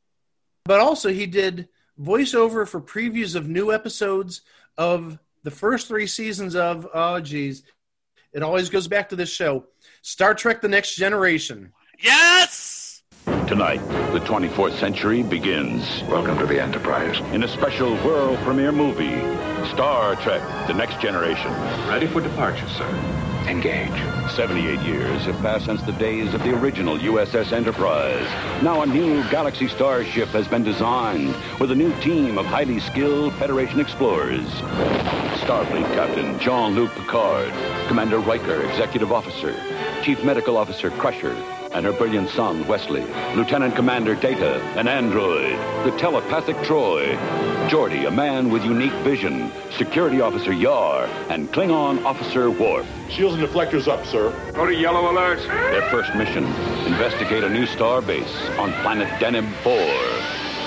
But 0.66 0.80
also, 0.80 1.10
he 1.10 1.26
did 1.26 1.70
voiceover 2.00 2.68
for 2.68 2.82
previews 2.82 3.36
of 3.36 3.48
new 3.48 3.72
episodes 3.72 4.42
of 4.78 5.18
the 5.44 5.52
first 5.52 5.88
three 5.88 6.08
seasons 6.08 6.56
of, 6.56 6.88
oh, 6.94 7.20
geez, 7.20 7.64
it 8.34 8.42
always 8.42 8.70
goes 8.70 8.88
back 8.88 9.10
to 9.10 9.16
this 9.16 9.30
show 9.30 9.66
Star 10.02 10.34
Trek 10.34 10.62
The 10.62 10.68
Next 10.68 10.96
Generation. 10.96 11.72
Yes. 12.00 13.04
Tonight, 13.48 13.80
the 14.12 14.20
24th 14.20 14.80
century 14.80 15.22
begins. 15.22 16.04
Welcome 16.04 16.38
to 16.40 16.46
the 16.46 16.62
Enterprise. 16.62 17.20
In 17.34 17.44
a 17.44 17.48
special 17.48 17.94
world 18.06 18.40
premiere 18.40 18.72
movie, 18.72 19.20
Star 19.70 20.16
Trek 20.16 20.42
The 20.68 20.74
Next 20.74 21.00
Generation. 21.00 21.52
Ready 21.88 22.08
for 22.08 22.22
departure, 22.22 22.68
sir. 22.70 23.23
Engage. 23.48 23.92
78 24.36 24.80
years 24.82 25.26
have 25.26 25.40
passed 25.42 25.66
since 25.66 25.82
the 25.84 25.92
days 25.94 26.34
of 26.34 26.42
the 26.44 26.58
original 26.58 26.98
USS 26.98 27.52
Enterprise. 27.52 28.26
Now 28.64 28.82
a 28.82 28.86
new 28.86 29.22
Galaxy 29.30 29.68
Starship 29.68 30.30
has 30.30 30.48
been 30.48 30.64
designed 30.64 31.36
with 31.60 31.72
a 31.72 31.76
new 31.76 31.94
team 32.02 32.38
of 32.38 32.46
highly 32.46 32.80
skilled 32.80 33.34
Federation 33.36 33.80
explorers. 33.80 34.48
Starfleet 35.44 35.94
Captain 35.94 36.40
Jean-Luc 36.40 36.92
Picard, 36.96 37.52
Commander 37.88 38.20
Riker, 38.20 38.62
Executive 38.70 39.12
Officer, 39.12 39.54
Chief 40.04 40.24
Medical 40.24 40.56
Officer 40.58 40.90
Crusher, 40.92 41.36
and 41.74 41.86
her 41.86 41.94
brilliant 41.94 42.30
son, 42.30 42.66
Wesley, 42.68 43.04
Lieutenant 43.36 43.76
Commander 43.76 44.16
Data, 44.16 44.62
an 44.78 44.88
android, 44.88 45.58
the 45.86 45.96
telepathic 45.98 46.56
Troi, 46.58 47.18
Geordi, 47.68 48.08
a 48.08 48.12
man 48.12 48.50
with 48.50 48.64
unique 48.64 48.94
vision, 49.04 49.52
Security 49.78 50.22
Officer 50.22 50.54
Yar, 50.54 51.10
and 51.30 51.52
Klingon 51.52 52.04
Officer 52.06 52.52
Worf. 52.52 52.86
Shields 53.10 53.36
and 53.36 53.44
deflectors 53.44 53.88
up, 53.88 54.06
sir. 54.06 54.32
Go 54.54 54.66
to 54.66 54.76
yellow 54.76 55.12
alert. 55.12 55.40
Their 55.40 55.90
first 55.90 56.14
mission, 56.16 56.46
investigate 56.86 57.44
a 57.44 57.50
new 57.50 57.66
star 57.66 58.02
base 58.02 58.50
on 58.60 58.72
planet 58.84 59.08
Deneb 59.20 59.52
4. 59.64 59.74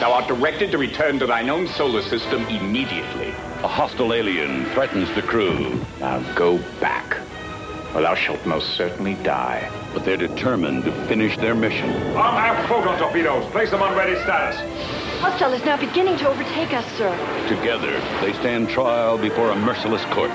Thou 0.00 0.12
art 0.12 0.28
directed 0.28 0.70
to 0.72 0.78
return 0.78 1.18
to 1.20 1.26
thine 1.26 1.48
own 1.48 1.66
solar 1.68 2.02
system 2.02 2.42
immediately. 2.48 3.28
A 3.62 3.68
hostile 3.68 4.12
alien 4.12 4.66
threatens 4.66 5.10
the 5.14 5.22
crew, 5.22 5.80
Now 6.00 6.20
go 6.34 6.58
back, 6.80 7.16
or 7.96 8.02
thou 8.02 8.14
shalt 8.14 8.44
most 8.44 8.76
certainly 8.76 9.14
die. 9.24 9.72
but 9.94 10.04
they're 10.04 10.18
determined 10.18 10.84
to 10.84 10.92
finish 11.06 11.34
their 11.38 11.54
mission. 11.54 11.88
Arm 12.14 12.36
half 12.36 12.68
photon 12.68 12.98
torpedoes. 12.98 13.50
Place 13.50 13.70
them 13.70 13.80
on 13.80 13.96
ready 13.96 14.14
status. 14.24 14.54
Hostile 15.22 15.54
is 15.54 15.64
now 15.64 15.78
beginning 15.78 16.18
to 16.18 16.28
overtake 16.28 16.74
us, 16.74 16.84
sir. 16.98 17.08
Together, 17.48 17.98
they 18.20 18.34
stand 18.34 18.68
trial 18.68 19.16
before 19.16 19.52
a 19.52 19.56
merciless 19.56 20.04
court. 20.12 20.30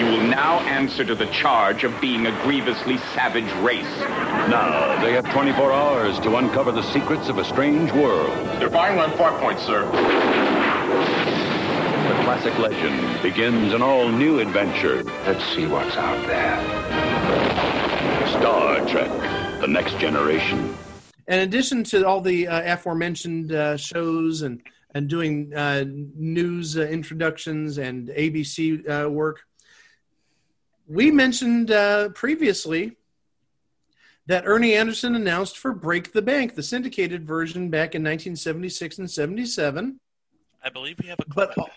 You 0.00 0.06
will 0.06 0.26
now 0.26 0.58
answer 0.66 1.04
to 1.04 1.14
the 1.14 1.26
charge 1.26 1.84
of 1.84 1.92
being 2.00 2.26
a 2.26 2.32
grievously 2.42 2.98
savage 3.14 3.52
race. 3.62 3.94
Now, 4.50 5.00
they 5.00 5.12
have 5.12 5.30
24 5.30 5.72
hours 5.72 6.18
to 6.20 6.34
uncover 6.34 6.72
the 6.72 6.82
secrets 6.92 7.28
of 7.28 7.38
a 7.38 7.44
strange 7.44 7.92
world. 7.92 8.34
They're 8.58 8.70
firing 8.70 8.98
on 8.98 9.16
far 9.16 9.38
points, 9.38 9.62
sir. 9.62 9.84
The 12.24 12.30
classic 12.30 12.58
legend 12.58 13.22
begins 13.22 13.74
an 13.74 13.82
all-new 13.82 14.38
adventure. 14.38 15.04
Let's 15.26 15.44
see 15.54 15.66
what's 15.66 15.94
out 15.94 16.26
there. 16.26 16.58
Star 18.28 18.80
Trek, 18.88 19.10
The 19.60 19.66
Next 19.66 19.98
Generation. 19.98 20.74
In 21.28 21.40
addition 21.40 21.84
to 21.84 22.06
all 22.06 22.22
the 22.22 22.48
uh, 22.48 22.72
aforementioned 22.72 23.52
uh, 23.52 23.76
shows 23.76 24.40
and, 24.40 24.62
and 24.94 25.06
doing 25.06 25.52
uh, 25.54 25.84
news 25.86 26.78
uh, 26.78 26.86
introductions 26.86 27.76
and 27.76 28.08
ABC 28.08 28.88
uh, 28.88 29.10
work, 29.10 29.42
we 30.88 31.10
mentioned 31.10 31.72
uh, 31.72 32.08
previously 32.08 32.96
that 34.28 34.44
Ernie 34.46 34.72
Anderson 34.72 35.14
announced 35.14 35.58
for 35.58 35.74
Break 35.74 36.14
the 36.14 36.22
Bank, 36.22 36.54
the 36.54 36.62
syndicated 36.62 37.26
version 37.26 37.68
back 37.68 37.94
in 37.94 38.02
1976 38.02 38.96
and 38.96 39.10
77. 39.10 40.00
I 40.66 40.70
believe 40.70 40.96
we 40.98 41.08
have 41.08 41.20
a 41.20 41.24
clip. 41.26 41.52
But 41.54 41.70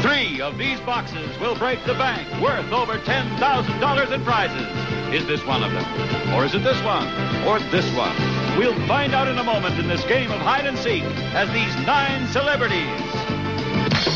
Three 0.00 0.40
of 0.40 0.56
these 0.56 0.80
boxes 0.80 1.38
will 1.40 1.54
break 1.56 1.84
the 1.84 1.92
bank, 1.92 2.26
worth 2.40 2.72
over 2.72 2.94
$10,000 2.94 4.12
in 4.12 4.24
prizes. 4.24 5.14
Is 5.14 5.26
this 5.26 5.44
one 5.44 5.62
of 5.62 5.72
them? 5.72 6.32
Or 6.32 6.46
is 6.46 6.54
it 6.54 6.64
this 6.64 6.82
one? 6.84 7.06
Or 7.46 7.58
this 7.70 7.84
one? 7.94 8.16
We'll 8.56 8.72
find 8.88 9.12
out 9.12 9.28
in 9.28 9.36
a 9.36 9.44
moment 9.44 9.78
in 9.78 9.88
this 9.88 10.04
game 10.04 10.30
of 10.30 10.40
hide 10.40 10.64
and 10.64 10.78
seek 10.78 11.02
as 11.34 11.50
these 11.50 11.86
nine 11.86 12.26
celebrities. 12.28 12.88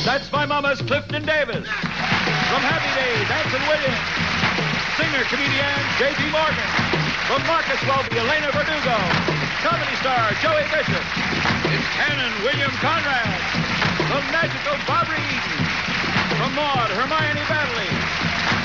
That's 0.06 0.32
my 0.32 0.46
mama's 0.46 0.80
Clifton 0.80 1.26
Davis. 1.26 1.68
From 1.68 2.62
Happy 2.64 2.88
Days, 2.98 3.30
Anson 3.30 3.68
Williams. 3.68 4.43
Singer, 5.04 5.24
comedian 5.28 5.80
Jaye 6.00 6.16
P. 6.16 6.24
Morgan. 6.32 6.70
From 7.28 7.44
Marcus 7.44 7.76
Welby, 7.84 8.16
Elena 8.16 8.48
Verdugo. 8.56 8.96
Comedy 9.60 9.96
star 10.00 10.32
Joey 10.40 10.64
Bishop. 10.72 11.04
It's 11.68 11.88
Cannon 11.92 12.32
William 12.40 12.72
Conrad. 12.80 13.36
From 14.08 14.24
Magical 14.32 14.80
Barbara 14.88 15.20
Eden. 15.20 15.60
From 16.40 16.54
Maud, 16.56 16.88
Hermione 16.96 17.44
Baddeley. 17.52 17.92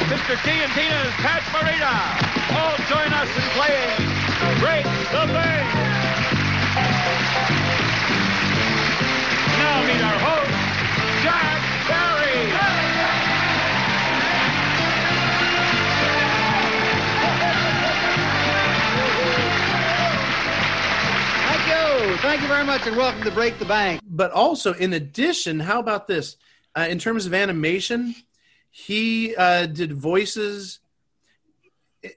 Mr. 0.07 0.39
T 0.47 0.51
and 0.63 0.71
Tina's 0.71 1.13
Pat 1.19 1.43
Morita. 1.51 1.95
All 2.55 2.77
join 2.87 3.11
us 3.11 3.27
in 3.35 3.43
playing 3.59 4.07
Break 4.63 4.85
the 5.11 5.33
Bank. 5.35 5.78
Very 22.49 22.65
much, 22.65 22.87
and 22.87 22.97
welcome 22.97 23.21
to 23.23 23.29
Break 23.31 23.59
the 23.59 23.65
Bank. 23.65 24.01
but 24.09 24.31
also 24.31 24.73
in 24.73 24.93
addition 24.93 25.59
how 25.59 25.79
about 25.79 26.07
this 26.07 26.35
uh, 26.75 26.87
in 26.89 26.97
terms 26.97 27.27
of 27.27 27.33
animation 27.33 28.15
he 28.71 29.35
uh, 29.35 29.67
did 29.67 29.93
voices 29.93 30.79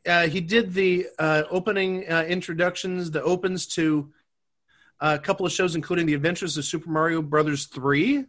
uh, 0.07 0.27
he 0.29 0.41
did 0.41 0.73
the 0.73 1.07
uh, 1.19 1.43
opening 1.51 2.11
uh, 2.11 2.25
introductions 2.27 3.11
the 3.11 3.23
opens 3.23 3.67
to 3.67 4.11
a 5.01 5.19
couple 5.19 5.45
of 5.45 5.53
shows 5.53 5.75
including 5.77 6.07
the 6.07 6.15
adventures 6.15 6.57
of 6.57 6.65
super 6.65 6.89
mario 6.89 7.21
brothers 7.21 7.67
3 7.67 8.25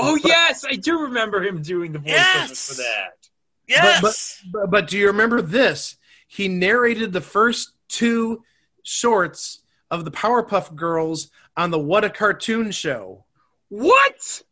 Oh 0.00 0.16
yes, 0.22 0.64
I 0.70 0.76
do 0.76 1.00
remember 1.00 1.42
him 1.42 1.60
doing 1.62 1.90
the 1.92 1.98
voiceover 1.98 2.06
Yes! 2.08 2.68
for 2.68 2.74
that. 2.82 3.28
Yes. 3.66 4.00
But, 4.00 4.12
but, 4.52 4.60
but, 4.60 4.70
but 4.70 4.86
do 4.88 4.96
you 4.98 5.08
remember 5.08 5.42
this? 5.42 5.96
He 6.28 6.46
narrated 6.46 7.12
the 7.12 7.20
first 7.22 7.72
two 7.88 8.44
shorts 8.84 9.60
of 9.90 10.04
the 10.04 10.10
Powerpuff 10.10 10.74
Girls 10.74 11.30
on 11.56 11.70
the 11.70 11.78
What 11.78 12.04
a 12.04 12.10
Cartoon 12.10 12.70
show. 12.70 13.24
What? 13.68 14.42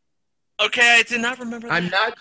Okay, 0.60 0.96
I 0.98 1.02
did 1.02 1.20
not 1.20 1.38
remember. 1.38 1.68
That. 1.68 1.74
I'm 1.74 1.90
not. 1.90 2.14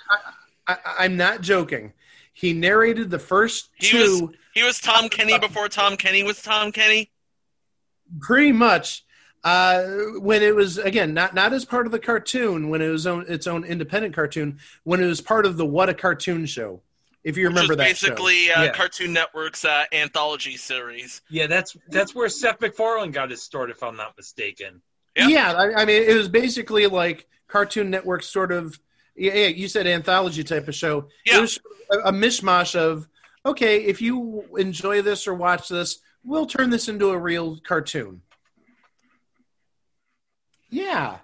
I, 0.68 0.74
I, 0.74 0.78
I'm 1.00 1.16
not 1.18 1.42
joking. 1.42 1.94
He 2.34 2.52
narrated 2.54 3.10
the 3.10 3.20
first 3.20 3.70
He 3.78 3.88
two. 3.88 3.98
was 3.98 4.36
he 4.54 4.64
was 4.64 4.80
Tom 4.80 5.10
Kenny 5.10 5.38
before 5.40 5.70
Tom 5.70 5.96
Kenny 5.98 6.24
was 6.24 6.42
Tom 6.42 6.72
Kenny. 6.72 7.12
pretty 8.20 8.52
much 8.52 9.06
uh, 9.44 9.84
when 10.20 10.42
it 10.44 10.56
was 10.56 10.78
again 10.78 11.14
not 11.14 11.34
not 11.34 11.54
as 11.54 11.64
part 11.66 11.86
of 11.86 11.92
the 11.92 12.00
cartoon 12.00 12.70
when 12.70 12.82
it 12.82 12.90
was 12.90 13.06
own, 13.08 13.26
its 13.28 13.48
own 13.48 13.64
independent 13.64 14.14
cartoon 14.16 14.60
when 14.84 15.02
it 15.02 15.06
was 15.06 15.22
part 15.22 15.46
of 15.46 15.56
the 15.58 15.66
what 15.66 15.88
a 15.88 15.94
cartoon 15.94 16.46
show 16.46 16.82
if 17.26 17.36
you 17.38 17.48
remember 17.48 17.76
which 17.76 17.90
is 17.92 18.00
that 18.00 18.08
basically 18.08 18.46
show. 18.46 18.54
uh, 18.62 18.64
Yeah. 18.66 18.72
Cartoon 18.72 19.12
Network's 19.12 19.66
uh, 19.66 19.84
anthology 19.92 20.56
series. 20.56 21.22
Yeah, 21.30 21.48
that's 21.48 21.76
that's 21.90 22.16
where 22.16 22.30
Seth 22.30 22.62
MacFarlane 22.62 23.12
got 23.12 23.30
his 23.32 23.42
start, 23.44 23.70
if 23.70 23.84
I'm 23.84 23.98
not 23.98 24.16
mistaken. 24.16 24.82
Yeah. 25.18 25.28
yeah 25.28 25.52
I, 25.54 25.82
I 25.82 25.86
mean 25.86 26.04
it 26.04 26.16
was 26.16 26.28
basically 26.30 26.88
like 26.88 27.28
cartoon 27.48 27.90
network 27.90 28.22
sort 28.24 28.52
of 28.52 28.78
yeah, 29.16 29.34
yeah 29.34 29.48
you 29.48 29.68
said 29.68 29.88
anthology 29.88 30.44
type 30.44 30.68
of 30.68 30.76
show 30.76 31.08
Yeah. 31.26 31.38
it 31.38 31.42
was 31.42 31.60
a, 31.90 31.98
a 32.10 32.12
mishmash 32.12 32.76
of 32.76 33.08
okay 33.46 33.84
if 33.86 34.02
you 34.02 34.44
enjoy 34.58 35.02
this 35.04 35.26
or 35.26 35.34
watch 35.34 35.70
this 35.70 36.00
we'll 36.26 36.46
turn 36.48 36.70
this 36.70 36.90
into 36.90 37.12
a 37.12 37.18
real 37.18 37.58
cartoon 37.66 38.24
yeah 40.70 41.20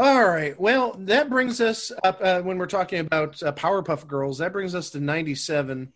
all 0.00 0.26
right. 0.26 0.58
Well 0.58 0.96
that 1.00 1.28
brings 1.30 1.60
us 1.60 1.92
up 2.02 2.18
uh, 2.22 2.40
when 2.40 2.58
we're 2.58 2.66
talking 2.66 3.00
about 3.00 3.42
uh, 3.42 3.52
powerpuff 3.52 4.06
girls 4.06 4.38
that 4.38 4.52
brings 4.52 4.74
us 4.74 4.90
to 4.90 5.00
97 5.00 5.92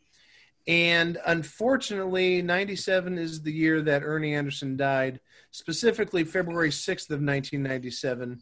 and 0.67 1.19
unfortunately 1.27 2.41
97 2.41 3.19
is 3.19 3.43
the 3.43 3.53
year 3.53 3.83
that 3.83 4.03
ernie 4.03 4.35
anderson 4.35 4.79
died 4.79 5.21
specifically 5.51 6.25
february 6.25 6.71
6th 6.71 7.11
of 7.11 7.21
1997 7.21 8.41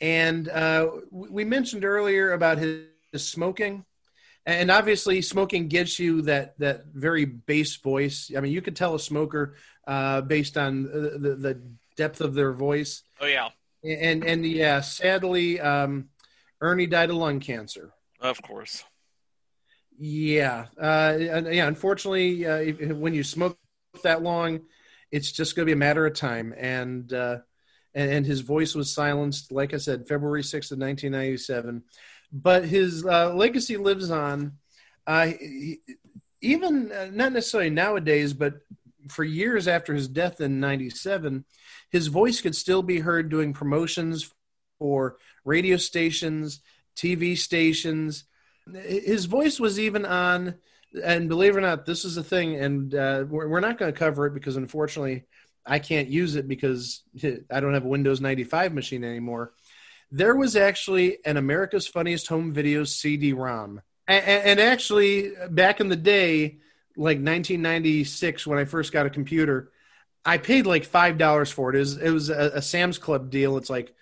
and 0.00 0.48
uh, 0.48 0.88
we 1.10 1.44
mentioned 1.44 1.84
earlier 1.84 2.32
about 2.32 2.58
his, 2.58 2.86
his 3.12 3.26
smoking. 3.26 3.84
And 4.44 4.70
obviously 4.70 5.22
smoking 5.22 5.66
gives 5.66 5.98
you 5.98 6.22
that 6.22 6.56
that 6.60 6.84
very 6.94 7.24
bass 7.24 7.76
voice. 7.76 8.30
I 8.36 8.40
mean 8.40 8.52
you 8.52 8.62
could 8.62 8.76
tell 8.76 8.94
a 8.94 9.00
smoker 9.00 9.56
uh, 9.88 10.20
based 10.20 10.56
on 10.56 10.84
the, 10.84 11.18
the, 11.18 11.34
the 11.34 11.62
depth 11.96 12.20
of 12.20 12.34
their 12.34 12.52
voice. 12.52 13.02
Oh 13.20 13.26
yeah, 13.26 13.48
and 13.86 14.24
and 14.24 14.44
yeah 14.46 14.80
sadly 14.80 15.60
um, 15.60 16.08
ernie 16.60 16.86
died 16.86 17.10
of 17.10 17.16
lung 17.16 17.40
cancer. 17.40 17.92
Of 18.20 18.42
course. 18.42 18.84
yeah 19.98 20.66
uh, 20.80 21.16
yeah 21.18 21.66
unfortunately 21.66 22.46
uh, 22.46 22.94
when 22.94 23.14
you 23.14 23.22
smoke 23.22 23.58
that 24.02 24.22
long 24.22 24.60
it's 25.10 25.30
just 25.32 25.54
going 25.54 25.64
to 25.64 25.66
be 25.66 25.72
a 25.72 25.76
matter 25.76 26.04
of 26.06 26.14
time. 26.14 26.52
And 26.56 27.12
uh, 27.12 27.38
and, 27.94 28.10
and 28.10 28.26
his 28.26 28.40
voice 28.40 28.74
was 28.74 28.92
silenced 28.92 29.52
like 29.52 29.72
i 29.72 29.78
said 29.78 30.06
february 30.08 30.42
6th 30.42 30.72
of 30.72 30.78
1997 30.78 31.82
but 32.32 32.64
his 32.64 33.06
uh, 33.06 33.32
legacy 33.34 33.76
lives 33.76 34.10
on. 34.10 34.52
Uh, 35.06 35.26
he- 35.28 35.80
even 36.42 36.92
uh, 36.92 37.08
not 37.12 37.32
necessarily 37.32 37.70
nowadays 37.70 38.32
but 38.34 38.54
for 39.08 39.24
years 39.24 39.68
after 39.68 39.94
his 39.94 40.08
death 40.08 40.40
in 40.40 40.60
97 40.60 41.44
his 41.90 42.06
voice 42.08 42.40
could 42.40 42.56
still 42.56 42.82
be 42.82 43.00
heard 43.00 43.28
doing 43.28 43.52
promotions 43.52 44.30
for 44.78 45.16
radio 45.44 45.76
stations 45.76 46.60
tv 46.96 47.36
stations. 47.36 48.24
His 48.74 49.26
voice 49.26 49.60
was 49.60 49.78
even 49.78 50.04
on 50.04 50.56
and 51.04 51.28
believe 51.28 51.54
it 51.54 51.58
or 51.58 51.60
not 51.60 51.84
this 51.84 52.04
is 52.04 52.16
a 52.16 52.24
thing 52.24 52.56
and 52.56 52.94
uh, 52.94 53.24
we're, 53.28 53.48
we're 53.48 53.60
not 53.60 53.78
going 53.78 53.92
to 53.92 53.98
cover 53.98 54.26
it 54.26 54.34
because 54.34 54.56
unfortunately 54.56 55.24
i 55.66 55.78
can't 55.78 56.08
use 56.08 56.36
it 56.36 56.48
because 56.48 57.02
i 57.50 57.60
don't 57.60 57.74
have 57.74 57.84
a 57.84 57.88
windows 57.88 58.20
95 58.20 58.72
machine 58.72 59.04
anymore. 59.04 59.52
There 60.10 60.34
was 60.34 60.56
actually 60.56 61.18
an 61.26 61.36
america's 61.36 61.86
funniest 61.86 62.28
home 62.28 62.54
videos 62.54 62.88
cd-rom 62.88 63.82
and, 64.08 64.24
and 64.24 64.60
actually 64.60 65.32
back 65.50 65.80
in 65.80 65.88
the 65.88 65.96
day 65.96 66.58
like 66.96 67.18
1996 67.18 68.46
when 68.46 68.58
i 68.58 68.64
first 68.64 68.92
got 68.92 69.06
a 69.06 69.10
computer 69.10 69.70
i 70.24 70.38
paid 70.38 70.66
like 70.66 70.84
five 70.84 71.18
dollars 71.18 71.50
for 71.50 71.70
it. 71.70 71.76
It 71.76 71.80
was, 71.80 71.98
it 71.98 72.10
was 72.10 72.30
a, 72.30 72.52
a 72.54 72.62
sam's 72.62 72.98
club 72.98 73.30
deal. 73.30 73.56
It's 73.56 73.70
like 73.70 73.94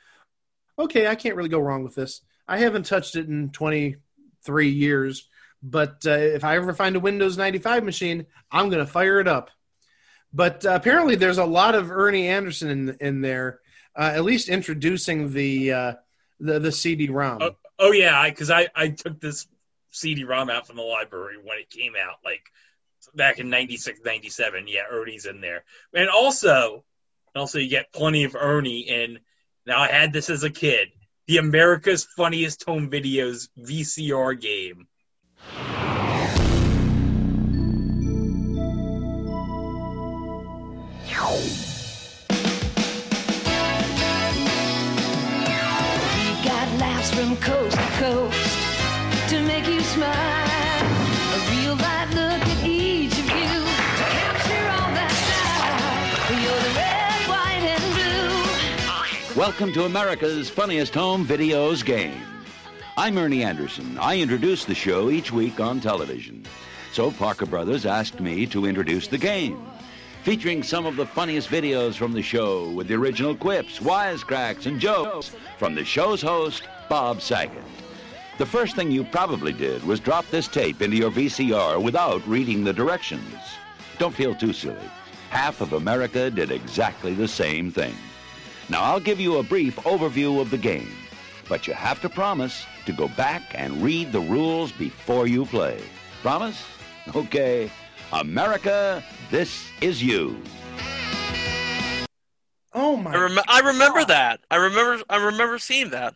okay 0.78 1.07
i 1.07 1.14
can't 1.14 1.36
really 1.36 1.49
go 1.49 1.61
wrong 1.61 1.84
with 1.84 1.95
this. 1.95 2.20
I 2.47 2.59
haven't 2.59 2.86
touched 2.86 3.16
it 3.16 3.28
in 3.28 3.51
23 3.51 4.68
years 4.68 5.28
but 5.62 6.03
uh, 6.07 6.11
if 6.11 6.45
i 6.45 6.57
ever 6.57 6.74
find 6.74 6.95
a 6.95 7.01
windows 7.01 7.38
95 7.38 7.84
machine 7.84 8.26
i'm 8.51 8.70
to 8.70 8.86
fire 8.86 9.20
it 9.20 9.28
up. 9.28 9.51
But 10.32 10.66
uh, 10.66 10.70
apparently 10.70 11.14
there's 11.14 11.38
a 11.38 11.45
lot 11.45 11.74
of 11.74 11.90
ernie 11.90 12.28
anderson 12.28 12.70
in, 12.70 12.97
in 13.01 13.20
there 13.20 13.61
uh, 13.97 14.12
at 14.14 14.24
least 14.24 14.49
introducing 14.49 15.32
the 15.32 15.72
uh, 15.72 15.95
the, 16.40 16.59
the 16.59 16.72
cd-rom. 16.72 17.38
Oh, 17.40 17.57
oh 17.78 17.92
yeah, 17.92 18.28
because 18.28 18.51
I, 18.51 18.68
I 18.74 18.88
took 18.88 19.20
this 19.20 19.47
CD-ROM 19.90 20.51
out 20.51 20.66
from 20.66 20.76
the 20.76 20.82
library 20.82 21.36
when 21.42 21.59
it 21.59 21.70
came 21.70 21.95
out, 22.01 22.16
like 22.24 22.42
back 23.14 23.38
in 23.38 23.50
96, 23.50 24.00
97. 24.05 24.66
Yeah, 24.68 24.82
Ernie's 24.90 25.26
in 25.26 25.40
there, 25.40 25.64
and 25.94 26.09
also, 26.09 26.84
also 27.34 27.59
you 27.59 27.68
get 27.68 27.92
plenty 27.92 28.24
of 28.24 28.36
Ernie 28.36 28.80
in. 28.80 29.18
Now 29.66 29.80
I 29.80 29.88
had 29.88 30.12
this 30.12 30.30
as 30.30 30.44
a 30.44 30.50
kid, 30.50 30.88
the 31.26 31.38
America's 31.38 32.05
Funniest 32.05 32.64
Home 32.64 32.90
Videos 32.90 33.48
VCR 33.59 34.40
game. 34.40 34.86
Welcome 59.55 59.72
to 59.74 59.84
America's 59.84 60.50
Funniest 60.50 60.94
Home 60.96 61.24
Videos 61.24 61.84
game. 61.84 62.20
I'm 62.96 63.16
Ernie 63.16 63.44
Anderson. 63.44 63.96
I 64.00 64.18
introduce 64.18 64.64
the 64.64 64.74
show 64.74 65.11
each 65.11 65.30
week 65.30 65.61
on 65.61 65.80
television. 65.80 66.44
So 66.92 67.12
Parker 67.12 67.46
Brothers 67.46 67.86
asked 67.86 68.18
me 68.18 68.46
to 68.46 68.66
introduce 68.66 69.07
the 69.07 69.16
game, 69.16 69.64
featuring 70.24 70.64
some 70.64 70.86
of 70.86 70.96
the 70.96 71.07
funniest 71.07 71.50
videos 71.50 71.94
from 71.94 72.12
the 72.12 72.20
show 72.20 72.68
with 72.70 72.88
the 72.88 72.94
original 72.94 73.36
quips, 73.36 73.78
wisecracks, 73.78 74.66
and 74.66 74.80
jokes 74.80 75.30
from 75.57 75.76
the 75.76 75.84
show's 75.84 76.20
host, 76.20 76.64
Bob 76.88 77.20
Saget. 77.20 77.62
The 78.38 78.46
first 78.46 78.74
thing 78.74 78.90
you 78.90 79.05
probably 79.05 79.52
did 79.52 79.84
was 79.84 80.00
drop 80.00 80.28
this 80.30 80.48
tape 80.48 80.82
into 80.82 80.96
your 80.96 81.12
VCR 81.12 81.80
without 81.80 82.26
reading 82.26 82.64
the 82.64 82.72
directions. 82.72 83.38
Don't 83.98 84.16
feel 84.16 84.34
too 84.34 84.52
silly. 84.52 84.90
Half 85.30 85.61
of 85.61 85.74
America 85.74 86.28
did 86.28 86.50
exactly 86.50 87.14
the 87.14 87.28
same 87.28 87.70
thing. 87.70 87.94
Now, 88.68 88.82
I'll 88.82 89.00
give 89.00 89.20
you 89.20 89.36
a 89.38 89.42
brief 89.42 89.76
overview 89.76 90.40
of 90.40 90.50
the 90.50 90.58
game, 90.58 90.90
but 91.48 91.66
you 91.66 91.74
have 91.74 92.00
to 92.00 92.08
promise 92.08 92.64
to 92.86 92.92
go 92.92 93.08
back 93.08 93.42
and 93.54 93.82
read 93.82 94.10
the 94.12 94.20
rules 94.20 94.72
before 94.72 95.26
you 95.26 95.44
play. 95.46 95.80
Promise? 96.22 96.64
Okay. 97.14 97.70
America, 98.12 99.02
this 99.30 99.66
is 99.80 100.02
you. 100.02 100.40
oh 102.72 102.96
my 102.96 103.12
I, 103.12 103.16
rem- 103.16 103.38
I 103.48 103.60
remember 103.60 104.04
that. 104.06 104.40
I 104.50 104.56
remember. 104.56 105.02
I 105.08 105.16
remember 105.16 105.58
seeing 105.58 105.90
that. 105.90 106.14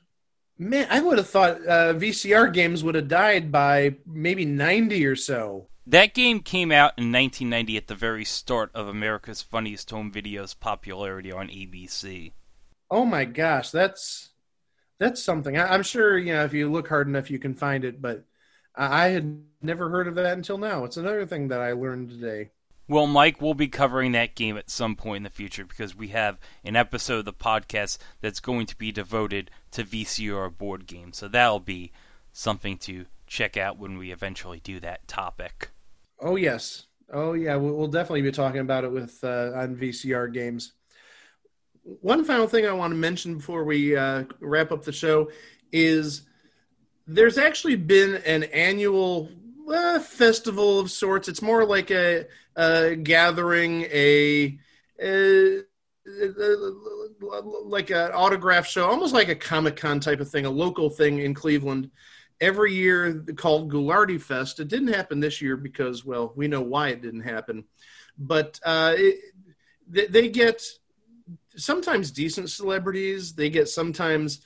man 0.58 0.86
i 0.90 1.00
would 1.00 1.18
have 1.18 1.28
thought 1.28 1.56
uh, 1.66 1.94
vcr 1.94 2.52
games 2.52 2.82
would 2.82 2.94
have 2.96 3.06
died 3.08 3.52
by 3.52 3.94
maybe 4.06 4.44
90 4.44 5.06
or 5.06 5.16
so 5.16 5.68
That 5.86 6.14
game 6.14 6.40
came 6.40 6.70
out 6.70 6.92
in 6.98 7.10
1990 7.12 7.76
at 7.76 7.86
the 7.86 7.94
very 7.94 8.24
start 8.24 8.70
of 8.74 8.88
America's 8.88 9.40
Funniest 9.40 9.90
Home 9.90 10.12
Videos 10.12 10.52
popularity 10.58 11.32
on 11.32 11.48
ABC. 11.48 12.32
Oh 12.90 13.04
my 13.04 13.24
gosh, 13.24 13.70
that's 13.70 14.30
that's 14.98 15.22
something. 15.22 15.56
I, 15.56 15.74
I'm 15.74 15.82
sure 15.82 16.18
you 16.18 16.32
know 16.32 16.44
if 16.44 16.52
you 16.54 16.70
look 16.70 16.88
hard 16.88 17.08
enough, 17.08 17.30
you 17.30 17.38
can 17.38 17.54
find 17.54 17.84
it. 17.84 18.00
But 18.00 18.24
I, 18.74 19.04
I 19.04 19.08
had 19.08 19.42
never 19.62 19.90
heard 19.90 20.08
of 20.08 20.14
that 20.16 20.36
until 20.36 20.58
now. 20.58 20.84
It's 20.84 20.96
another 20.96 21.26
thing 21.26 21.48
that 21.48 21.60
I 21.60 21.72
learned 21.72 22.10
today. 22.10 22.50
Well, 22.90 23.06
Mike, 23.06 23.42
we'll 23.42 23.52
be 23.52 23.68
covering 23.68 24.12
that 24.12 24.34
game 24.34 24.56
at 24.56 24.70
some 24.70 24.96
point 24.96 25.18
in 25.18 25.22
the 25.24 25.30
future 25.30 25.66
because 25.66 25.94
we 25.94 26.08
have 26.08 26.38
an 26.64 26.74
episode 26.74 27.18
of 27.18 27.24
the 27.26 27.34
podcast 27.34 27.98
that's 28.22 28.40
going 28.40 28.64
to 28.64 28.76
be 28.76 28.90
devoted 28.90 29.50
to 29.72 29.84
VCR 29.84 30.56
board 30.56 30.86
games. 30.86 31.18
So 31.18 31.28
that'll 31.28 31.60
be 31.60 31.92
something 32.32 32.78
to 32.78 33.04
check 33.26 33.58
out 33.58 33.78
when 33.78 33.98
we 33.98 34.10
eventually 34.10 34.60
do 34.60 34.80
that 34.80 35.06
topic. 35.06 35.70
Oh 36.18 36.36
yes, 36.36 36.86
oh 37.12 37.34
yeah. 37.34 37.56
We'll, 37.56 37.74
we'll 37.74 37.88
definitely 37.88 38.22
be 38.22 38.32
talking 38.32 38.60
about 38.60 38.84
it 38.84 38.90
with 38.90 39.22
uh, 39.22 39.52
on 39.54 39.76
VCR 39.76 40.32
games. 40.32 40.72
One 42.02 42.24
final 42.24 42.46
thing 42.46 42.66
I 42.66 42.72
want 42.72 42.90
to 42.90 42.96
mention 42.96 43.36
before 43.36 43.64
we 43.64 43.96
uh, 43.96 44.24
wrap 44.40 44.72
up 44.72 44.84
the 44.84 44.92
show 44.92 45.30
is 45.72 46.22
there's 47.06 47.38
actually 47.38 47.76
been 47.76 48.16
an 48.26 48.44
annual 48.44 49.30
uh, 49.72 49.98
festival 49.98 50.78
of 50.80 50.90
sorts. 50.90 51.28
It's 51.28 51.40
more 51.40 51.64
like 51.64 51.90
a, 51.90 52.26
a 52.56 52.94
gathering, 52.94 53.86
a, 53.90 54.58
a, 55.02 55.60
like 57.64 57.88
an 57.90 58.10
autograph 58.12 58.66
show, 58.66 58.86
almost 58.86 59.14
like 59.14 59.30
a 59.30 59.34
Comic 59.34 59.76
Con 59.76 59.98
type 60.00 60.20
of 60.20 60.30
thing, 60.30 60.44
a 60.44 60.50
local 60.50 60.90
thing 60.90 61.20
in 61.20 61.32
Cleveland. 61.32 61.90
Every 62.40 62.74
year 62.74 63.24
called 63.36 63.72
Ghoulardi 63.72 64.20
Fest. 64.20 64.60
It 64.60 64.68
didn't 64.68 64.88
happen 64.88 65.20
this 65.20 65.40
year 65.40 65.56
because, 65.56 66.04
well, 66.04 66.32
we 66.36 66.48
know 66.48 66.60
why 66.60 66.88
it 66.88 67.00
didn't 67.00 67.22
happen. 67.22 67.64
But 68.18 68.60
uh, 68.62 68.94
it, 68.96 69.20
they, 69.88 70.06
they 70.06 70.28
get 70.28 70.62
sometimes 71.58 72.10
decent 72.10 72.50
celebrities. 72.50 73.34
They 73.34 73.50
get 73.50 73.68
sometimes 73.68 74.40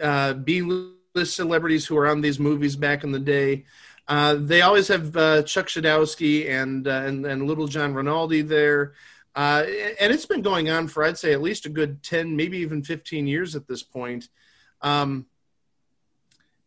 uh, 0.00 0.34
B-list 0.34 1.34
celebrities 1.34 1.86
who 1.86 1.96
are 1.96 2.06
on 2.06 2.20
these 2.20 2.38
movies 2.38 2.76
back 2.76 3.02
in 3.02 3.12
the 3.12 3.18
day. 3.18 3.64
Uh, 4.06 4.34
they 4.38 4.60
always 4.62 4.88
have 4.88 5.16
uh, 5.16 5.42
Chuck 5.42 5.66
Schodowski 5.66 6.48
and, 6.48 6.86
uh, 6.86 7.02
and 7.06 7.24
and 7.24 7.46
Little 7.46 7.68
John 7.68 7.94
Rinaldi 7.94 8.42
there, 8.42 8.94
uh, 9.36 9.64
and 10.00 10.12
it's 10.12 10.26
been 10.26 10.42
going 10.42 10.68
on 10.68 10.88
for 10.88 11.04
I'd 11.04 11.18
say 11.18 11.32
at 11.32 11.40
least 11.40 11.66
a 11.66 11.68
good 11.68 12.02
ten, 12.02 12.34
maybe 12.34 12.58
even 12.58 12.82
fifteen 12.82 13.26
years 13.28 13.54
at 13.54 13.68
this 13.68 13.84
point. 13.84 14.28
Um, 14.82 15.26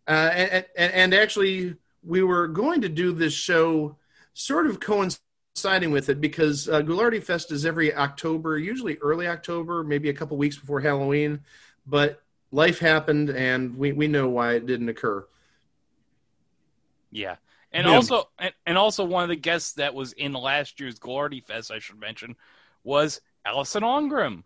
uh, 0.07 0.31
and, 0.33 0.65
and, 0.77 0.93
and 0.93 1.13
actually, 1.13 1.75
we 2.01 2.23
were 2.23 2.47
going 2.47 2.81
to 2.81 2.89
do 2.89 3.11
this 3.11 3.33
show 3.33 3.97
sort 4.33 4.67
of 4.67 4.79
coinciding 4.79 5.19
with 5.64 6.10
it 6.10 6.20
because 6.20 6.68
uh, 6.68 6.82
Ghoulardi 6.82 7.24
Fest 7.24 7.51
is 7.51 7.66
every 7.66 7.93
October, 7.93 8.58
usually 8.58 8.97
early 8.97 9.28
October, 9.28 9.84
maybe 9.84 10.10
a 10.10 10.14
couple 10.14 10.36
weeks 10.36 10.58
before 10.58 10.82
Halloween. 10.82 11.41
But 11.86 12.22
life 12.51 12.80
happened, 12.80 13.30
and 13.30 13.78
we, 13.78 13.91
we 13.91 14.08
know 14.08 14.28
why 14.30 14.54
it 14.54 14.66
didn't 14.66 14.89
occur. 14.89 15.26
Yeah. 17.12 17.36
And 17.72 17.88
Yeah. 17.88 17.93
also 17.93 18.30
and, 18.39 18.54
and 18.66 18.78
also 18.78 19.04
one 19.06 19.24
of 19.24 19.30
the 19.30 19.36
guests 19.36 19.74
that 19.74 19.93
was 19.93 20.14
in 20.14 20.34
last 20.34 20.80
year's 20.80 20.99
Ghoulardi 20.99 21.43
Fest, 21.43 21.72
I 21.72 21.80
should 21.80 21.99
mention, 21.99 22.36
was 22.84 23.22
Alison 23.45 23.84
Arngrim. 23.84 24.43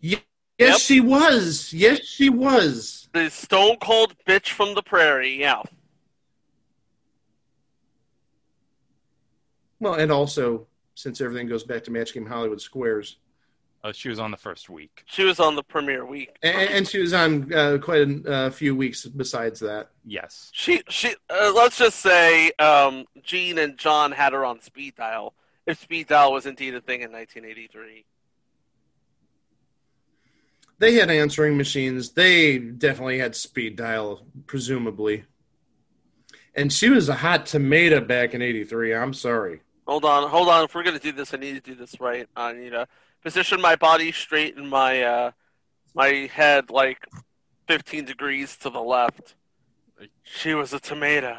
Yes, 0.00 0.22
yes 0.58 0.80
she 0.80 1.00
was. 1.00 1.72
Yes, 1.72 2.04
she 2.04 2.30
was. 2.30 3.08
The 3.12 3.30
stone 3.30 3.76
cold 3.76 4.14
bitch 4.26 4.50
from 4.50 4.74
the 4.74 4.82
prairie. 4.82 5.38
Yeah. 5.38 5.62
Well, 9.80 9.94
and 9.94 10.10
also 10.10 10.66
since 10.94 11.20
everything 11.20 11.46
goes 11.46 11.64
back 11.64 11.84
to 11.84 11.90
Match 11.90 12.12
Game 12.12 12.26
Hollywood 12.26 12.60
Squares, 12.60 13.16
Oh, 13.84 13.92
she 13.92 14.08
was 14.08 14.18
on 14.18 14.32
the 14.32 14.36
first 14.36 14.68
week. 14.68 15.04
She 15.06 15.22
was 15.22 15.38
on 15.38 15.54
the 15.54 15.62
premiere 15.62 16.04
week. 16.04 16.36
and, 16.42 16.70
and 16.70 16.88
she 16.88 16.98
was 16.98 17.12
on 17.12 17.52
uh, 17.54 17.78
quite 17.80 18.08
a 18.08 18.32
uh, 18.32 18.50
few 18.50 18.74
weeks 18.74 19.06
besides 19.06 19.60
that. 19.60 19.90
Yes. 20.04 20.50
She 20.52 20.82
she 20.88 21.14
uh, 21.30 21.52
let's 21.54 21.78
just 21.78 22.00
say 22.00 22.50
um, 22.58 23.06
Gene 23.22 23.58
and 23.58 23.78
John 23.78 24.10
had 24.10 24.32
her 24.32 24.44
on 24.44 24.60
speed 24.60 24.96
dial. 24.96 25.34
If 25.64 25.80
speed 25.80 26.08
dial 26.08 26.32
was 26.32 26.46
indeed 26.46 26.74
a 26.74 26.80
thing 26.80 27.02
in 27.02 27.12
1983. 27.12 28.04
They 30.80 30.94
had 30.94 31.10
answering 31.10 31.56
machines. 31.56 32.10
They 32.12 32.58
definitely 32.58 33.18
had 33.18 33.34
speed 33.36 33.76
dial, 33.76 34.26
presumably. 34.46 35.24
And 36.54 36.72
she 36.72 36.88
was 36.88 37.08
a 37.08 37.14
hot 37.14 37.46
tomato 37.46 38.00
back 38.00 38.34
in 38.34 38.42
'83. 38.42 38.94
I'm 38.94 39.14
sorry. 39.14 39.60
Hold 39.88 40.04
on, 40.04 40.28
hold 40.28 40.48
on. 40.50 40.64
If 40.64 40.74
we're 40.74 40.82
gonna 40.82 40.98
do 40.98 41.12
this, 41.12 41.32
I 41.32 41.38
need 41.38 41.54
to 41.54 41.60
do 41.62 41.74
this 41.74 41.98
right. 41.98 42.28
I 42.36 42.52
need 42.52 42.70
to 42.70 42.86
position 43.22 43.58
my 43.58 43.74
body 43.74 44.12
straight 44.12 44.58
in 44.58 44.68
my 44.68 45.02
uh, 45.02 45.30
my 45.94 46.28
head 46.30 46.68
like 46.68 47.06
15 47.68 48.04
degrees 48.04 48.54
to 48.58 48.68
the 48.68 48.82
left. 48.82 49.34
She 50.22 50.52
was 50.52 50.74
a 50.74 50.78
tomato. 50.78 51.38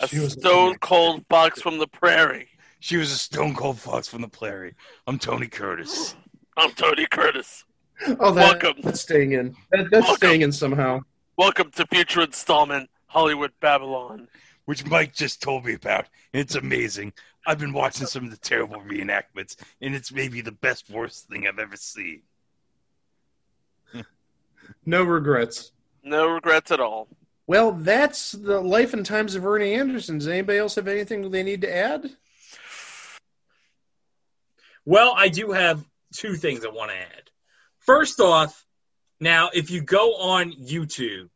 A 0.00 0.08
She 0.08 0.18
was 0.18 0.36
a 0.36 0.40
stone 0.40 0.76
cold 0.80 1.24
fox 1.30 1.62
from 1.62 1.78
the 1.78 1.88
prairie. 1.88 2.48
She 2.80 2.98
was 2.98 3.10
a 3.10 3.16
stone 3.18 3.54
cold 3.54 3.78
fox 3.78 4.08
from 4.08 4.20
the 4.20 4.28
prairie. 4.28 4.74
I'm 5.06 5.18
Tony 5.18 5.48
Curtis. 5.48 6.14
I'm 6.58 6.72
Tony 6.72 7.06
Curtis. 7.10 7.64
Oh, 8.20 8.32
that, 8.32 8.62
Welcome. 8.62 8.82
that's 8.82 9.00
staying 9.00 9.32
in. 9.32 9.56
That, 9.70 9.88
that's 9.90 10.02
Welcome. 10.02 10.16
staying 10.16 10.42
in 10.42 10.52
somehow. 10.52 11.00
Welcome 11.38 11.70
to 11.76 11.86
future 11.86 12.20
installment 12.20 12.90
Hollywood 13.06 13.52
Babylon. 13.60 14.28
Which 14.64 14.86
Mike 14.86 15.14
just 15.14 15.42
told 15.42 15.64
me 15.64 15.74
about. 15.74 16.06
It's 16.32 16.54
amazing. 16.54 17.12
I've 17.46 17.58
been 17.58 17.72
watching 17.72 18.06
some 18.06 18.24
of 18.24 18.30
the 18.30 18.36
terrible 18.36 18.80
reenactments, 18.80 19.56
and 19.80 19.94
it's 19.94 20.12
maybe 20.12 20.40
the 20.40 20.52
best, 20.52 20.88
worst 20.88 21.28
thing 21.28 21.46
I've 21.46 21.58
ever 21.58 21.76
seen. 21.76 22.22
No 24.86 25.02
regrets. 25.02 25.72
No 26.02 26.28
regrets 26.28 26.70
at 26.70 26.80
all. 26.80 27.08
Well, 27.46 27.72
that's 27.72 28.32
the 28.32 28.60
life 28.60 28.94
and 28.94 29.04
times 29.04 29.34
of 29.34 29.44
Ernie 29.44 29.74
Anderson. 29.74 30.18
Does 30.18 30.28
anybody 30.28 30.58
else 30.58 30.76
have 30.76 30.88
anything 30.88 31.30
they 31.30 31.42
need 31.42 31.60
to 31.62 31.76
add? 31.76 32.10
Well, 34.84 35.14
I 35.16 35.28
do 35.28 35.52
have 35.52 35.84
two 36.14 36.34
things 36.34 36.64
I 36.64 36.68
want 36.68 36.90
to 36.90 36.96
add. 36.96 37.30
First 37.78 38.20
off, 38.20 38.64
now 39.20 39.50
if 39.52 39.70
you 39.70 39.82
go 39.82 40.14
on 40.16 40.52
YouTube, 40.52 41.28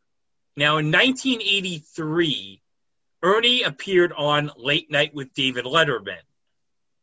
now 0.57 0.79
in 0.79 0.91
1983, 0.91 2.62
Ernie 3.27 3.64
appeared 3.64 4.12
on 4.16 4.53
Late 4.57 4.89
Night 4.89 5.12
with 5.12 5.35
David 5.35 5.64
Letterman. 5.64 6.22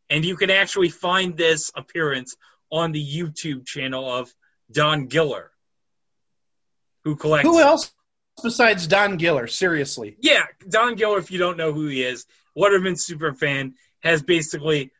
And 0.09 0.23
you 0.23 0.37
can 0.37 0.49
actually 0.49 0.87
find 0.87 1.35
this 1.35 1.69
appearance 1.75 2.37
on 2.71 2.93
the 2.93 3.05
YouTube 3.05 3.65
channel 3.65 4.09
of 4.09 4.33
Don 4.71 5.09
Giller, 5.09 5.47
who 7.03 7.17
collects. 7.17 7.45
Who 7.45 7.59
else 7.59 7.91
besides 8.41 8.87
Don 8.87 9.19
Giller? 9.19 9.49
Seriously. 9.49 10.15
Yeah, 10.21 10.43
Don 10.69 10.95
Giller, 10.95 11.19
if 11.19 11.29
you 11.29 11.39
don't 11.39 11.57
know 11.57 11.73
who 11.73 11.87
he 11.87 12.03
is, 12.03 12.25
Letterman 12.57 12.97
super 12.97 13.33
fan, 13.33 13.73
has 13.99 14.23
basically 14.23 14.91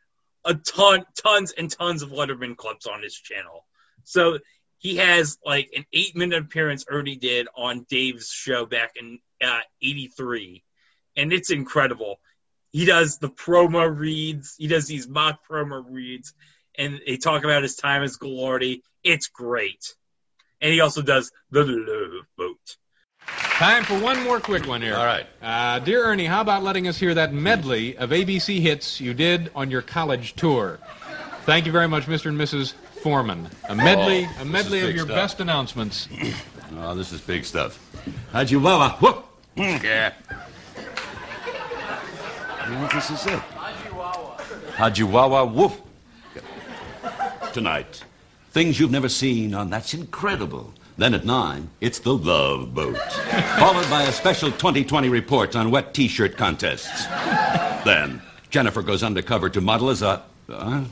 a 0.44 0.54
ton, 0.54 1.06
tons 1.16 1.52
and 1.52 1.70
tons 1.70 2.02
of 2.02 2.10
Letterman 2.10 2.54
clips 2.54 2.86
on 2.86 3.02
his 3.02 3.14
channel. 3.14 3.64
So 4.02 4.40
he 4.76 4.96
has 4.96 5.38
like 5.42 5.70
an 5.74 5.86
eight 5.94 6.14
minute 6.14 6.42
appearance 6.42 6.84
Ernie 6.86 7.16
did 7.16 7.48
on 7.56 7.86
Dave's 7.88 8.28
show 8.28 8.66
back 8.66 8.92
in 8.96 9.20
uh, 9.42 9.60
83. 9.80 10.62
And 11.16 11.32
it's 11.32 11.50
incredible. 11.50 12.18
He 12.72 12.84
does 12.84 13.18
the 13.18 13.28
promo 13.28 13.96
reads, 13.96 14.56
he 14.58 14.66
does 14.66 14.86
these 14.86 15.06
mock 15.08 15.40
promo 15.48 15.84
reads, 15.88 16.34
and 16.76 17.00
they 17.06 17.16
talk 17.16 17.44
about 17.44 17.62
his 17.62 17.76
time 17.76 18.02
as 18.02 18.16
Ghoulardi. 18.18 18.80
It's 19.04 19.28
great. 19.28 19.94
And 20.60 20.72
he 20.72 20.80
also 20.80 21.02
does 21.02 21.30
the 21.50 21.64
love 21.64 22.24
boat. 22.36 22.76
Time 23.26 23.84
for 23.84 23.98
one 24.00 24.22
more 24.24 24.40
quick 24.40 24.66
one 24.66 24.82
here. 24.82 24.96
All 24.96 25.06
right. 25.06 25.26
Uh, 25.40 25.78
dear 25.78 26.04
Ernie, 26.04 26.26
how 26.26 26.40
about 26.40 26.62
letting 26.64 26.88
us 26.88 26.98
hear 26.98 27.14
that 27.14 27.32
medley 27.32 27.96
of 27.96 28.10
ABC 28.10 28.60
hits 28.60 29.00
you 29.00 29.14
did 29.14 29.50
on 29.54 29.70
your 29.70 29.82
college 29.82 30.34
tour? 30.34 30.78
Thank 31.44 31.66
you 31.66 31.72
very 31.72 31.86
much, 31.88 32.06
Mr. 32.06 32.26
and 32.26 32.38
Mrs. 32.40 32.72
Foreman. 33.02 33.48
A 33.68 33.74
medley, 33.76 34.26
Oh, 34.38 34.42
a 34.42 34.44
medley 34.44 34.80
of 34.80 34.90
your 34.94 35.04
stuff. 35.04 35.16
best 35.16 35.40
announcements. 35.40 36.08
Oh, 36.76 36.92
this 36.96 37.12
is 37.12 37.20
big 37.20 37.44
stuff. 37.44 37.78
how'd 38.32 38.48
Hajiwawa, 38.48 39.00
whoop! 39.00 39.24
Yeah. 39.54 40.12
Yeah, 42.70 42.88
this 42.92 43.10
is 43.10 43.26
it. 43.26 43.38
Hajiwawa, 44.76 45.52
woof. 45.52 45.80
Tonight, 47.52 48.02
things 48.50 48.80
you've 48.80 48.90
never 48.90 49.08
seen 49.08 49.54
on 49.54 49.70
That's 49.70 49.94
Incredible. 49.94 50.72
Then 50.96 51.14
at 51.14 51.24
9, 51.24 51.70
it's 51.80 51.98
The 51.98 52.14
Love 52.14 52.74
Boat. 52.74 52.96
Followed 53.58 53.88
by 53.90 54.02
a 54.04 54.12
special 54.12 54.50
2020 54.50 55.08
report 55.08 55.54
on 55.56 55.70
wet 55.70 55.92
t-shirt 55.94 56.36
contests. 56.36 57.06
Then, 57.84 58.22
Jennifer 58.50 58.82
goes 58.82 59.02
undercover 59.02 59.48
to 59.50 59.60
model 59.60 59.90
as 59.90 60.02
a... 60.02 60.22
Uh, 60.48 60.84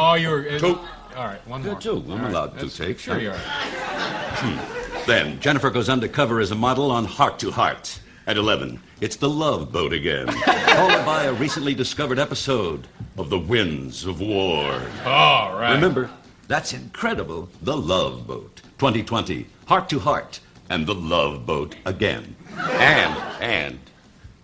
Oh, 0.00 0.14
you're. 0.14 0.58
Two. 0.58 0.78
All 1.16 1.24
right, 1.26 1.44
one 1.48 1.62
Yeah, 1.64 1.72
more. 1.72 1.80
two. 1.80 1.96
I'm 2.06 2.10
All 2.12 2.18
right, 2.18 2.30
allowed 2.30 2.46
to 2.46 2.66
that's- 2.66 2.76
take, 2.76 2.98
Sure 2.98 3.14
sure. 3.14 3.22
you 3.22 3.30
are. 3.30 3.36
Hmm. 3.36 5.06
Then 5.06 5.40
Jennifer 5.40 5.70
goes 5.70 5.88
undercover 5.88 6.38
as 6.40 6.50
a 6.50 6.54
model 6.54 6.90
on 6.90 7.04
Heart 7.04 7.38
to 7.40 7.50
Heart. 7.50 7.98
At 8.28 8.36
11, 8.36 8.78
it's 9.00 9.16
the 9.16 9.30
Love 9.30 9.72
Boat 9.72 9.94
again, 9.94 10.26
followed 10.44 11.06
by 11.06 11.24
a 11.24 11.32
recently 11.32 11.72
discovered 11.72 12.18
episode 12.18 12.86
of 13.16 13.30
The 13.30 13.38
Winds 13.38 14.04
of 14.04 14.20
War. 14.20 14.82
All 15.06 15.58
right. 15.58 15.72
Remember, 15.72 16.10
that's 16.46 16.74
incredible. 16.74 17.48
The 17.62 17.74
Love 17.74 18.26
Boat. 18.26 18.60
2020, 18.76 19.46
Heart 19.66 19.88
to 19.88 19.98
Heart, 19.98 20.40
and 20.68 20.86
the 20.86 20.94
Love 20.94 21.46
Boat 21.46 21.76
again. 21.86 22.36
And, 22.54 23.16
and, 23.40 23.78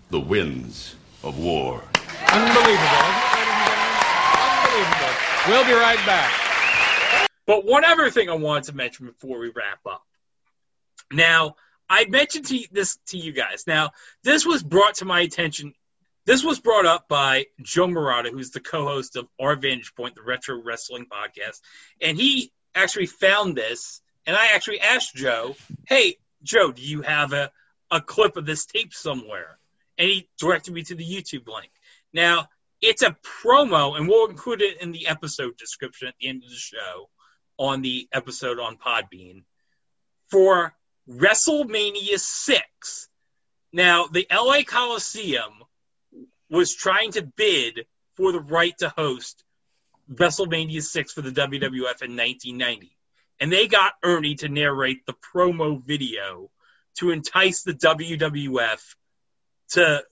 The 0.08 0.20
Winds 0.20 0.96
of 1.22 1.38
War. 1.38 1.82
Unbelievable. 2.32 3.10
Unbelievable. 4.64 5.14
We'll 5.46 5.66
be 5.66 5.74
right 5.74 6.00
back. 6.06 7.28
But 7.44 7.66
one 7.66 7.84
other 7.84 8.10
thing 8.10 8.30
I 8.30 8.34
wanted 8.34 8.64
to 8.64 8.74
mention 8.74 9.04
before 9.04 9.38
we 9.38 9.48
wrap 9.54 9.80
up. 9.84 10.06
Now, 11.12 11.56
I 11.88 12.06
mentioned 12.06 12.46
to 12.46 12.66
this 12.70 12.98
to 13.08 13.18
you 13.18 13.32
guys. 13.32 13.64
Now, 13.66 13.90
this 14.22 14.46
was 14.46 14.62
brought 14.62 14.96
to 14.96 15.04
my 15.04 15.20
attention. 15.20 15.74
This 16.26 16.42
was 16.42 16.58
brought 16.58 16.86
up 16.86 17.08
by 17.08 17.46
Joe 17.60 17.86
Murata, 17.86 18.30
who's 18.30 18.50
the 18.50 18.60
co-host 18.60 19.16
of 19.16 19.28
Our 19.38 19.56
Vantage 19.56 19.94
Point, 19.94 20.14
the 20.14 20.22
Retro 20.22 20.62
Wrestling 20.62 21.06
Podcast, 21.06 21.60
and 22.00 22.16
he 22.16 22.52
actually 22.74 23.06
found 23.06 23.56
this. 23.56 24.00
And 24.26 24.34
I 24.34 24.54
actually 24.54 24.80
asked 24.80 25.14
Joe, 25.14 25.54
"Hey, 25.86 26.16
Joe, 26.42 26.72
do 26.72 26.80
you 26.80 27.02
have 27.02 27.34
a 27.34 27.52
a 27.94 28.00
clip 28.00 28.36
of 28.36 28.44
this 28.44 28.66
tape 28.66 28.92
somewhere, 28.92 29.58
and 29.98 30.08
he 30.08 30.28
directed 30.38 30.74
me 30.74 30.82
to 30.82 30.94
the 30.94 31.04
YouTube 31.04 31.46
link. 31.46 31.70
Now 32.12 32.48
it's 32.80 33.02
a 33.02 33.16
promo, 33.42 33.96
and 33.96 34.08
we'll 34.08 34.28
include 34.28 34.60
it 34.60 34.82
in 34.82 34.92
the 34.92 35.06
episode 35.06 35.56
description 35.56 36.08
at 36.08 36.14
the 36.20 36.28
end 36.28 36.42
of 36.42 36.50
the 36.50 36.56
show 36.56 37.08
on 37.56 37.82
the 37.82 38.08
episode 38.12 38.58
on 38.58 38.76
Podbean 38.76 39.44
for 40.28 40.74
WrestleMania 41.08 42.18
six. 42.18 43.08
Now 43.72 44.06
the 44.06 44.26
LA 44.32 44.62
Coliseum 44.66 45.52
was 46.50 46.74
trying 46.74 47.12
to 47.12 47.22
bid 47.22 47.86
for 48.16 48.32
the 48.32 48.40
right 48.40 48.76
to 48.78 48.88
host 48.88 49.44
WrestleMania 50.10 50.82
6 50.82 51.12
for 51.12 51.22
the 51.22 51.30
WWF 51.30 52.02
in 52.02 52.16
1990. 52.16 52.96
And 53.40 53.52
they 53.52 53.66
got 53.66 53.94
Ernie 54.02 54.36
to 54.36 54.48
narrate 54.48 55.06
the 55.06 55.14
promo 55.14 55.82
video 55.82 56.50
to 56.98 57.10
entice 57.10 57.62
the 57.62 57.74
WWF 57.74 58.80
to 59.70 60.04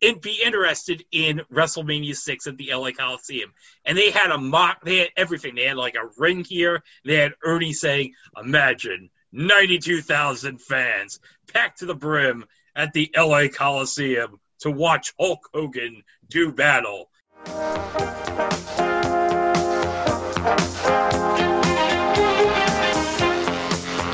be 0.00 0.40
interested 0.44 1.04
in 1.10 1.40
WrestleMania 1.52 2.14
6 2.14 2.46
at 2.46 2.56
the 2.56 2.72
LA 2.72 2.92
Coliseum. 2.92 3.52
And 3.84 3.98
they 3.98 4.10
had 4.10 4.30
a 4.30 4.38
mock, 4.38 4.84
they 4.84 4.98
had 4.98 5.08
everything. 5.16 5.56
They 5.56 5.64
had 5.64 5.76
like 5.76 5.96
a 5.96 6.08
ring 6.16 6.44
here. 6.44 6.84
They 7.04 7.16
had 7.16 7.34
Ernie 7.42 7.72
saying, 7.72 8.14
Imagine 8.40 9.10
92,000 9.32 10.60
fans 10.60 11.20
packed 11.52 11.80
to 11.80 11.86
the 11.86 11.94
brim 11.94 12.44
at 12.74 12.92
the 12.92 13.10
LA 13.16 13.48
Coliseum 13.48 14.38
to 14.60 14.70
watch 14.70 15.12
Hulk 15.18 15.48
Hogan 15.52 16.02
do 16.28 16.52
battle. 16.52 17.10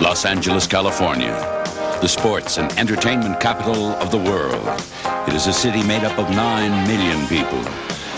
Los 0.00 0.24
Angeles, 0.24 0.66
California, 0.66 1.32
the 2.00 2.08
sports 2.08 2.58
and 2.58 2.70
entertainment 2.72 3.40
capital 3.40 3.90
of 3.92 4.10
the 4.10 4.18
world. 4.18 4.82
It 5.28 5.34
is 5.34 5.46
a 5.46 5.52
city 5.52 5.82
made 5.82 6.04
up 6.04 6.18
of 6.18 6.28
9 6.30 6.86
million 6.88 7.26
people 7.28 7.64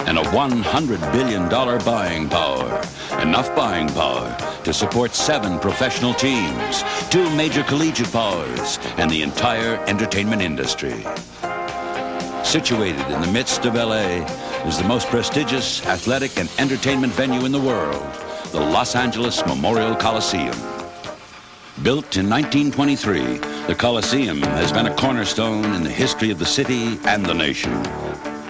and 0.06 0.18
a 0.18 0.22
$100 0.22 1.12
billion 1.12 1.48
buying 1.84 2.28
power. 2.28 2.82
Enough 3.20 3.54
buying 3.54 3.88
power 3.88 4.55
to 4.66 4.74
support 4.74 5.14
seven 5.14 5.60
professional 5.60 6.12
teams, 6.12 6.82
two 7.08 7.30
major 7.36 7.62
collegiate 7.62 8.10
powers, 8.10 8.80
and 8.96 9.08
the 9.08 9.22
entire 9.22 9.76
entertainment 9.86 10.42
industry. 10.42 11.06
Situated 12.42 13.06
in 13.12 13.20
the 13.20 13.30
midst 13.32 13.64
of 13.64 13.76
LA 13.76 14.26
is 14.66 14.76
the 14.76 14.88
most 14.88 15.06
prestigious 15.06 15.86
athletic 15.86 16.36
and 16.36 16.50
entertainment 16.58 17.12
venue 17.12 17.44
in 17.44 17.52
the 17.52 17.60
world, 17.60 18.02
the 18.50 18.58
Los 18.58 18.96
Angeles 18.96 19.46
Memorial 19.46 19.94
Coliseum. 19.94 20.58
Built 21.84 22.16
in 22.16 22.28
1923, 22.28 23.38
the 23.68 23.74
Coliseum 23.78 24.42
has 24.42 24.72
been 24.72 24.86
a 24.86 24.96
cornerstone 24.96 25.64
in 25.76 25.84
the 25.84 25.90
history 25.90 26.32
of 26.32 26.40
the 26.40 26.44
city 26.44 26.98
and 27.04 27.24
the 27.24 27.34
nation. 27.34 27.72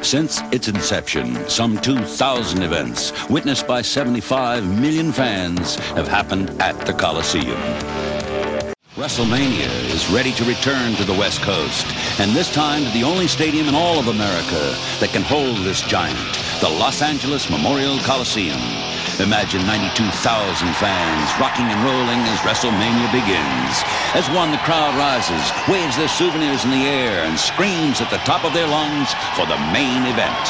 Since 0.03 0.41
its 0.53 0.69
inception, 0.69 1.35
some 1.49 1.79
2,000 1.79 2.63
events, 2.63 3.13
witnessed 3.29 3.67
by 3.67 3.83
75 3.83 4.65
million 4.81 5.11
fans, 5.11 5.77
have 5.97 6.07
happened 6.07 6.51
at 6.61 6.79
the 6.87 6.93
Coliseum. 6.93 7.61
WrestleMania 8.95 9.69
is 9.93 10.09
ready 10.11 10.33
to 10.33 10.45
return 10.45 10.95
to 10.95 11.05
the 11.05 11.13
West 11.13 11.43
Coast, 11.43 11.87
and 12.21 12.31
this 12.35 12.53
time 12.53 12.85
to 12.85 12.91
the 12.93 13.05
only 13.05 13.27
stadium 13.27 13.69
in 13.69 13.75
all 13.75 13.99
of 13.99 14.09
America 14.09 14.75
that 15.01 15.11
can 15.13 15.23
hold 15.23 15.59
this 15.59 15.83
giant, 15.83 16.17
the 16.61 16.69
Los 16.69 17.03
Angeles 17.03 17.51
Memorial 17.51 17.99
Coliseum. 18.01 18.86
Imagine 19.17 19.65
92,000 19.65 20.13
fans 20.77 21.29
rocking 21.41 21.65
and 21.65 21.81
rolling 21.81 22.21
as 22.29 22.45
WrestleMania 22.45 23.09
begins. 23.09 23.73
As 24.13 24.29
one, 24.37 24.53
the 24.53 24.61
crowd 24.61 24.93
rises, 24.93 25.41
waves 25.73 25.97
their 25.97 26.13
souvenirs 26.13 26.69
in 26.69 26.71
the 26.71 26.85
air, 26.85 27.25
and 27.25 27.39
screams 27.41 28.05
at 28.05 28.11
the 28.13 28.21
top 28.29 28.45
of 28.45 28.53
their 28.53 28.69
lungs 28.69 29.09
for 29.33 29.49
the 29.49 29.57
main 29.73 30.05
event. 30.05 30.45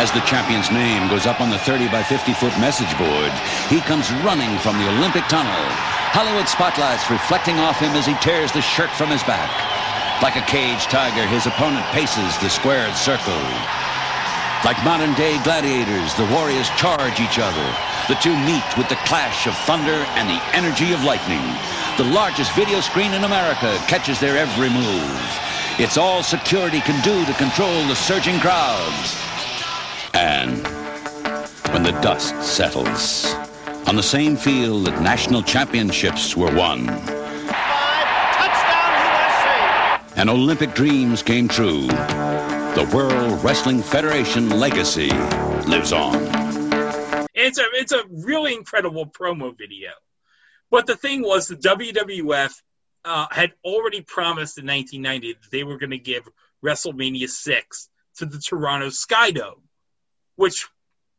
As 0.00 0.08
the 0.08 0.24
champion's 0.24 0.72
name 0.72 1.12
goes 1.12 1.26
up 1.28 1.44
on 1.44 1.50
the 1.52 1.60
30 1.68 1.92
by 1.92 2.02
50 2.02 2.32
foot 2.32 2.56
message 2.56 2.96
board, 2.96 3.32
he 3.68 3.84
comes 3.84 4.08
running 4.24 4.56
from 4.64 4.80
the 4.80 4.88
Olympic 4.96 5.28
tunnel. 5.28 5.60
Hollywood 6.16 6.48
spotlights 6.48 7.12
reflecting 7.12 7.60
off 7.60 7.76
him 7.76 7.92
as 7.92 8.08
he 8.08 8.16
tears 8.24 8.52
the 8.56 8.64
shirt 8.64 8.88
from 8.96 9.12
his 9.12 9.22
back. 9.24 9.52
Like 10.24 10.36
a 10.36 10.48
caged 10.48 10.88
tiger, 10.88 11.28
his 11.28 11.44
opponent 11.44 11.84
paces 11.92 12.32
the 12.40 12.48
squared 12.48 12.96
circle. 12.96 13.36
Like 14.62 14.84
modern 14.84 15.14
day 15.14 15.42
gladiators, 15.42 16.14
the 16.16 16.28
warriors 16.34 16.68
charge 16.76 17.18
each 17.18 17.38
other. 17.38 17.76
The 18.08 18.20
two 18.20 18.36
meet 18.44 18.76
with 18.76 18.90
the 18.90 19.00
clash 19.06 19.46
of 19.46 19.56
thunder 19.64 20.04
and 20.20 20.28
the 20.28 20.38
energy 20.54 20.92
of 20.92 21.02
lightning. 21.02 21.40
The 21.96 22.04
largest 22.04 22.52
video 22.52 22.80
screen 22.80 23.14
in 23.14 23.24
America 23.24 23.78
catches 23.88 24.20
their 24.20 24.36
every 24.36 24.68
move. 24.68 25.40
It's 25.78 25.96
all 25.96 26.22
security 26.22 26.80
can 26.80 27.02
do 27.02 27.24
to 27.24 27.32
control 27.38 27.72
the 27.84 27.94
surging 27.96 28.38
crowds. 28.38 29.16
And 30.12 30.58
when 31.72 31.82
the 31.82 31.98
dust 32.02 32.42
settles, 32.42 33.34
on 33.88 33.96
the 33.96 34.02
same 34.02 34.36
field 34.36 34.84
that 34.86 35.00
national 35.00 35.42
championships 35.42 36.36
were 36.36 36.54
won, 36.54 36.90
and 40.16 40.28
Olympic 40.28 40.74
dreams 40.74 41.22
came 41.22 41.48
true, 41.48 41.88
the 42.74 42.84
World 42.94 43.42
Wrestling 43.42 43.82
Federation 43.82 44.48
legacy 44.48 45.08
lives 45.66 45.92
on. 45.92 46.14
It's 47.34 47.58
a 47.58 47.64
it's 47.72 47.90
a 47.90 48.04
really 48.08 48.54
incredible 48.54 49.06
promo 49.06 49.56
video. 49.56 49.90
But 50.70 50.86
the 50.86 50.94
thing 50.94 51.22
was, 51.22 51.48
the 51.48 51.56
WWF 51.56 52.52
uh, 53.04 53.26
had 53.32 53.54
already 53.64 54.02
promised 54.02 54.56
in 54.56 54.66
1990 54.66 55.32
that 55.32 55.50
they 55.50 55.64
were 55.64 55.78
going 55.78 55.90
to 55.90 55.98
give 55.98 56.28
WrestleMania 56.64 57.28
six 57.28 57.88
to 58.18 58.26
the 58.26 58.38
Toronto 58.38 58.88
Skydome, 58.88 59.62
which 60.36 60.68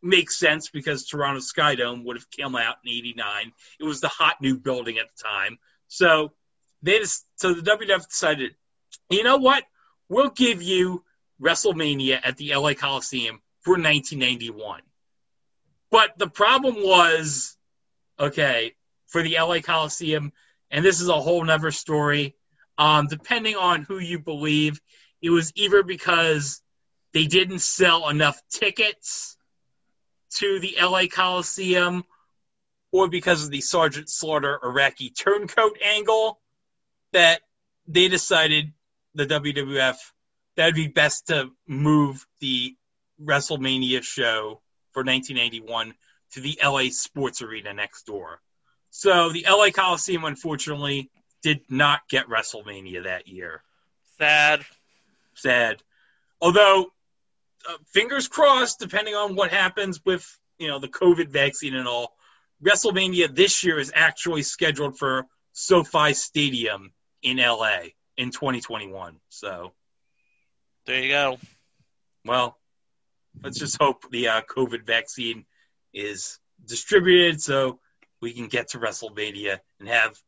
makes 0.01 0.39
sense 0.39 0.69
because 0.69 1.05
Toronto 1.05 1.41
Skydome 1.41 2.05
would 2.05 2.15
have 2.15 2.27
come 2.39 2.55
out 2.55 2.77
in 2.85 2.91
'89. 2.93 3.51
It 3.77 3.83
was 3.83 3.99
the 3.99 4.07
hot 4.07 4.37
new 4.41 4.57
building 4.57 4.99
at 4.99 5.07
the 5.13 5.21
time, 5.21 5.57
so 5.89 6.31
they 6.81 6.99
just, 6.99 7.25
so 7.35 7.53
the 7.53 7.61
WWF 7.61 8.07
decided, 8.07 8.55
you 9.09 9.23
know 9.23 9.37
what, 9.37 9.65
we'll 10.07 10.29
give 10.29 10.61
you 10.61 11.03
WrestleMania 11.41 12.19
at 12.23 12.37
the 12.37 12.55
LA 12.55 12.73
Coliseum 12.73 13.41
for 13.61 13.73
1991. 13.73 14.81
But 15.89 16.17
the 16.17 16.29
problem 16.29 16.75
was, 16.77 17.57
okay, 18.19 18.75
for 19.07 19.21
the 19.21 19.37
LA 19.39 19.59
Coliseum, 19.59 20.31
and 20.69 20.85
this 20.85 21.01
is 21.01 21.09
a 21.09 21.19
whole 21.19 21.43
nother 21.43 21.71
story. 21.71 22.35
Um, 22.77 23.07
depending 23.07 23.55
on 23.55 23.83
who 23.83 23.99
you 23.99 24.19
believe, 24.19 24.79
it 25.21 25.29
was 25.29 25.51
either 25.55 25.83
because 25.83 26.61
they 27.13 27.27
didn't 27.27 27.59
sell 27.59 28.07
enough 28.09 28.41
tickets 28.49 29.37
to 30.35 30.59
the 30.59 30.77
LA 30.81 31.07
Coliseum, 31.11 32.05
or 32.93 33.09
because 33.09 33.43
of 33.43 33.51
the 33.51 33.61
Sergeant 33.61 34.09
Slaughter 34.09 34.59
Iraqi 34.63 35.09
turncoat 35.09 35.77
angle, 35.83 36.39
that 37.11 37.41
they 37.87 38.07
decided 38.07 38.71
the 39.13 39.25
WWF 39.25 39.97
that 40.61 40.67
would 40.67 40.75
be 40.75 40.87
best 40.87 41.25
to 41.25 41.49
move 41.67 42.23
the 42.39 42.75
WrestleMania 43.19 44.03
show 44.03 44.61
for 44.91 45.03
1981 45.03 45.95
to 46.33 46.39
the 46.39 46.59
LA 46.63 46.89
Sports 46.91 47.41
Arena 47.41 47.73
next 47.73 48.05
door. 48.05 48.39
So 48.91 49.31
the 49.31 49.47
LA 49.49 49.71
Coliseum, 49.71 50.23
unfortunately, 50.23 51.09
did 51.41 51.61
not 51.67 52.01
get 52.09 52.29
WrestleMania 52.29 53.05
that 53.05 53.27
year. 53.27 53.63
Sad. 54.19 54.63
Sad. 55.33 55.81
Although, 56.39 56.91
uh, 57.67 57.77
fingers 57.87 58.27
crossed, 58.27 58.77
depending 58.79 59.15
on 59.15 59.35
what 59.35 59.49
happens 59.49 59.99
with 60.05 60.27
you 60.59 60.67
know 60.67 60.77
the 60.77 60.87
COVID 60.89 61.29
vaccine 61.29 61.73
and 61.73 61.87
all, 61.87 62.13
WrestleMania 62.63 63.35
this 63.35 63.63
year 63.63 63.79
is 63.79 63.91
actually 63.95 64.43
scheduled 64.43 64.95
for 64.99 65.25
SoFi 65.53 66.13
Stadium 66.13 66.93
in 67.23 67.37
LA 67.37 67.77
in 68.15 68.29
2021. 68.29 69.19
So 69.29 69.73
there 70.91 71.03
you 71.03 71.09
go. 71.09 71.37
Well, 72.25 72.57
let's 73.41 73.57
just 73.57 73.77
hope 73.79 74.11
the 74.11 74.27
uh, 74.27 74.41
COVID 74.41 74.85
vaccine 74.85 75.45
is 75.93 76.37
distributed 76.65 77.41
so 77.41 77.79
we 78.21 78.33
can 78.33 78.47
get 78.47 78.69
to 78.69 78.79
WrestleMania 78.79 79.59
and 79.79 79.87
have 79.87 80.19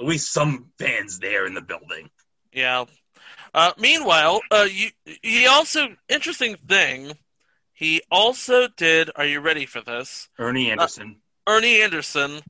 at 0.00 0.04
least 0.04 0.32
some 0.32 0.72
fans 0.80 1.20
there 1.20 1.46
in 1.46 1.54
the 1.54 1.60
building. 1.60 2.10
Yeah. 2.52 2.86
Uh, 3.54 3.70
meanwhile, 3.78 4.40
uh, 4.50 4.66
you, 4.68 4.90
he 5.22 5.46
also 5.46 5.86
interesting 6.08 6.56
thing. 6.66 7.12
He 7.72 8.02
also 8.10 8.66
did. 8.76 9.10
Are 9.14 9.24
you 9.24 9.38
ready 9.38 9.64
for 9.64 9.80
this? 9.80 10.28
Ernie 10.40 10.72
Anderson. 10.72 11.20
Uh, 11.46 11.52
Ernie 11.52 11.82
Anderson 11.82 12.40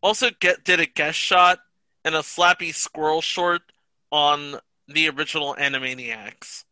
also 0.00 0.30
get 0.38 0.62
did 0.62 0.78
a 0.78 0.86
guest 0.86 1.18
shot 1.18 1.58
in 2.04 2.14
a 2.14 2.20
slappy 2.20 2.72
squirrel 2.72 3.20
short 3.20 3.62
on 4.12 4.60
the 4.88 5.08
original 5.08 5.54
Animaniacs. 5.58 6.64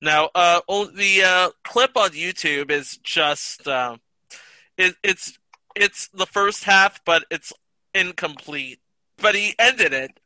Now, 0.00 0.30
uh, 0.34 0.60
the 0.68 1.22
uh, 1.24 1.50
clip 1.64 1.96
on 1.96 2.10
YouTube 2.10 2.70
is 2.70 2.98
just 2.98 3.66
uh, 3.66 3.96
it, 4.76 4.94
it's 5.02 5.38
it's 5.74 6.08
the 6.08 6.26
first 6.26 6.64
half, 6.64 7.04
but 7.04 7.24
it's 7.30 7.52
incomplete. 7.94 8.80
But 9.18 9.34
he 9.34 9.54
ended 9.58 9.92
it 9.92 10.20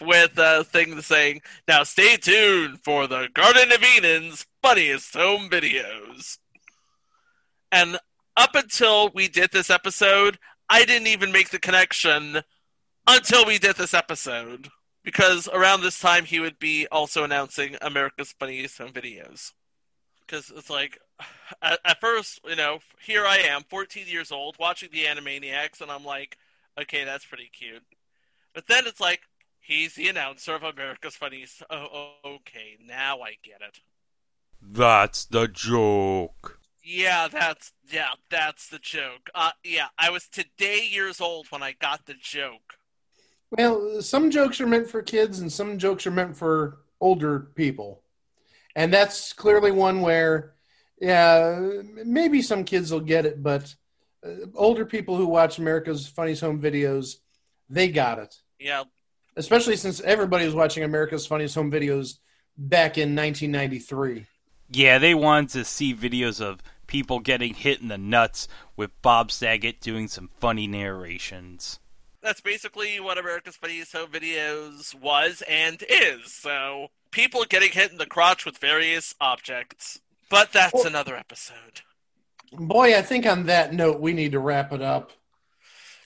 with 0.00 0.32
a 0.36 0.64
thing 0.64 1.00
saying, 1.00 1.40
"Now 1.66 1.82
stay 1.84 2.16
tuned 2.16 2.80
for 2.84 3.06
the 3.06 3.28
Garden 3.32 3.72
of 3.72 3.82
Eden's 3.82 4.46
funniest 4.62 5.14
home 5.14 5.48
videos." 5.48 6.38
And 7.72 7.98
up 8.36 8.54
until 8.54 9.10
we 9.14 9.28
did 9.28 9.50
this 9.50 9.70
episode, 9.70 10.38
I 10.68 10.84
didn't 10.84 11.08
even 11.08 11.32
make 11.32 11.50
the 11.50 11.58
connection 11.58 12.42
until 13.06 13.46
we 13.46 13.58
did 13.58 13.76
this 13.76 13.94
episode 13.94 14.68
because 15.06 15.48
around 15.52 15.82
this 15.82 16.00
time 16.00 16.24
he 16.24 16.40
would 16.40 16.58
be 16.58 16.88
also 16.90 17.22
announcing 17.22 17.76
America's 17.80 18.32
Funniest 18.32 18.76
Home 18.78 18.90
Videos. 18.90 19.52
Because 20.20 20.52
it's 20.54 20.68
like, 20.68 20.98
at, 21.62 21.78
at 21.84 22.00
first, 22.00 22.40
you 22.44 22.56
know, 22.56 22.80
here 23.00 23.24
I 23.24 23.36
am, 23.36 23.62
14 23.62 24.08
years 24.08 24.32
old, 24.32 24.56
watching 24.58 24.88
the 24.92 25.04
Animaniacs, 25.04 25.80
and 25.80 25.92
I'm 25.92 26.04
like, 26.04 26.36
okay, 26.76 27.04
that's 27.04 27.24
pretty 27.24 27.48
cute. 27.52 27.84
But 28.52 28.66
then 28.66 28.88
it's 28.88 29.00
like, 29.00 29.20
he's 29.60 29.94
the 29.94 30.08
announcer 30.08 30.56
of 30.56 30.64
America's 30.64 31.14
Funniest. 31.14 31.62
Oh, 31.70 31.86
oh 32.24 32.28
okay, 32.34 32.76
now 32.84 33.20
I 33.20 33.36
get 33.44 33.60
it. 33.60 33.78
That's 34.60 35.24
the 35.24 35.46
joke. 35.46 36.58
Yeah, 36.82 37.28
that's 37.28 37.72
yeah, 37.88 38.08
that's 38.28 38.68
the 38.68 38.80
joke. 38.80 39.30
Uh, 39.36 39.50
yeah, 39.62 39.88
I 39.98 40.10
was 40.10 40.26
today 40.26 40.84
years 40.90 41.20
old 41.20 41.46
when 41.50 41.62
I 41.62 41.72
got 41.80 42.06
the 42.06 42.14
joke. 42.14 42.74
Well, 43.50 44.02
some 44.02 44.30
jokes 44.30 44.60
are 44.60 44.66
meant 44.66 44.88
for 44.88 45.02
kids 45.02 45.40
and 45.40 45.52
some 45.52 45.78
jokes 45.78 46.06
are 46.06 46.10
meant 46.10 46.36
for 46.36 46.78
older 47.00 47.40
people. 47.54 48.02
And 48.74 48.92
that's 48.92 49.32
clearly 49.32 49.70
one 49.70 50.00
where, 50.00 50.54
yeah, 51.00 51.60
maybe 52.04 52.42
some 52.42 52.64
kids 52.64 52.92
will 52.92 53.00
get 53.00 53.24
it, 53.24 53.42
but 53.42 53.74
uh, 54.24 54.46
older 54.54 54.84
people 54.84 55.16
who 55.16 55.26
watch 55.26 55.58
America's 55.58 56.06
Funniest 56.06 56.42
Home 56.42 56.60
Videos, 56.60 57.16
they 57.70 57.88
got 57.88 58.18
it. 58.18 58.34
Yeah, 58.58 58.84
Especially 59.36 59.76
since 59.76 60.00
everybody 60.00 60.46
was 60.46 60.54
watching 60.54 60.82
America's 60.82 61.26
Funniest 61.26 61.54
Home 61.56 61.70
Videos 61.70 62.18
back 62.56 62.96
in 62.96 63.14
1993. 63.14 64.24
Yeah, 64.70 64.98
they 64.98 65.14
wanted 65.14 65.50
to 65.50 65.64
see 65.64 65.94
videos 65.94 66.40
of 66.40 66.62
people 66.86 67.20
getting 67.20 67.52
hit 67.52 67.82
in 67.82 67.88
the 67.88 67.98
nuts 67.98 68.48
with 68.76 68.90
Bob 69.02 69.30
Saget 69.30 69.80
doing 69.80 70.08
some 70.08 70.30
funny 70.40 70.66
narrations. 70.66 71.80
That's 72.26 72.40
basically 72.40 72.98
what 72.98 73.18
America's 73.18 73.56
Funniest 73.56 73.92
Home 73.92 74.10
Videos 74.10 74.94
was 74.94 75.42
and 75.48 75.82
is. 75.88 76.32
So 76.32 76.88
people 77.12 77.44
getting 77.44 77.70
hit 77.70 77.92
in 77.92 77.98
the 77.98 78.06
crotch 78.06 78.44
with 78.44 78.58
various 78.58 79.14
objects. 79.20 80.00
But 80.28 80.52
that's 80.52 80.84
another 80.84 81.14
episode. 81.14 81.82
Boy, 82.52 82.96
I 82.96 83.02
think 83.02 83.26
on 83.26 83.46
that 83.46 83.72
note, 83.72 84.00
we 84.00 84.12
need 84.12 84.32
to 84.32 84.40
wrap 84.40 84.72
it 84.72 84.82
up. 84.82 85.12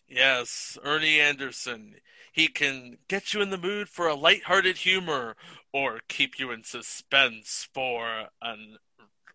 Yes, 0.06 0.76
Ernie 0.84 1.20
Anderson. 1.20 1.94
He 2.32 2.48
can 2.48 2.98
get 3.08 3.32
you 3.32 3.40
in 3.40 3.50
the 3.50 3.58
mood 3.58 3.88
for 3.88 4.06
a 4.06 4.14
lighthearted 4.14 4.78
humor 4.78 5.36
or 5.72 6.00
keep 6.08 6.38
you 6.38 6.50
in 6.50 6.64
suspense 6.64 7.68
for 7.72 8.28
an 8.42 8.76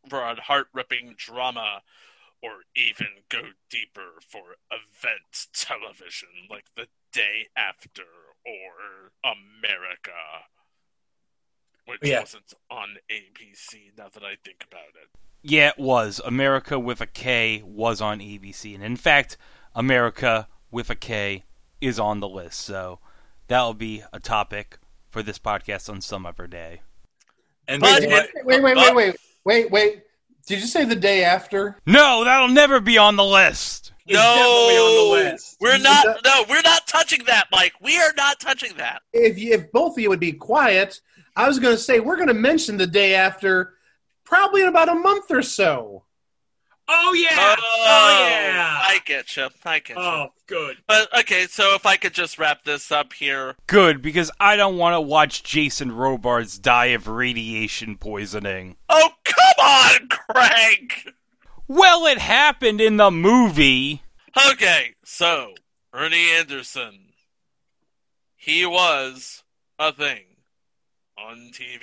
for 0.07 0.21
a 0.21 0.39
heart-ripping 0.39 1.15
drama 1.17 1.81
or 2.45 2.63
even 2.75 3.07
go 3.29 3.41
deeper 3.69 4.19
for 4.27 4.57
event 4.71 5.47
television 5.53 6.29
like 6.49 6.65
The 6.75 6.87
Day 7.11 7.47
After 7.57 8.03
or 8.45 9.11
Amerika. 9.25 10.43
Which 11.85 11.99
Yeah. 12.03 12.19
wasn't 12.21 12.53
on 12.69 12.97
ABC 13.09 13.91
now 13.97 14.09
that 14.09 14.23
I 14.23 14.35
think 14.43 14.63
about 14.63 14.89
it. 15.01 15.09
Yeah, 15.41 15.69
it 15.69 15.77
was. 15.77 16.19
America 16.25 16.79
with 16.79 17.01
a 17.01 17.07
K 17.07 17.61
was 17.63 18.01
on 18.01 18.19
ABC. 18.19 18.73
And 18.73 18.83
in 18.83 18.95
fact, 18.97 19.37
America 19.75 20.47
with 20.71 20.89
a 20.89 20.95
K 20.95 21.43
is 21.81 21.99
on 21.99 22.19
the 22.19 22.27
list. 22.29 22.61
So 22.61 22.99
that'll 23.47 23.75
be 23.75 24.03
a 24.11 24.19
topic 24.19 24.79
for 25.09 25.21
this 25.21 25.37
podcast 25.37 25.89
on 25.89 26.01
some 26.01 26.25
other 26.25 26.47
day. 26.47 26.81
And 27.67 27.81
Wait, 27.81 28.07
wait, 28.09 28.29
wait, 28.43 28.63
wait, 28.63 28.75
wait, 28.75 28.95
wait, 28.95 29.15
wait, 29.43 29.71
wait. 29.71 30.04
Did 30.45 30.61
you 30.61 30.67
say 30.67 30.85
the 30.85 30.95
day 30.95 31.23
after? 31.23 31.77
No, 31.85 32.23
that'll 32.23 32.49
never 32.49 32.79
be 32.79 32.97
on 32.97 33.15
the 33.15 33.25
list. 33.25 33.93
No, 34.07 35.35
we're 35.59 35.79
not. 35.79 36.05
No, 36.23 36.45
we're 36.47 36.61
not 36.61 36.85
touching 36.87 37.23
that, 37.25 37.47
Mike. 37.51 37.73
We 37.81 37.97
are 37.97 38.13
not 38.15 38.39
touching 38.39 38.77
that. 38.77 39.01
If 39.13 39.39
you, 39.39 39.53
if 39.53 39.71
both 39.71 39.97
of 39.97 39.99
you 39.99 40.09
would 40.09 40.19
be 40.19 40.33
quiet, 40.33 41.01
I 41.35 41.47
was 41.47 41.57
going 41.57 41.75
to 41.75 41.81
say 41.81 41.99
we're 41.99 42.15
going 42.15 42.27
to 42.27 42.35
mention 42.35 42.77
the 42.77 42.85
day 42.85 43.15
after, 43.15 43.73
probably 44.23 44.61
in 44.61 44.67
about 44.67 44.89
a 44.89 44.95
month 44.95 45.31
or 45.31 45.41
so. 45.41 46.03
Oh 46.87 47.13
yeah! 47.13 47.29
Oh, 47.31 47.55
oh 47.59 48.27
yeah! 48.29 48.79
I 48.81 48.99
get 49.05 49.35
you. 49.35 49.49
I 49.65 49.79
get 49.79 49.97
you. 49.97 50.03
Oh, 50.03 50.27
good. 50.47 50.77
But 50.87 51.07
okay, 51.19 51.47
so 51.47 51.73
if 51.73 51.85
I 51.85 51.97
could 51.97 52.13
just 52.13 52.37
wrap 52.37 52.63
this 52.63 52.91
up 52.91 53.13
here. 53.13 53.55
Good, 53.67 54.01
because 54.01 54.29
I 54.39 54.55
don't 54.55 54.77
want 54.77 54.93
to 54.93 55.01
watch 55.01 55.43
Jason 55.43 55.91
Robards 55.91 56.59
die 56.59 56.87
of 56.87 57.07
radiation 57.07 57.97
poisoning. 57.97 58.77
Oh, 58.89 59.09
come 59.23 59.65
on, 59.65 60.09
Craig. 60.09 60.93
Well, 61.67 62.05
it 62.05 62.19
happened 62.19 62.79
in 62.79 62.97
the 62.97 63.09
movie. 63.09 64.03
Okay, 64.51 64.93
so 65.03 65.53
Ernie 65.93 66.31
Anderson. 66.31 67.13
He 68.35 68.63
was 68.63 69.43
a 69.79 69.91
thing 69.91 70.25
on 71.17 71.51
TV. 71.51 71.81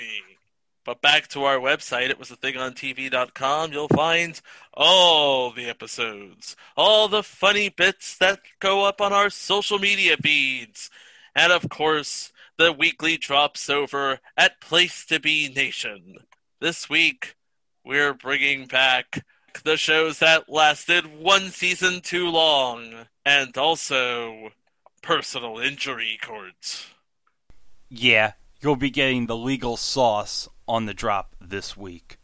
But 0.84 1.00
back 1.00 1.28
to 1.28 1.44
our 1.44 1.58
website, 1.58 2.10
it 2.10 2.18
was 2.18 2.30
a 2.30 2.36
thing 2.36 2.56
on 2.56 2.72
TV.com. 2.72 3.72
You'll 3.72 3.88
find 3.88 4.40
all 4.74 5.52
the 5.52 5.68
episodes, 5.68 6.56
all 6.76 7.06
the 7.06 7.22
funny 7.22 7.68
bits 7.68 8.16
that 8.18 8.40
go 8.58 8.84
up 8.84 9.00
on 9.00 9.12
our 9.12 9.30
social 9.30 9.78
media 9.78 10.16
feeds, 10.16 10.90
and 11.36 11.52
of 11.52 11.68
course, 11.68 12.32
the 12.58 12.72
weekly 12.72 13.16
drops 13.16 13.70
over 13.70 14.18
at 14.36 14.60
Place 14.60 15.06
to 15.06 15.20
Be 15.20 15.52
Nation. 15.54 16.16
This 16.60 16.88
week, 16.90 17.36
we're 17.84 18.14
bringing 18.14 18.66
back 18.66 19.24
the 19.64 19.76
shows 19.76 20.18
that 20.18 20.48
lasted 20.48 21.06
one 21.06 21.50
season 21.50 22.00
too 22.00 22.28
long, 22.28 23.06
and 23.24 23.56
also 23.56 24.50
personal 25.02 25.58
injury 25.58 26.18
court. 26.20 26.86
Yeah, 27.88 28.32
you'll 28.62 28.76
be 28.76 28.90
getting 28.90 29.26
the 29.26 29.36
legal 29.36 29.76
sauce 29.76 30.48
on 30.68 30.86
the 30.86 30.94
drop 30.94 31.34
this 31.40 31.76
week. 31.76 32.18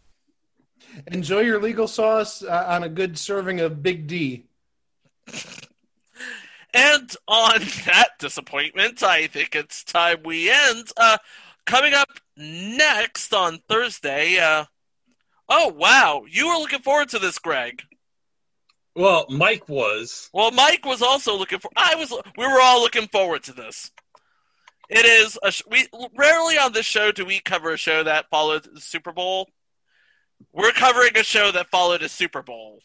Enjoy 1.07 1.41
your 1.41 1.61
legal 1.61 1.87
sauce 1.87 2.43
uh, 2.43 2.65
on 2.69 2.83
a 2.83 2.89
good 2.89 3.19
serving 3.19 3.61
of 3.61 3.83
Big 3.83 4.07
D. 4.07 4.45
And 6.75 7.15
on 7.27 7.61
that 7.87 8.11
disappointment, 8.19 9.03
I 9.03 9.27
think 9.27 9.55
it's 9.55 9.85
time 9.85 10.19
we 10.25 10.51
end. 10.51 10.91
Uh, 10.97 11.19
coming 11.67 11.95
up 11.95 12.09
next 12.37 13.33
on 13.33 13.59
Thursday. 13.69 14.39
Uh, 14.39 14.65
oh 15.49 15.69
wow, 15.69 16.25
you 16.29 16.49
were 16.49 16.59
looking 16.59 16.81
forward 16.81 17.09
to 17.11 17.19
this, 17.19 17.39
Greg. 17.39 17.83
Well, 18.95 19.27
Mike 19.29 19.69
was. 19.69 20.29
Well, 20.33 20.51
Mike 20.51 20.85
was 20.85 21.03
also 21.03 21.37
looking 21.37 21.59
for. 21.59 21.71
I 21.77 21.95
was. 21.95 22.13
We 22.37 22.47
were 22.47 22.61
all 22.61 22.81
looking 22.81 23.09
forward 23.09 23.45
to 23.45 23.53
this. 23.53 23.91
It 24.89 25.05
is 25.05 25.39
a. 25.43 25.51
sh- 25.53 25.63
We 25.71 25.87
rarely 26.17 26.57
on 26.59 26.73
this 26.73 26.87
show 26.87 27.13
do 27.13 27.25
we 27.27 27.41
cover 27.41 27.73
a 27.73 27.77
show 27.77 28.03
that 28.05 28.31
followed 28.31 28.65
the 28.73 28.81
Super 28.81 29.13
Bowl. 29.13 29.49
We're 30.53 30.73
covering 30.73 31.17
a 31.17 31.23
show 31.25 31.51
that 31.53 31.69
followed 31.69 32.03
a 32.03 32.09
Super 32.09 32.43
Bowl. 32.43 32.81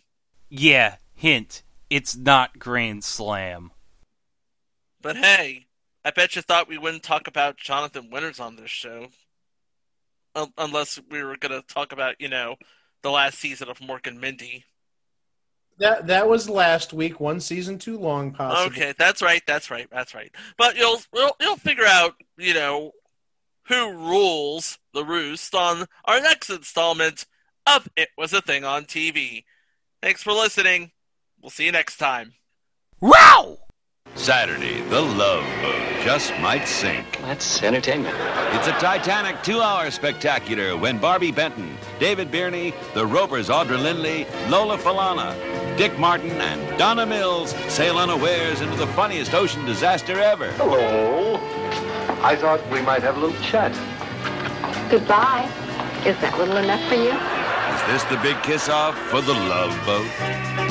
Yeah, 0.49 0.95
hint, 1.16 1.64
it's 1.89 2.16
not 2.16 2.60
Grand 2.60 3.04
Slam. 3.04 3.72
But 5.01 5.18
hey, 5.18 5.68
I 6.04 6.12
bet 6.12 6.36
you 6.36 6.41
thought 6.41 6.68
we 6.68 6.78
wouldn't 6.78 7.04
talk 7.04 7.28
about 7.28 7.58
Jonathan 7.58 8.10
Winters 8.10 8.39
on 8.39 8.56
this 8.56 8.72
show. 8.72 9.08
Un- 10.36 10.54
unless 10.58 10.99
we 11.12 11.24
were 11.24 11.38
going 11.38 11.51
to 11.51 11.66
talk 11.74 11.91
about, 11.91 12.16
you 12.20 12.28
know, 12.30 12.56
the 13.01 13.12
last 13.12 13.38
season 13.39 13.70
of 13.70 13.80
Mork 13.80 14.08
and 14.08 14.20
Mindy. 14.20 14.66
That 15.80 16.07
that 16.07 16.30
was 16.30 16.49
last 16.49 16.93
week, 16.93 17.19
one 17.19 17.39
season 17.39 17.78
too 17.78 17.97
long, 17.97 18.32
possibly. 18.32 18.78
Okay, 18.78 18.93
that's 18.97 19.21
right, 19.21 19.41
that's 19.47 19.71
right, 19.71 19.88
that's 19.91 20.13
right. 20.13 20.34
But 20.57 20.78
you'll 20.78 20.99
you'll, 21.13 21.36
you'll 21.41 21.55
figure 21.57 21.86
out, 21.86 22.13
you 22.38 22.53
know, 22.53 22.91
who 23.67 23.91
rules 23.91 24.78
the 24.93 25.03
roost 25.03 25.55
on 25.55 25.86
our 26.05 26.19
next 26.19 26.49
installment 26.49 27.26
of 27.65 27.89
It 27.95 28.09
Was 28.17 28.34
a 28.34 28.41
Thing 28.41 28.63
on 28.63 28.86
TV. 28.86 29.45
Thanks 30.01 30.21
for 30.21 30.34
listening. 30.34 30.91
We'll 31.41 31.49
see 31.49 31.65
you 31.65 31.71
next 31.71 31.97
time. 31.97 32.34
Wow! 33.01 33.57
Saturday, 34.16 34.82
the 34.89 35.01
Love 35.01 35.43
Boat 35.61 36.03
just 36.03 36.32
might 36.39 36.68
sink. 36.68 37.20
That's 37.22 37.64
entertainment. 37.64 38.16
It's 38.53 38.68
a 38.68 38.72
Titanic 38.74 39.41
two-hour 39.41 39.89
spectacular 39.89 40.78
when 40.78 40.99
Barbi 40.99 41.32
Benton, 41.32 41.76
David 41.99 42.32
Birney, 42.32 42.74
the 42.93 43.05
Ropers 43.05 43.49
Audra 43.49 43.82
Lindley, 43.82 44.28
Lola 44.49 44.78
Falana, 44.78 45.36
Dick 45.78 45.97
Martin, 45.97 46.32
and 46.32 46.78
Donna 46.78 47.05
Mills 47.05 47.51
sail 47.68 47.97
unawares 47.97 48.61
into 48.61 48.76
the 48.76 48.88
funniest 48.88 49.34
ocean 49.34 49.66
disaster 49.66 50.20
ever. 50.20 50.51
Hello. 50.53 51.38
I 52.22 52.36
thought 52.36 52.61
we 52.70 52.82
might 52.82 53.01
have 53.01 53.18
a 53.18 53.20
little 53.20 53.41
chat. 53.41 53.72
Goodbye. 54.91 55.49
Is 56.05 56.16
that 56.22 56.38
little 56.38 56.57
enough 56.57 56.88
for 56.88 56.95
you? 56.95 57.14
Is 57.74 57.82
this 57.88 58.03
the 58.11 58.22
big 58.22 58.41
kiss-off 58.43 58.95
for 59.09 59.22
the 59.22 59.34
Love 59.34 59.74
Boat? 59.86 60.62